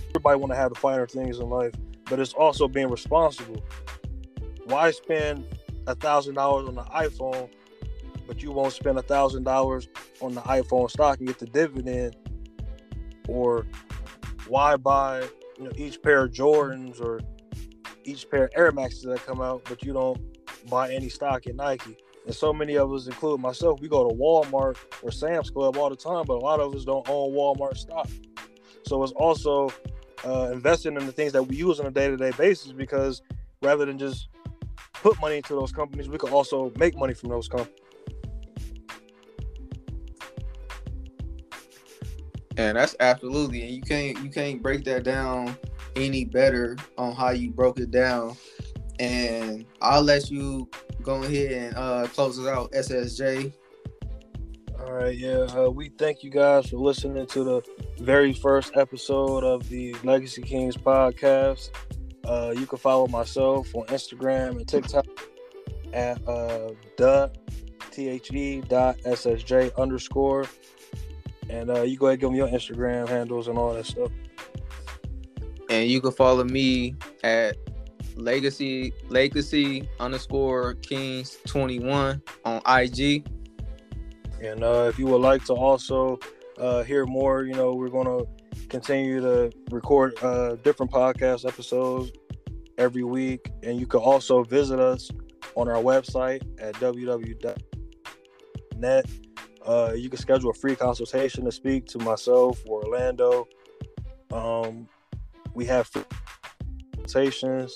Everybody 0.09 0.39
want 0.39 0.51
to 0.51 0.57
have 0.57 0.73
the 0.73 0.79
finer 0.79 1.07
things 1.07 1.39
in 1.39 1.49
life, 1.49 1.73
but 2.05 2.19
it's 2.19 2.33
also 2.33 2.67
being 2.67 2.89
responsible. 2.89 3.63
Why 4.65 4.91
spend 4.91 5.45
a 5.89 5.95
thousand 5.95 6.35
dollars 6.35 6.67
on 6.67 6.75
the 6.75 6.83
iPhone 6.83 7.49
but 8.29 8.43
you 8.43 8.51
won't 8.51 8.71
spend 8.71 8.95
a 8.99 9.01
thousand 9.01 9.43
dollars 9.43 9.89
on 10.21 10.35
the 10.35 10.41
iPhone 10.41 10.87
stock 10.87 11.17
and 11.17 11.27
get 11.27 11.39
the 11.39 11.47
dividend, 11.47 12.15
or 13.27 13.65
why 14.47 14.77
buy 14.77 15.27
you 15.57 15.63
know 15.63 15.71
each 15.75 15.99
pair 16.03 16.25
of 16.25 16.31
Jordans 16.31 17.01
or 17.01 17.21
each 18.05 18.29
pair 18.29 18.43
of 18.45 18.51
Air 18.55 18.71
Maxes 18.71 19.05
that 19.05 19.25
come 19.25 19.41
out, 19.41 19.63
but 19.67 19.81
you 19.81 19.93
don't 19.93 20.21
buy 20.69 20.93
any 20.93 21.09
stock 21.09 21.47
in 21.47 21.55
Nike. 21.55 21.97
And 22.27 22.35
so 22.35 22.53
many 22.53 22.77
of 22.77 22.93
us, 22.93 23.07
including 23.07 23.41
myself, 23.41 23.81
we 23.81 23.87
go 23.87 24.07
to 24.07 24.15
Walmart 24.15 24.77
or 25.01 25.11
Sam's 25.11 25.49
Club 25.49 25.75
all 25.75 25.89
the 25.89 25.95
time, 25.95 26.25
but 26.27 26.35
a 26.35 26.45
lot 26.45 26.59
of 26.59 26.75
us 26.75 26.85
don't 26.85 27.09
own 27.09 27.33
Walmart 27.33 27.77
stock. 27.77 28.07
So 28.85 29.01
it's 29.01 29.13
also 29.13 29.69
uh, 30.23 30.51
investing 30.51 30.95
in 30.97 31.07
the 31.07 31.11
things 31.11 31.33
that 31.33 31.41
we 31.41 31.55
use 31.55 31.79
on 31.79 31.87
a 31.87 31.91
day-to-day 31.91 32.31
basis 32.37 32.73
because 32.73 33.23
rather 33.63 33.85
than 33.85 33.97
just 33.97 34.27
put 35.01 35.19
money 35.19 35.37
into 35.37 35.53
those 35.53 35.71
companies, 35.71 36.09
we 36.09 36.17
can 36.17 36.29
also 36.29 36.71
make 36.77 36.97
money 36.97 37.13
from 37.13 37.29
those 37.29 37.47
companies. 37.47 37.75
And 42.57 42.75
that's 42.75 42.95
absolutely, 42.99 43.61
and 43.61 43.71
you 43.71 43.81
can't 43.81 44.21
you 44.21 44.29
can't 44.29 44.61
break 44.61 44.83
that 44.83 45.03
down 45.03 45.55
any 45.95 46.25
better 46.25 46.75
on 46.97 47.15
how 47.15 47.29
you 47.29 47.51
broke 47.51 47.79
it 47.79 47.91
down. 47.91 48.35
And 48.99 49.65
I'll 49.81 50.01
let 50.01 50.29
you 50.29 50.69
go 51.01 51.23
ahead 51.23 51.51
and 51.51 51.77
uh, 51.77 52.07
close 52.07 52.37
it 52.37 52.47
out, 52.47 52.71
SSJ. 52.73 53.53
All 54.81 54.91
right, 54.91 55.17
yeah. 55.17 55.47
Uh, 55.55 55.69
we 55.69 55.89
thank 55.89 56.23
you 56.23 56.29
guys 56.29 56.69
for 56.69 56.77
listening 56.77 57.25
to 57.27 57.43
the 57.43 57.61
very 57.99 58.33
first 58.33 58.75
episode 58.75 59.43
of 59.43 59.67
the 59.69 59.95
Legacy 60.03 60.41
Kings 60.41 60.75
podcast. 60.75 61.69
Uh, 62.25 62.53
you 62.55 62.65
can 62.65 62.77
follow 62.77 63.07
myself 63.07 63.73
on 63.75 63.85
Instagram 63.87 64.57
and 64.57 64.67
TikTok 64.67 65.05
at 65.93 66.17
uh, 66.27 66.71
the 66.97 67.31
T 67.91 68.07
H 68.09 68.31
E 68.31 68.61
dot 68.61 68.97
SSJ 68.99 69.75
underscore. 69.77 70.45
And 71.49 71.69
uh, 71.71 71.81
you 71.81 71.97
go 71.97 72.07
ahead 72.07 72.13
and 72.13 72.21
give 72.21 72.29
them 72.29 72.35
your 72.35 72.47
Instagram 72.47 73.07
handles 73.07 73.47
and 73.47 73.57
all 73.57 73.73
that 73.73 73.85
stuff. 73.85 74.11
And 75.69 75.89
you 75.89 76.01
can 76.01 76.11
follow 76.11 76.43
me 76.43 76.95
at 77.23 77.57
legacy 78.15 78.93
legacy 79.07 79.89
underscore 79.99 80.75
kings 80.75 81.37
21 81.47 82.21
on 82.45 82.61
IG. 82.67 83.27
And 84.41 84.63
uh, 84.63 84.87
if 84.89 84.99
you 84.99 85.05
would 85.07 85.21
like 85.21 85.43
to 85.45 85.53
also 85.53 86.19
uh, 86.57 86.83
hear 86.83 87.05
more, 87.05 87.43
you 87.43 87.53
know, 87.53 87.73
we're 87.73 87.89
going 87.89 88.05
to 88.05 88.27
continue 88.69 89.19
to 89.21 89.51
record 89.71 90.13
uh, 90.23 90.55
different 90.57 90.91
podcast 90.91 91.47
episodes 91.47 92.11
every 92.77 93.03
week. 93.03 93.51
And 93.63 93.79
you 93.79 93.87
can 93.87 93.99
also 93.99 94.43
visit 94.43 94.79
us 94.79 95.09
on 95.55 95.67
our 95.67 95.81
website 95.81 96.41
at 96.59 96.75
www.net 96.75 97.65
uh, 99.65 99.93
you 99.95 100.09
can 100.09 100.19
schedule 100.19 100.49
a 100.49 100.53
free 100.53 100.75
consultation 100.75 101.45
to 101.45 101.51
speak 101.51 101.85
to 101.85 101.99
myself 101.99 102.59
or 102.67 102.83
Orlando. 102.85 103.47
Um, 104.31 104.87
we 105.53 105.65
have 105.65 105.89
consultations. 106.95 107.75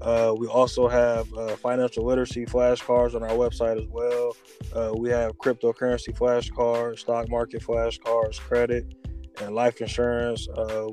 Uh, 0.00 0.32
we 0.38 0.46
also 0.46 0.86
have 0.86 1.32
uh, 1.34 1.56
financial 1.56 2.04
literacy 2.04 2.46
flashcards 2.46 3.14
on 3.14 3.22
our 3.22 3.30
website 3.30 3.78
as 3.78 3.88
well. 3.88 4.36
Uh, 4.74 4.94
we 4.96 5.10
have 5.10 5.36
cryptocurrency 5.38 6.16
flashcards, 6.16 7.00
stock 7.00 7.28
market 7.28 7.62
flashcards, 7.62 8.38
credit, 8.38 8.94
and 9.40 9.54
life 9.54 9.80
insurance. 9.80 10.48
Uh, 10.48 10.88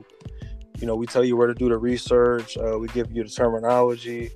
you 0.79 0.87
know, 0.87 0.95
we 0.95 1.05
tell 1.05 1.23
you 1.23 1.37
where 1.37 1.47
to 1.47 1.53
do 1.53 1.69
the 1.69 1.77
research. 1.77 2.57
Uh, 2.57 2.77
we 2.77 2.87
give 2.89 3.11
you 3.11 3.23
the 3.23 3.29
terminology, 3.29 4.31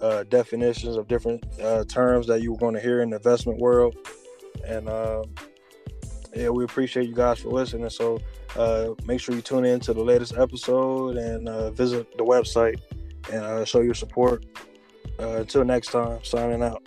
uh, 0.00 0.24
definitions 0.24 0.96
of 0.96 1.06
different 1.08 1.44
terms 1.88 2.26
that 2.26 2.42
you're 2.42 2.56
going 2.56 2.74
to 2.74 2.80
hear 2.80 3.02
in 3.02 3.10
the 3.10 3.16
investment 3.16 3.58
world 3.58 3.96
and 4.66 4.88
uh, 4.88 5.22
yeah, 6.34 6.48
we 6.48 6.64
appreciate 6.64 7.08
you 7.08 7.14
guys 7.14 7.40
for 7.40 7.50
listening. 7.50 7.88
So 7.90 8.20
uh, 8.56 8.90
make 9.04 9.20
sure 9.20 9.34
you 9.34 9.42
tune 9.42 9.64
in 9.64 9.80
to 9.80 9.94
the 9.94 10.02
latest 10.02 10.36
episode 10.36 11.16
and 11.16 11.48
uh, 11.48 11.70
visit 11.70 12.16
the 12.16 12.24
website 12.24 12.80
and 13.32 13.42
uh, 13.42 13.64
show 13.64 13.80
your 13.80 13.94
support. 13.94 14.44
Uh, 15.18 15.36
until 15.38 15.64
next 15.64 15.92
time, 15.92 16.18
signing 16.24 16.62
out. 16.62 16.84